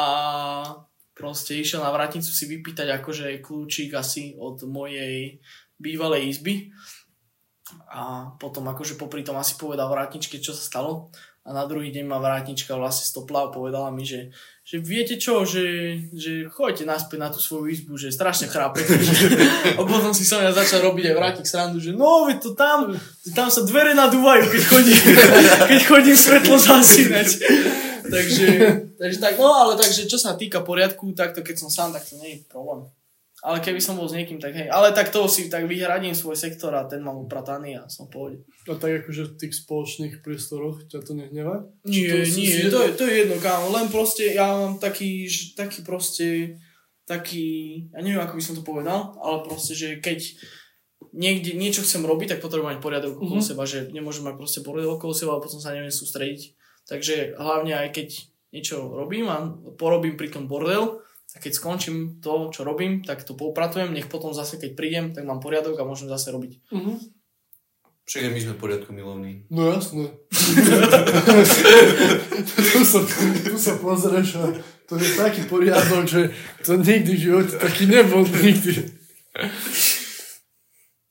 proste 1.14 1.54
išiel 1.54 1.86
na 1.86 1.94
vratnicu 1.94 2.32
si 2.34 2.50
vypýtať 2.50 2.90
akože 2.98 3.38
kľúčik 3.46 3.94
asi 3.94 4.34
od 4.34 4.66
mojej 4.66 5.38
bývalej 5.78 6.34
izby. 6.34 6.74
A 7.92 8.34
potom 8.40 8.66
akože 8.72 8.98
popri 8.98 9.22
tom 9.22 9.38
asi 9.38 9.60
povedal 9.60 9.92
vrátničke, 9.92 10.42
čo 10.42 10.58
sa 10.58 10.64
stalo. 10.64 11.14
A 11.48 11.54
na 11.56 11.64
druhý 11.70 11.94
deň 11.94 12.06
ma 12.08 12.20
vrátnička 12.20 12.76
vlastne 12.76 13.08
stopla 13.08 13.48
a 13.48 13.54
povedala 13.54 13.94
mi, 13.94 14.04
že, 14.04 14.34
že 14.68 14.84
viete 14.84 15.15
čo, 15.15 15.47
že, 15.47 15.95
že 16.11 16.51
choďte 16.51 16.84
naspäť 16.84 17.20
na 17.24 17.32
tú 17.32 17.39
svoju 17.39 17.72
izbu, 17.72 17.95
že 17.95 18.11
strašne 18.11 18.51
chrápe. 18.51 18.84
a 19.80 19.82
potom 19.88 20.11
si 20.11 20.28
som 20.28 20.43
ja 20.43 20.51
začal 20.51 20.84
robiť 20.84 21.07
aj 21.07 21.15
vrátik 21.15 21.47
srandu, 21.47 21.80
že 21.80 21.95
no, 21.95 22.28
to 22.36 22.51
tam, 22.51 22.91
tam 23.32 23.47
sa 23.47 23.63
dvere 23.63 23.95
nadúvajú, 23.95 24.51
keď 24.51 24.63
chodím, 24.68 24.99
keď 25.72 25.82
chodím 25.88 26.18
svetlo 26.20 26.59
zasínať. 26.59 27.30
takže, 28.11 28.47
takže 28.99 29.18
tak, 29.24 29.39
no 29.39 29.55
ale 29.55 29.80
takže 29.80 30.03
čo 30.03 30.20
sa 30.20 30.36
týka 30.36 30.59
poriadku, 30.59 31.15
takto 31.15 31.47
keď 31.47 31.55
som 31.63 31.72
sám, 31.72 31.95
tak 31.95 32.03
to 32.03 32.20
nie 32.20 32.36
je 32.36 32.39
problém. 32.51 32.91
Ale 33.40 33.60
keby 33.60 33.78
som 33.78 33.94
bol 33.94 34.06
s 34.06 34.14
niekým, 34.14 34.38
tak 34.38 34.52
hej. 34.52 34.66
Ale 34.68 34.90
tak 34.92 35.08
to 35.08 35.22
si 35.26 35.46
tak 35.46 35.64
vyhradím 35.64 36.12
svoj 36.12 36.34
sektor 36.34 36.72
a 36.72 36.84
ten 36.84 37.00
mám 37.00 37.16
uprataný 37.20 37.78
a 37.78 37.86
som 37.86 38.08
pohode. 38.08 38.42
A 38.66 38.74
tak 38.74 39.06
akože 39.06 39.24
v 39.28 39.38
tých 39.38 39.54
spoločných 39.58 40.20
priestoroch 40.20 40.82
ťa 40.84 41.00
to 41.00 41.14
nehnevá? 41.14 41.70
Nie, 41.84 42.10
To 42.10 42.18
nie, 42.34 42.50
si- 42.50 42.66
to 42.66 42.82
je, 42.82 42.92
to 42.92 43.04
je 43.04 43.16
jedno, 43.20 43.38
kámo, 43.38 43.70
len 43.72 43.88
proste, 43.88 44.32
ja 44.32 44.50
mám 44.50 44.78
taký, 44.78 45.26
taký 45.54 45.80
proste, 45.82 46.58
taký, 47.04 47.46
ja 47.90 48.00
neviem, 48.00 48.20
ako 48.20 48.34
by 48.34 48.44
som 48.44 48.56
to 48.56 48.64
povedal, 48.64 49.16
ale 49.18 49.38
proste, 49.42 49.74
že 49.74 49.98
keď 49.98 50.18
niekde 51.14 51.54
niečo 51.54 51.82
chcem 51.82 52.02
robiť, 52.02 52.36
tak 52.36 52.42
potrebujem 52.42 52.74
mať 52.74 52.80
poriadok 52.80 53.16
okolo 53.16 53.38
Mhm. 53.38 53.46
seba, 53.46 53.64
že 53.64 53.88
nemôžem 53.88 54.24
mať 54.24 54.36
proste 54.36 54.60
poriadok 54.60 54.98
okolo 54.98 55.14
seba 55.14 55.32
a 55.32 55.44
potom 55.44 55.58
sa 55.58 55.72
neviem 55.72 55.94
sústrediť. 55.94 56.58
Takže 56.84 57.16
hlavne 57.36 57.74
aj 57.76 57.90
keď 57.92 58.08
niečo 58.50 58.82
robím 58.82 59.28
a 59.28 59.46
porobím 59.74 60.16
pri 60.16 60.30
tom 60.30 60.48
bordel, 60.48 61.04
a 61.36 61.38
keď 61.43 61.51
skončím 61.53 62.23
to, 62.23 62.49
čo 62.55 62.63
robím, 62.63 63.03
tak 63.03 63.28
to 63.28 63.36
poupratujem, 63.36 63.91
nech 63.91 64.07
potom 64.07 64.32
zase, 64.32 64.55
keď 64.55 64.71
prídem, 64.80 65.05
tak 65.11 65.28
mám 65.28 65.43
poriadok 65.43 65.75
a 65.80 65.88
môžem 65.88 66.07
zase 66.07 66.32
robiť. 66.32 66.71
Uh-huh. 66.71 66.95
Však 68.07 68.23
aj 68.23 68.32
my 68.32 68.39
sme 68.39 68.55
poriadku 68.55 68.95
milovní. 68.95 69.43
No 69.51 69.67
jasné. 69.67 70.07
tu, 72.71 72.80
sa, 72.88 72.99
tu 73.43 73.55
sa 73.59 73.73
pozrieš 73.84 74.39
a 74.39 74.55
to 74.88 74.95
je 74.95 75.19
taký 75.19 75.43
poriadok, 75.51 76.07
že 76.07 76.32
to 76.63 76.80
nikdy 76.80 77.19
v 77.19 77.23
živote 77.28 77.59
taký 77.59 77.84
nebol 77.91 78.23
nikdy. 78.23 78.88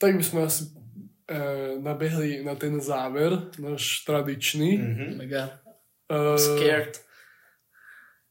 tak 0.00 0.16
by 0.16 0.24
sme 0.24 0.48
asi 0.48 0.72
e, 1.28 1.76
nabehli 1.84 2.40
na 2.40 2.56
ten 2.56 2.80
záver, 2.80 3.52
náš 3.60 4.00
tradičný. 4.08 4.80
Mhm. 4.80 5.06
Mega. 5.20 5.60
E, 6.08 6.40
Scared. 6.40 7.05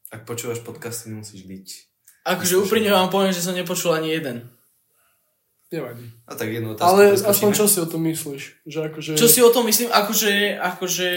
Ak 0.07 0.23
počúvaš 0.23 0.61
podcasty, 0.61 1.09
nemusíš 1.09 1.43
byť. 1.43 1.67
Akože 2.25 2.57
úprimne 2.57 2.89
vám 2.89 3.09
poviem, 3.09 3.29
že 3.29 3.41
som 3.41 3.53
nepočul 3.53 3.91
ani 3.91 4.11
jeden. 4.11 4.49
nevadí. 5.65 6.07
A 6.23 6.31
tak 6.31 6.47
jednu 6.49 6.71
otázku 6.71 6.87
Ale 6.87 7.01
preskočíme. 7.11 7.31
aspoň 7.31 7.49
čo 7.51 7.65
si 7.67 7.77
o 7.77 7.89
tom 7.89 8.01
myslíš? 8.01 8.43
Že 8.63 8.79
akože, 8.85 9.11
Čo 9.13 9.27
si 9.27 9.39
o 9.41 9.51
tom 9.51 9.63
myslím? 9.65 9.89
Akože, 9.91 10.31
akože 10.55 11.09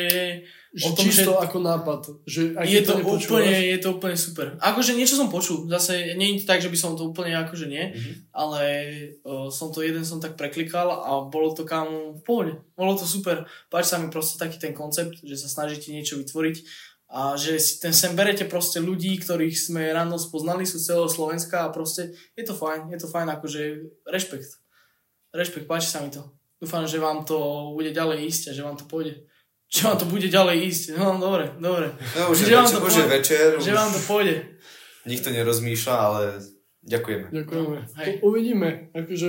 že 0.70 0.84
o 0.84 0.91
tom, 0.91 1.01
čisto 1.01 1.30
že- 1.30 1.41
ako 1.41 1.57
nápad. 1.61 2.01
Že 2.26 2.43
je 2.59 2.80
to, 2.82 2.93
nepočúvaš, 2.97 3.24
úplne, 3.24 3.55
je 3.55 3.78
to 3.78 3.89
úplne 3.91 4.16
super. 4.18 4.47
Akože 4.59 4.93
niečo 4.93 5.14
som 5.14 5.28
počul, 5.28 5.64
zase 5.66 6.12
nie 6.12 6.34
je 6.34 6.43
to 6.43 6.47
tak, 6.47 6.59
že 6.59 6.68
by 6.68 6.76
som 6.76 6.93
to 6.93 7.07
úplne 7.07 7.39
akože 7.39 7.66
nie, 7.66 7.84
Mhm. 7.89 8.12
ale 8.32 8.62
o, 9.22 9.47
som 9.49 9.70
to 9.70 9.80
jeden 9.80 10.03
som 10.03 10.18
tak 10.18 10.34
preklikal 10.34 10.91
a 10.99 11.22
bolo 11.22 11.55
to 11.55 11.62
kam 11.62 11.86
v 12.12 12.22
pohode. 12.22 12.53
Bolo 12.74 12.93
to 12.93 13.07
super. 13.07 13.43
Páči 13.68 13.89
sa 13.89 13.99
mi 13.99 14.09
proste 14.09 14.36
taký 14.36 14.59
ten 14.59 14.72
koncept, 14.72 15.22
že 15.22 15.36
sa 15.36 15.47
snažíte 15.47 15.89
niečo 15.89 16.18
vytvoriť 16.18 16.57
a 17.09 17.36
že 17.40 17.56
si 17.56 17.80
ten 17.80 17.96
sem 17.96 18.12
berete 18.12 18.44
proste 18.44 18.78
ľudí, 18.78 19.16
ktorých 19.16 19.56
sme 19.56 19.88
ráno 19.90 20.20
spoznali, 20.20 20.68
sú 20.68 20.76
celého 20.76 21.09
Slovenska 21.09 21.64
a 21.64 21.72
proste 21.72 22.12
je 22.36 22.44
to 22.44 22.52
fajn, 22.52 22.92
je 22.92 22.98
to 23.00 23.09
fajn, 23.09 23.28
akože 23.32 23.61
rešpekt. 24.04 24.61
Rešpekt, 25.32 25.64
páči 25.64 25.88
sa 25.88 26.04
mi 26.04 26.12
to. 26.12 26.24
Dúfam, 26.61 26.84
že 26.84 27.00
vám 27.00 27.24
to 27.24 27.70
bude 27.72 27.92
ďalej 27.92 28.28
ísť 28.28 28.42
a 28.50 28.52
že 28.52 28.61
vám 28.61 28.76
to 28.76 28.84
pôjde. 28.84 29.24
Že 29.68 29.80
vám 29.84 29.96
to 30.00 30.06
bude 30.09 30.28
ďalej 30.28 30.56
ísť. 30.64 30.84
No, 30.96 31.16
dobre, 31.20 31.52
dobre. 31.61 31.92
No, 32.16 32.32
už 32.32 32.40
je, 32.40 32.46
Že 32.48 32.56
vám 32.56 32.64
večer, 32.64 32.72
to 32.72 32.80
pôjde. 32.80 33.04
večer, 33.09 33.46
Že 33.61 33.70
už 33.72 33.76
vám 33.76 33.90
to 33.92 34.00
pôjde. 34.04 34.34
nikto 35.04 35.28
nerozmýšľa, 35.28 35.94
ale 35.94 36.22
ďakujeme. 36.84 37.26
Ďakujeme. 37.32 37.76
Hej. 38.00 38.11
Uvidíme. 38.24 38.68
Akože 38.92 39.28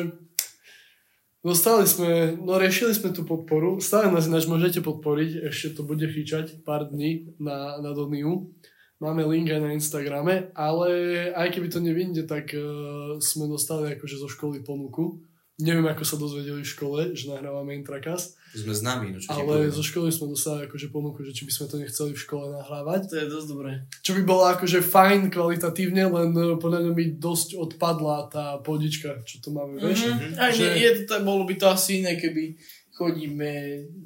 dostali 1.43 1.87
sme, 1.87 2.35
no 2.39 2.59
riešili 2.59 2.91
sme 2.95 3.15
tú 3.15 3.23
podporu. 3.23 3.79
Stále 3.79 4.11
nás 4.11 4.27
ináč 4.27 4.45
môžete 4.49 4.83
podporiť. 4.83 5.49
Ešte 5.51 5.79
to 5.79 5.81
bude 5.87 6.03
chyčať 6.03 6.63
pár 6.67 6.91
dní 6.91 7.35
na, 7.39 7.79
na 7.79 7.91
Doniu. 7.95 8.51
Máme 8.99 9.23
link 9.23 9.47
aj 9.47 9.63
na 9.63 9.71
Instagrame, 9.71 10.51
ale 10.59 10.91
aj 11.31 11.55
keby 11.55 11.71
to 11.71 11.79
nevyjde, 11.79 12.27
tak 12.27 12.51
uh, 12.51 13.15
sme 13.23 13.47
dostali 13.47 13.95
akože 13.95 14.19
zo 14.19 14.27
školy 14.27 14.59
ponuku. 14.59 15.23
Neviem, 15.59 15.91
ako 15.91 16.07
sa 16.07 16.15
dozvedeli 16.15 16.63
v 16.63 16.71
škole, 16.71 16.99
že 17.11 17.27
nahrávame 17.27 17.75
Intracast, 17.75 18.39
Sme 18.55 18.71
známi, 18.71 19.11
no 19.11 19.19
čo 19.19 19.27
ale 19.27 19.67
zo 19.67 19.83
školy 19.83 20.07
sme 20.07 20.31
dostali 20.31 20.63
akože 20.65 20.87
ponuku, 20.87 21.19
že 21.27 21.35
či 21.35 21.43
by 21.43 21.51
sme 21.51 21.65
to 21.67 21.75
nechceli 21.83 22.11
v 22.15 22.23
škole 22.23 22.45
nahrávať. 22.55 23.11
To 23.11 23.15
je 23.19 23.25
dosť 23.27 23.47
dobré. 23.51 23.71
Čo 23.99 24.11
by 24.15 24.21
bolo 24.23 24.43
akože 24.55 24.79
fajn 24.79 25.27
kvalitatívne, 25.27 26.07
len 26.07 26.29
eh, 26.31 26.55
podľa 26.55 26.79
mňa 26.87 26.91
mi 26.95 27.05
dosť 27.19 27.59
odpadla 27.59 28.31
tá 28.31 28.45
podička, 28.63 29.19
čo 29.27 29.43
to 29.43 29.51
máme, 29.51 29.83
vieš? 29.83 30.07
Mhm. 30.07 30.39
Aj 30.39 30.51
Že- 30.55 30.63
nie, 30.63 30.73
je 30.79 30.91
to, 31.03 31.13
bolo 31.27 31.43
by 31.43 31.53
to 31.59 31.65
asi 31.67 31.99
iné, 31.99 32.15
keby 32.15 32.55
chodíme 32.95 33.51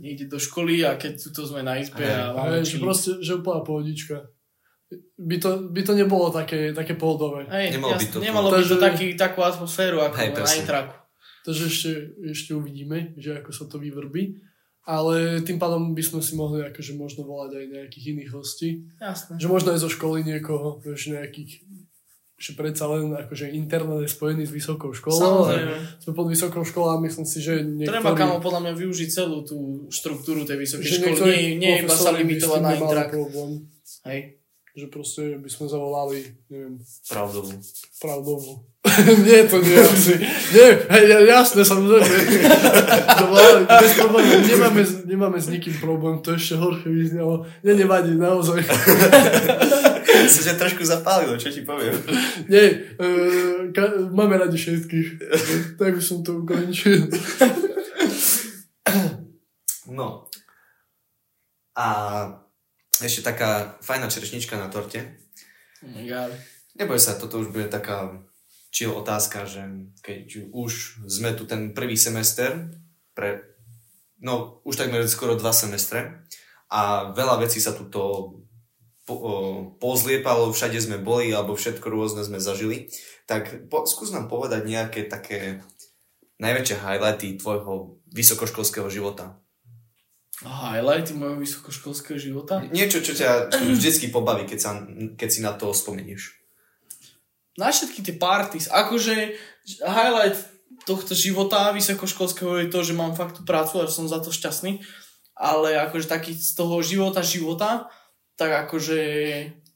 niekde 0.02 0.26
do 0.30 0.42
školy 0.42 0.82
a 0.86 0.98
keď 0.98 1.22
tuto 1.22 1.46
sme 1.46 1.62
na 1.62 1.78
izbe 1.78 2.06
a 2.06 2.34
máme 2.34 2.66
že 2.66 2.78
čili. 2.78 2.82
proste, 2.82 3.22
že 3.22 3.38
úplná 3.38 3.62
pohodička. 3.62 4.26
By 5.18 5.38
to, 5.42 5.50
by 5.74 5.82
to 5.82 5.94
nebolo 5.98 6.30
také, 6.30 6.70
také 6.74 6.94
pohodové. 6.94 7.46
Nemalo 7.50 7.98
by 7.98 8.06
jasne, 8.06 8.14
to 8.14 8.18
tu. 8.18 8.26
nemalo 8.26 8.48
by 8.54 8.62
to 8.62 8.78
taký, 8.78 9.08
takú 9.18 9.42
atmosféru 9.42 10.02
ako 10.02 10.18
Hej, 10.18 10.30
na 10.38 10.54
intraku. 10.62 11.03
Takže 11.44 11.64
ešte, 11.68 11.92
ešte 12.24 12.52
uvidíme, 12.56 13.12
že 13.20 13.40
ako 13.40 13.52
sa 13.52 13.66
to 13.68 13.78
vyvrbí. 13.80 14.40
Ale 14.84 15.40
tým 15.48 15.60
pádom 15.60 15.96
by 15.96 16.04
sme 16.04 16.20
si 16.20 16.36
mohli 16.36 16.60
akože 16.68 17.00
možno 17.00 17.24
volať 17.24 17.56
aj 17.56 17.66
nejakých 17.72 18.06
iných 18.16 18.32
hostí. 18.36 18.84
Jasné. 19.00 19.40
Že 19.40 19.48
možno 19.48 19.70
aj 19.72 19.80
zo 19.80 19.90
školy 19.92 20.28
niekoho, 20.28 20.84
vieš, 20.84 21.16
nejakých 21.16 21.64
že 22.44 22.60
predsa 22.60 22.92
len 22.92 23.16
akože 23.16 23.56
internet 23.56 24.04
je 24.04 24.12
spojený 24.12 24.44
s 24.44 24.52
vysokou 24.52 24.92
školou. 24.92 25.48
Samozrejme. 25.48 25.76
Sme 26.04 26.12
pod 26.12 26.28
vysokou 26.28 26.68
školou 26.68 26.92
a 26.92 27.00
myslím 27.00 27.24
si, 27.24 27.40
že 27.40 27.64
niektorí... 27.64 28.04
Treba 28.04 28.12
kamo 28.12 28.44
podľa 28.44 28.62
mňa 28.68 28.74
využiť 28.84 29.10
celú 29.16 29.48
tú 29.48 29.88
štruktúru 29.88 30.44
tej 30.44 30.60
vysokej 30.60 30.84
že 30.84 31.00
školy. 31.00 31.24
Nie, 31.24 31.56
nie 31.56 31.74
iba 31.88 31.96
sa 31.96 32.12
limitovať 32.12 32.60
na 32.60 33.08
problém. 33.08 33.72
Hej. 34.04 34.44
Že 34.76 34.86
proste 34.92 35.24
by 35.40 35.48
sme 35.48 35.66
zavolali, 35.72 36.20
neviem, 36.52 36.84
Pravdovú. 37.08 37.54
pravdovú. 38.04 38.54
nie, 39.26 39.40
to 39.48 39.64
nie 39.64 39.80
asi. 39.80 40.20
Nie, 40.52 40.76
hej, 40.92 41.04
ja- 41.08 41.24
jasné, 41.40 41.64
samozrejme. 41.64 42.04
Zavolali, 43.20 43.64
bez 43.64 43.92
problémov. 43.96 44.40
Nemáme, 44.44 44.82
s- 44.84 45.02
nemáme 45.04 45.38
s 45.40 45.48
nikým 45.48 45.72
problém, 45.80 46.20
to 46.20 46.36
ešte 46.36 46.60
horšie 46.60 46.92
vyznelo. 46.92 47.48
Nie, 47.64 47.74
nevadí, 47.74 48.12
naozaj. 48.14 48.60
Sa 50.34 50.42
ťa 50.46 50.60
trošku 50.60 50.84
zapálilo, 50.84 51.40
čo 51.40 51.48
ti 51.48 51.64
poviem. 51.64 51.96
Nie, 52.46 52.92
uh, 53.00 53.72
ka- 53.72 54.04
máme 54.12 54.36
radi 54.36 54.60
všetkých. 54.60 55.08
tak 55.76 55.96
by 55.96 56.04
som 56.04 56.20
to 56.20 56.44
ukončil. 56.44 57.08
No. 59.88 60.28
A 61.74 61.88
ešte 63.00 63.24
taká 63.24 63.80
fajná 63.80 64.08
čerešnička 64.08 64.54
na 64.56 64.68
torte. 64.68 65.24
Oh 65.80 65.90
my 65.90 66.04
god. 66.04 66.32
Neboj 66.74 66.98
sa, 66.98 67.16
toto 67.16 67.40
už 67.40 67.50
bude 67.50 67.66
taká 67.66 68.12
chill 68.74 68.98
otázka, 68.98 69.46
že 69.46 69.94
keď 70.02 70.50
už 70.50 71.06
sme 71.06 71.38
tu 71.38 71.46
ten 71.46 71.78
prvý 71.78 71.94
semester, 71.94 72.74
pre, 73.14 73.46
no 74.18 74.66
už 74.66 74.82
takmer 74.82 75.06
skoro 75.06 75.38
dva 75.38 75.54
semestre 75.54 76.26
a 76.74 77.14
veľa 77.14 77.46
vecí 77.46 77.62
sa 77.62 77.78
tu 77.78 77.86
to 77.86 78.34
po, 79.06 79.14
o, 79.14 79.34
pozliepalo, 79.78 80.50
všade 80.50 80.82
sme 80.82 80.98
boli 80.98 81.30
alebo 81.30 81.54
všetko 81.54 81.86
rôzne 81.86 82.26
sme 82.26 82.42
zažili, 82.42 82.90
tak 83.30 83.70
po, 83.70 83.86
skús 83.86 84.10
nám 84.10 84.26
povedať 84.26 84.66
nejaké 84.66 85.06
také 85.06 85.62
najväčšie 86.42 86.82
highlighty 86.82 87.38
tvojho 87.38 88.02
vysokoškolského 88.10 88.90
života. 88.90 89.38
Highlighty 90.42 91.14
mojho 91.14 91.38
vysokoškolského 91.40 92.18
života? 92.18 92.66
Niečo, 92.74 93.06
čo 93.06 93.14
ťa 93.14 93.54
vždycky 93.54 94.10
pobaví, 94.10 94.50
keď, 94.50 94.60
sa, 94.60 94.72
keď 95.14 95.30
si 95.30 95.40
na 95.46 95.54
to 95.54 95.72
spomenieš. 95.72 96.43
Na 97.58 97.70
všetky 97.70 98.02
tie 98.02 98.16
parties, 98.18 98.70
akože 98.72 99.38
highlight 99.86 100.38
tohto 100.84 101.16
života 101.16 101.72
vysokoškolského 101.72 102.66
je 102.66 102.68
to, 102.68 102.80
že 102.84 102.98
mám 102.98 103.16
fakt 103.16 103.40
tú 103.40 103.44
prácu 103.46 103.80
a 103.80 103.88
som 103.88 104.10
za 104.10 104.20
to 104.20 104.34
šťastný, 104.34 104.84
ale 105.38 105.78
akože 105.80 106.10
taký 106.10 106.34
z 106.36 106.54
toho 106.58 106.82
života 106.82 107.22
života, 107.22 107.88
tak 108.36 108.68
akože 108.68 109.02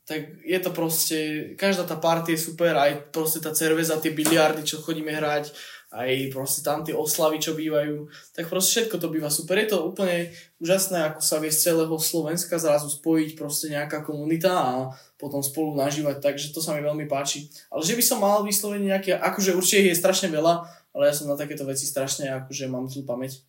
tak 0.07 0.39
je 0.39 0.59
to 0.63 0.71
proste, 0.71 1.19
každá 1.59 1.83
tá 1.83 1.99
party 1.99 2.31
je 2.31 2.39
super, 2.39 2.79
aj 2.79 3.11
proste 3.11 3.43
tá 3.43 3.51
cerveza, 3.51 3.99
tie 3.99 4.15
biliardy, 4.15 4.63
čo 4.63 4.79
chodíme 4.79 5.11
hrať, 5.11 5.51
aj 5.87 6.35
proste 6.35 6.67
tam 6.67 6.83
tie 6.83 6.91
oslavy, 6.91 7.39
čo 7.39 7.55
bývajú, 7.55 8.11
tak 8.35 8.51
proste 8.51 8.83
všetko 8.83 8.99
to 8.99 9.07
býva 9.07 9.31
super. 9.31 9.55
Je 9.55 9.71
to 9.71 9.87
úplne 9.87 10.35
úžasné, 10.59 11.15
ako 11.15 11.23
sa 11.23 11.39
vie 11.39 11.47
z 11.47 11.71
celého 11.71 11.95
Slovenska 11.95 12.59
zrazu 12.59 12.91
spojiť 12.91 13.39
proste 13.39 13.71
nejaká 13.71 14.03
komunita 14.03 14.51
a 14.51 14.71
potom 15.15 15.39
spolu 15.39 15.79
nažívať, 15.79 16.19
takže 16.19 16.51
to 16.51 16.59
sa 16.59 16.75
mi 16.75 16.83
veľmi 16.83 17.07
páči. 17.07 17.47
Ale 17.71 17.87
že 17.87 17.95
by 17.95 18.03
som 18.03 18.19
mal 18.19 18.43
vyslovene 18.43 18.91
nejaké, 18.91 19.15
akože 19.15 19.55
určite 19.55 19.87
je 19.87 19.95
strašne 19.95 20.27
veľa, 20.27 20.67
ale 20.91 21.03
ja 21.07 21.13
som 21.15 21.31
na 21.31 21.39
takéto 21.39 21.63
veci 21.63 21.87
strašne, 21.87 22.27
akože 22.35 22.67
mám 22.67 22.91
zlú 22.91 23.07
pamäť. 23.07 23.47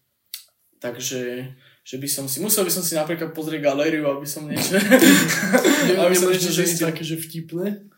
Takže 0.79 1.51
že 1.89 1.97
by 1.97 2.05
som 2.05 2.29
si, 2.29 2.45
musel 2.45 2.69
by 2.69 2.73
som 2.73 2.85
si 2.85 2.93
napríklad 2.93 3.33
pozrieť 3.33 3.65
galériu, 3.65 4.05
aby 4.13 4.29
som 4.29 4.45
niečo, 4.45 4.77
Nie, 4.77 5.97
aby 6.05 6.13
som 6.13 6.29
niečo 6.29 6.53
zistil. 6.53 6.85
také, 6.85 7.01
že 7.01 7.17
vtipné? 7.17 7.89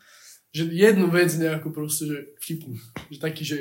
Že 0.55 0.71
jednu 0.71 1.11
vec 1.11 1.29
nejakú 1.35 1.75
proste, 1.75 2.07
že 2.07 2.17
vtipnú. 2.39 2.79
Že 3.11 3.17
taký, 3.19 3.43
že 3.43 3.57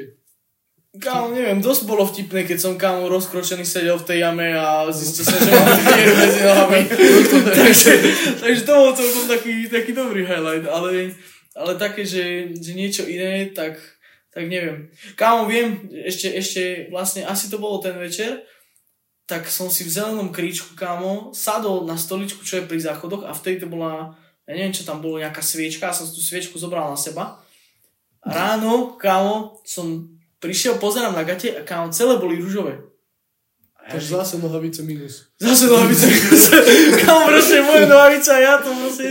Kámo, 0.91 1.30
neviem, 1.30 1.62
dosť 1.62 1.86
bolo 1.86 2.03
vtipné, 2.03 2.43
keď 2.43 2.59
som 2.59 2.74
kámo 2.74 3.07
rozkročený 3.07 3.62
sedel 3.62 3.95
v 3.95 4.11
tej 4.11 4.18
jame 4.26 4.59
a 4.59 4.91
zistil 4.91 5.22
som, 5.22 5.38
že 5.38 5.55
mám 5.55 5.70
dieru 5.86 6.14
medzi 6.18 6.41
nohami. 6.43 6.82
takže, 7.62 7.93
takže 8.43 8.62
to 8.66 8.72
bol 8.74 8.91
celkom 8.91 9.26
taký, 9.30 9.70
taký 9.70 9.95
dobrý 9.95 10.26
highlight, 10.26 10.66
ale, 10.66 11.14
ale 11.55 11.72
také, 11.78 12.03
že, 12.03 12.51
že 12.59 12.74
niečo 12.74 13.07
iné, 13.07 13.55
tak, 13.55 13.78
tak 14.34 14.51
neviem. 14.51 14.91
Kámo, 15.14 15.47
viem, 15.47 15.86
ešte, 15.95 16.34
ešte 16.34 16.62
vlastne 16.91 17.22
asi 17.22 17.47
to 17.47 17.62
bolo 17.62 17.78
ten 17.78 17.95
večer, 17.95 18.43
tak 19.30 19.47
som 19.47 19.70
si 19.70 19.86
v 19.86 19.95
zelenom 19.95 20.34
kríčku, 20.34 20.74
kámo, 20.74 21.30
sadol 21.30 21.86
na 21.86 21.95
stoličku, 21.95 22.43
čo 22.43 22.59
je 22.59 22.66
pri 22.66 22.82
záchodoch 22.82 23.30
a 23.30 23.30
vtedy 23.30 23.62
to 23.62 23.70
bola, 23.70 24.18
ja 24.43 24.59
neviem, 24.59 24.74
čo 24.74 24.82
tam 24.82 24.99
bolo, 24.99 25.22
nejaká 25.22 25.38
sviečka 25.38 25.86
a 25.86 25.95
som 25.95 26.11
tú 26.11 26.18
sviečku 26.18 26.59
zobral 26.59 26.91
na 26.91 26.99
seba. 26.99 27.38
Ráno, 28.26 28.99
kámo, 28.99 29.62
som 29.62 30.18
prišiel, 30.41 30.80
pozerám 30.80 31.12
na 31.12 31.22
gate 31.22 31.53
a 31.53 31.62
kámo, 31.62 31.93
celé 31.93 32.16
boli 32.16 32.41
rúžové. 32.41 32.80
Ja, 33.86 33.97
takže 33.97 34.07
že- 34.09 34.16
zase 34.16 34.34
nohavice 34.41 34.80
minus. 34.82 35.28
Zase 35.41 35.68
nohavice. 35.68 36.07
kámo, 37.05 37.28
proste 37.28 37.61
moje 37.62 37.84
nohavice 37.86 38.30
a 38.32 38.38
ja 38.41 38.55
to 38.59 38.72
proste. 38.72 39.09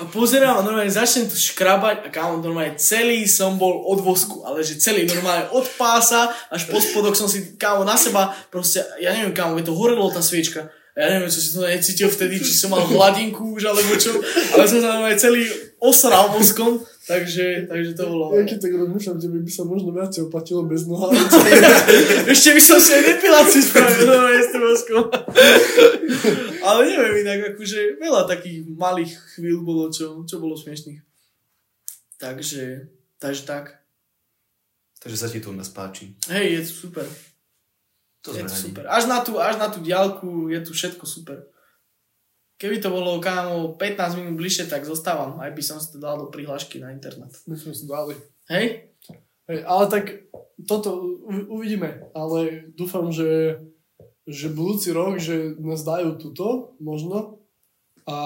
A 0.00 0.08
pozerám 0.08 0.56
a 0.56 0.64
normálne 0.64 0.88
začnem 0.88 1.28
to 1.28 1.36
škrabať 1.36 1.96
a 2.04 2.08
kámo, 2.08 2.40
normálne 2.40 2.80
celý 2.80 3.28
som 3.28 3.60
bol 3.60 3.84
od 3.86 4.00
vosku, 4.00 4.40
ale 4.42 4.64
že 4.64 4.80
celý 4.80 5.04
normálne 5.04 5.52
od 5.52 5.68
pása 5.76 6.32
až 6.48 6.64
po 6.72 6.80
spodok 6.80 7.12
som 7.12 7.28
si 7.28 7.54
kámo 7.60 7.84
na 7.84 7.94
seba, 8.00 8.32
proste, 8.48 8.80
ja 9.04 9.12
neviem 9.12 9.36
kámo, 9.36 9.60
je 9.60 9.68
to 9.68 9.76
horelo 9.76 10.08
tá 10.08 10.24
sviečka. 10.24 10.72
ja 10.96 11.06
neviem, 11.12 11.28
čo 11.28 11.40
si 11.44 11.52
to 11.52 11.68
necítil 11.68 12.08
vtedy, 12.08 12.40
či 12.40 12.56
som 12.56 12.72
mal 12.72 12.84
hladinku 12.88 13.52
už, 13.52 13.68
alebo 13.68 13.92
čo, 14.00 14.16
ale 14.56 14.64
som 14.64 14.80
sa 14.80 14.96
aj 15.04 15.16
celý 15.20 15.44
osral 15.76 16.32
mozkom, 16.32 16.80
takže, 17.06 17.66
takže 17.66 17.90
to 17.98 18.04
bolo. 18.06 18.34
Ja 18.34 18.46
keď 18.46 18.58
tak 18.62 18.74
rozmýšľam, 18.78 19.18
že 19.18 19.28
by 19.28 19.50
sa 19.50 19.64
možno 19.66 19.90
viac 19.90 20.12
oplatilo 20.18 20.62
bez 20.66 20.86
noha. 20.86 21.10
Ešte 22.32 22.50
by 22.54 22.62
som 22.62 22.78
si 22.78 22.90
aj 22.94 23.02
depiláciu 23.02 23.62
spravil, 23.62 24.06
no 24.06 24.58
mozkom. 24.62 25.04
ale 26.68 26.80
neviem 26.86 27.26
inak, 27.26 27.54
akože 27.54 27.98
veľa 27.98 28.22
takých 28.30 28.64
malých 28.70 29.12
chvíľ 29.36 29.60
bolo, 29.60 29.90
čo, 29.90 30.22
čo 30.24 30.38
bolo 30.38 30.54
smiešných. 30.54 31.02
Takže, 32.22 32.86
takže 33.18 33.42
tak. 33.42 33.82
Takže 35.02 35.18
sa 35.18 35.26
ti 35.26 35.42
tu 35.42 35.50
u 35.50 35.56
nás 35.58 35.68
páči. 35.68 36.14
Hej, 36.30 36.46
je 36.54 36.60
to 36.62 36.72
super. 36.86 37.06
To 38.22 38.30
je 38.30 38.46
to 38.46 38.54
super. 38.54 38.86
Až 38.86 39.10
na, 39.10 39.18
tú, 39.18 39.42
až 39.42 39.58
na 39.58 39.66
tú 39.66 39.82
diálku 39.82 40.46
je 40.46 40.62
tu 40.62 40.70
všetko 40.70 41.02
super. 41.02 41.42
Keby 42.62 42.78
to 42.78 42.94
bolo 42.94 43.18
kámo 43.18 43.74
15 43.74 44.22
minút 44.22 44.38
bližšie, 44.38 44.70
tak 44.70 44.86
zostávam. 44.86 45.34
Aj 45.42 45.50
by 45.50 45.58
som 45.58 45.82
si 45.82 45.90
to 45.90 45.98
dal 45.98 46.14
do 46.14 46.30
prihlášky 46.30 46.78
na 46.78 46.94
internet. 46.94 47.34
My 47.50 47.58
sme 47.58 47.74
si 47.74 47.90
dali. 47.90 48.14
Hej? 48.46 48.94
Hej, 49.50 49.58
ale 49.66 49.84
tak 49.90 50.30
toto 50.62 51.18
uvidíme. 51.26 52.06
Ale 52.14 52.70
dúfam, 52.78 53.10
že, 53.10 53.58
že 54.30 54.46
budúci 54.46 54.94
rok, 54.94 55.18
že 55.18 55.58
nás 55.58 55.82
dajú 55.82 56.14
tuto, 56.22 56.78
možno. 56.78 57.42
A 58.06 58.18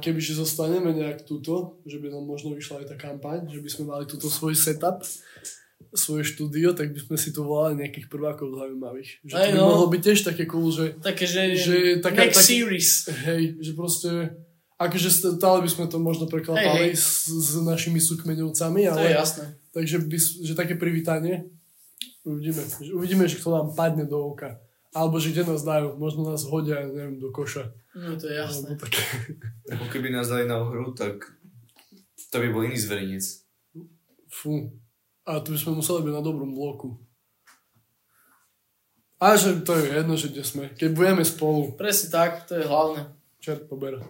kebyže 0.00 0.40
zostaneme 0.40 0.96
nejak 0.96 1.28
tuto, 1.28 1.84
že 1.84 2.00
by 2.00 2.08
nám 2.08 2.24
možno 2.24 2.56
vyšla 2.56 2.84
aj 2.84 2.86
tá 2.88 2.96
kampaň, 2.96 3.52
že 3.52 3.60
by 3.60 3.68
sme 3.68 3.84
mali 3.92 4.08
tuto 4.08 4.32
svoj 4.32 4.56
setup, 4.56 5.04
svoje 5.94 6.26
štúdio, 6.26 6.74
tak 6.74 6.90
by 6.90 6.98
sme 6.98 7.16
si 7.16 7.30
to 7.30 7.46
volali 7.46 7.78
nejakých 7.78 8.10
prvákov 8.10 8.50
zaujímavých. 8.50 9.22
Že 9.22 9.34
to 9.34 9.46
by 9.54 9.58
no. 9.58 9.66
mohlo 9.70 9.86
byť 9.88 10.00
tiež 10.02 10.20
také 10.26 10.44
cool, 10.50 10.68
že 10.74 10.98
Také, 10.98 11.24
že, 11.24 11.54
Že 11.54 11.76
taká- 12.02 12.26
next 12.26 12.42
tak- 12.42 12.50
series. 12.50 12.90
Hej, 13.22 13.42
že 13.62 13.70
proste, 13.78 14.10
akože 14.74 15.08
stále 15.38 15.62
by 15.62 15.70
sme 15.70 15.86
to 15.86 16.02
možno 16.02 16.26
prekladali 16.26 16.92
hej. 16.92 16.98
s, 16.98 17.30
s 17.30 17.62
našimi 17.62 18.02
sukmeňovcami, 18.02 18.80
To 18.82 18.86
je 18.86 18.90
ale 18.90 19.06
jasné. 19.14 19.54
takže 19.70 20.02
by, 20.02 20.18
že 20.18 20.52
také 20.58 20.74
privítanie, 20.74 21.46
uvidíme, 22.26 22.58
že 22.82 22.90
uvidíme, 22.90 23.24
že 23.30 23.38
kto 23.38 23.54
nám 23.54 23.66
padne 23.78 24.02
do 24.04 24.18
oka. 24.34 24.58
Alebo 24.94 25.18
že 25.18 25.34
kde 25.34 25.42
nás 25.42 25.66
dajú, 25.66 25.98
možno 25.98 26.22
nás 26.30 26.46
hodia, 26.46 26.86
neviem, 26.86 27.18
do 27.18 27.34
koša. 27.34 27.74
No 27.98 28.14
to 28.14 28.30
je 28.30 28.38
jasné. 28.38 28.74
Alebo 28.74 28.82
také. 28.82 29.02
Ako 29.74 29.86
keby 29.90 30.10
nás 30.10 30.30
dali 30.30 30.46
na 30.46 30.62
hru, 30.62 30.94
tak 30.94 31.34
to 32.30 32.36
by 32.38 32.50
bol 32.50 32.62
iný 32.62 32.78
zverinec. 32.78 33.22
Fú. 34.30 34.70
A 35.24 35.40
tu 35.40 35.52
by 35.52 35.58
sme 35.58 35.72
museli 35.74 36.04
byť 36.04 36.12
na 36.12 36.20
dobrom 36.20 36.52
bloku. 36.52 37.00
A 39.16 39.40
že 39.40 39.56
to 39.64 39.72
je 39.72 39.88
jedno, 39.94 40.14
že 40.14 40.28
kde 40.28 40.44
sme. 40.44 40.64
Keď 40.70 40.90
budeme 40.92 41.24
spolu, 41.24 41.72
Presne 41.72 42.12
tak, 42.12 42.44
to 42.44 42.60
je 42.60 42.64
hlavné. 42.64 43.08
čert 43.40 43.64
pober. 43.64 44.04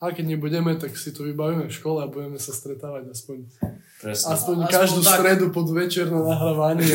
A 0.00 0.12
keď 0.12 0.32
nebudeme, 0.32 0.76
tak 0.76 0.96
si 0.96 1.12
to 1.12 1.24
vybavíme 1.24 1.68
v 1.68 1.72
škole 1.72 2.00
a 2.00 2.08
budeme 2.08 2.36
sa 2.36 2.52
stretávať 2.52 3.12
aspoň 3.12 3.48
Presne. 4.00 4.26
Aspoň, 4.32 4.56
Aspoň 4.64 4.72
každú 4.72 5.00
tak. 5.00 5.16
stredu 5.20 5.46
pod 5.48 5.68
večer 5.70 6.08
na 6.08 6.24
nahrávanie 6.24 6.88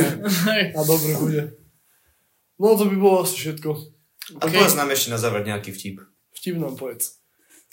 a, 0.74 0.78
a 0.78 0.82
dobre 0.82 1.14
bude. 1.18 1.42
No 2.58 2.74
to 2.74 2.86
by 2.86 2.98
bolo 2.98 3.22
asi 3.22 3.36
všetko. 3.38 3.70
A 4.36 4.46
povedz 4.46 4.74
nám 4.74 4.90
ešte 4.90 5.10
na 5.10 5.18
záver 5.18 5.42
nejaký 5.42 5.70
vtip. 5.70 6.02
Vtip 6.34 6.58
nám 6.58 6.78
povedz. 6.78 7.19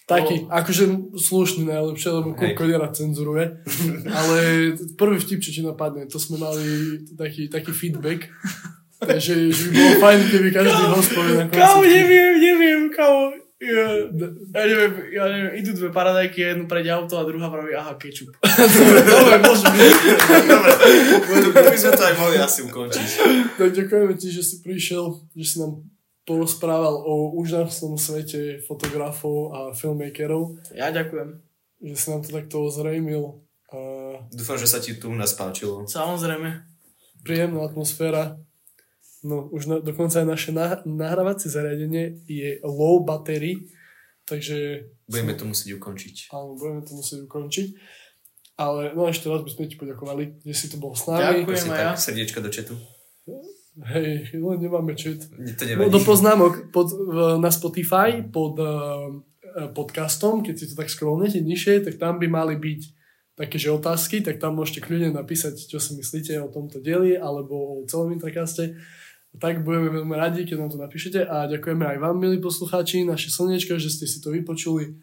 Taký, 0.06 0.46
akože 0.46 1.18
slušný 1.18 1.66
najlepšie, 1.66 2.10
lebo 2.14 2.38
nerad 2.38 2.94
cenzuruje. 2.94 3.58
Ale 4.22 4.38
prvý 4.94 5.18
vtip, 5.18 5.42
čo 5.42 5.50
ti 5.50 5.60
napadne, 5.66 6.06
to 6.06 6.22
sme 6.22 6.38
mali 6.38 7.02
taký, 7.18 7.50
taký 7.50 7.74
feedback. 7.74 8.30
Takže 9.02 9.50
že 9.50 9.62
by 9.68 9.74
bolo 9.74 9.92
fajn, 10.00 10.18
keby 10.30 10.48
každý 10.54 10.84
host 10.88 11.10
na 11.12 11.44
konci 11.50 11.58
Kámo, 11.58 11.82
neviem, 11.84 12.32
neviem, 12.38 12.82
kámo. 12.88 13.34
Ja, 13.56 13.88
ja 14.52 14.64
neviem, 14.68 14.92
ja 15.16 15.24
neviem, 15.32 15.52
idú 15.58 15.72
dve 15.72 15.88
paradajky, 15.88 16.38
jednu 16.44 16.68
preď 16.68 16.92
auto 16.92 17.16
a 17.16 17.24
druhá 17.24 17.48
praví, 17.48 17.72
aha, 17.72 17.96
kečup. 17.96 18.36
Dobre, 19.16 19.36
môže 19.40 19.64
byť. 19.64 19.92
Dobre, 21.50 21.60
by 21.72 21.78
sme 21.80 21.92
to 21.96 22.04
aj 22.04 22.14
mohli 22.20 22.36
asi 22.36 22.60
ukončiť. 22.68 23.08
Tak 23.56 23.68
ďakujeme 23.72 24.12
ti, 24.20 24.28
že 24.28 24.44
si 24.44 24.60
prišiel, 24.60 25.08
že 25.32 25.44
si 25.44 25.56
nám 25.58 25.82
porozprával 26.26 27.06
o 27.06 27.32
úžasnom 27.38 27.94
svete 27.94 28.58
fotografov 28.66 29.54
a 29.54 29.58
filmmakerov. 29.72 30.58
Ja 30.74 30.90
ďakujem. 30.90 31.38
že 31.86 31.94
si 31.94 32.06
nám 32.10 32.26
to 32.26 32.34
takto 32.34 32.66
ozrejmil. 32.66 33.46
A 33.70 33.78
Dúfam, 34.34 34.58
že 34.58 34.66
sa 34.66 34.82
ti 34.82 34.94
tu 34.98 35.10
u 35.10 35.16
nás 35.16 35.34
páčilo. 35.38 35.86
Samozrejme. 35.86 36.66
príjemná 37.22 37.66
atmosféra. 37.66 38.38
No, 39.26 39.50
už 39.50 39.62
na, 39.66 39.76
dokonca 39.82 40.22
aj 40.22 40.28
naše 40.28 40.50
nah- 40.54 40.82
nahrávacie 40.86 41.50
zariadenie 41.50 42.22
je 42.30 42.62
low 42.62 43.02
battery, 43.02 43.66
takže 44.22 44.86
Budeme 45.10 45.34
to 45.34 45.42
musieť 45.46 45.74
ukončiť. 45.82 46.30
áno, 46.30 46.54
budeme 46.54 46.86
to 46.86 46.94
musieť 46.94 47.26
ukončiť. 47.26 47.66
Ale 48.56 48.94
no 48.94 49.10
ešte 49.10 49.26
raz 49.26 49.42
by 49.42 49.50
sme 49.50 49.66
ti 49.66 49.76
poďakovali, 49.76 50.46
že 50.46 50.54
si 50.54 50.66
tu 50.70 50.78
bol 50.78 50.94
s 50.94 51.10
nami. 51.10 51.42
Ďakujem. 51.42 51.66
Aj 51.74 51.80
ja. 51.82 51.90
tak, 51.92 52.00
srdiečka 52.00 52.38
do 52.38 52.50
četu. 52.54 52.78
Hej, 53.76 54.32
len 54.32 54.56
nemáme 54.56 54.96
chat. 54.96 55.20
To 55.28 55.62
No, 55.76 55.92
do 55.92 56.00
poznámok 56.00 56.72
pod, 56.72 56.88
na 57.36 57.52
Spotify 57.52 58.24
pod 58.24 58.56
uh, 58.56 59.20
podcastom, 59.76 60.40
keď 60.40 60.54
si 60.56 60.64
to 60.72 60.74
tak 60.80 60.88
scrollnete 60.88 61.44
nižšie, 61.44 61.84
tak 61.84 62.00
tam 62.00 62.16
by 62.16 62.24
mali 62.24 62.56
byť 62.56 62.80
také, 63.36 63.60
že 63.60 63.68
otázky, 63.68 64.24
tak 64.24 64.40
tam 64.40 64.56
môžete 64.56 64.80
kľudne 64.80 65.12
napísať, 65.12 65.68
čo 65.68 65.76
si 65.76 65.92
myslíte 65.92 66.40
o 66.40 66.48
tomto 66.48 66.80
dieli 66.80 67.20
alebo 67.20 67.84
o 67.84 67.84
celom 67.84 68.16
intrakaste. 68.16 68.80
Tak 69.36 69.60
budeme 69.60 69.92
veľmi 69.92 70.16
radi, 70.16 70.48
keď 70.48 70.56
nám 70.56 70.72
to 70.72 70.80
napíšete 70.80 71.20
a 71.28 71.44
ďakujeme 71.44 71.84
aj 71.84 71.98
vám, 72.00 72.16
milí 72.16 72.40
poslucháči, 72.40 73.04
naše 73.04 73.28
slnečka, 73.28 73.76
že 73.76 73.92
ste 73.92 74.08
si 74.08 74.24
to 74.24 74.32
vypočuli. 74.32 74.96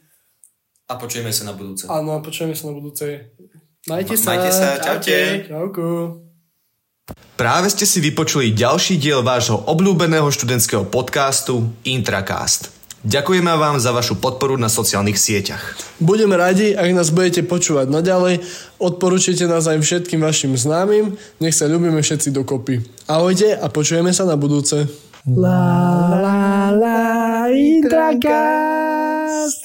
A 0.90 0.98
počujeme 0.98 1.30
sa 1.30 1.46
na 1.46 1.54
budúce. 1.54 1.86
Áno, 1.86 2.18
a 2.18 2.26
počujeme 2.26 2.58
sa 2.58 2.74
na 2.74 2.74
budúce. 2.74 3.38
Majte 3.86 4.18
sa. 4.18 4.34
Majte 4.34 4.50
sa, 4.50 4.82
čaute. 4.82 5.46
Čauko. 5.46 5.86
Práve 7.44 7.68
ste 7.68 7.84
si 7.84 8.00
vypočuli 8.00 8.56
ďalší 8.56 8.96
diel 8.96 9.20
vášho 9.20 9.68
obľúbeného 9.68 10.32
študentského 10.32 10.88
podcastu 10.88 11.76
Intracast. 11.84 12.72
Ďakujeme 13.04 13.52
vám 13.60 13.84
za 13.84 13.92
vašu 13.92 14.16
podporu 14.16 14.56
na 14.56 14.72
sociálnych 14.72 15.20
sieťach. 15.20 15.76
Budeme 16.00 16.40
radi, 16.40 16.72
ak 16.72 16.88
nás 16.96 17.12
budete 17.12 17.44
počúvať 17.44 17.92
naďalej. 17.92 18.48
Odporúčite 18.80 19.44
nás 19.44 19.68
aj 19.68 19.84
všetkým 19.84 20.24
vašim 20.24 20.56
známym. 20.56 21.20
Nech 21.44 21.52
sa 21.52 21.68
ľubíme 21.68 22.00
všetci 22.00 22.32
dokopy. 22.32 22.80
Ahojte 23.12 23.60
a 23.60 23.68
počujeme 23.68 24.16
sa 24.16 24.24
na 24.24 24.40
budúce. 24.40 24.88
La 25.28 26.16
la 26.16 26.72
la 26.72 27.52
Intracast. 27.52 29.63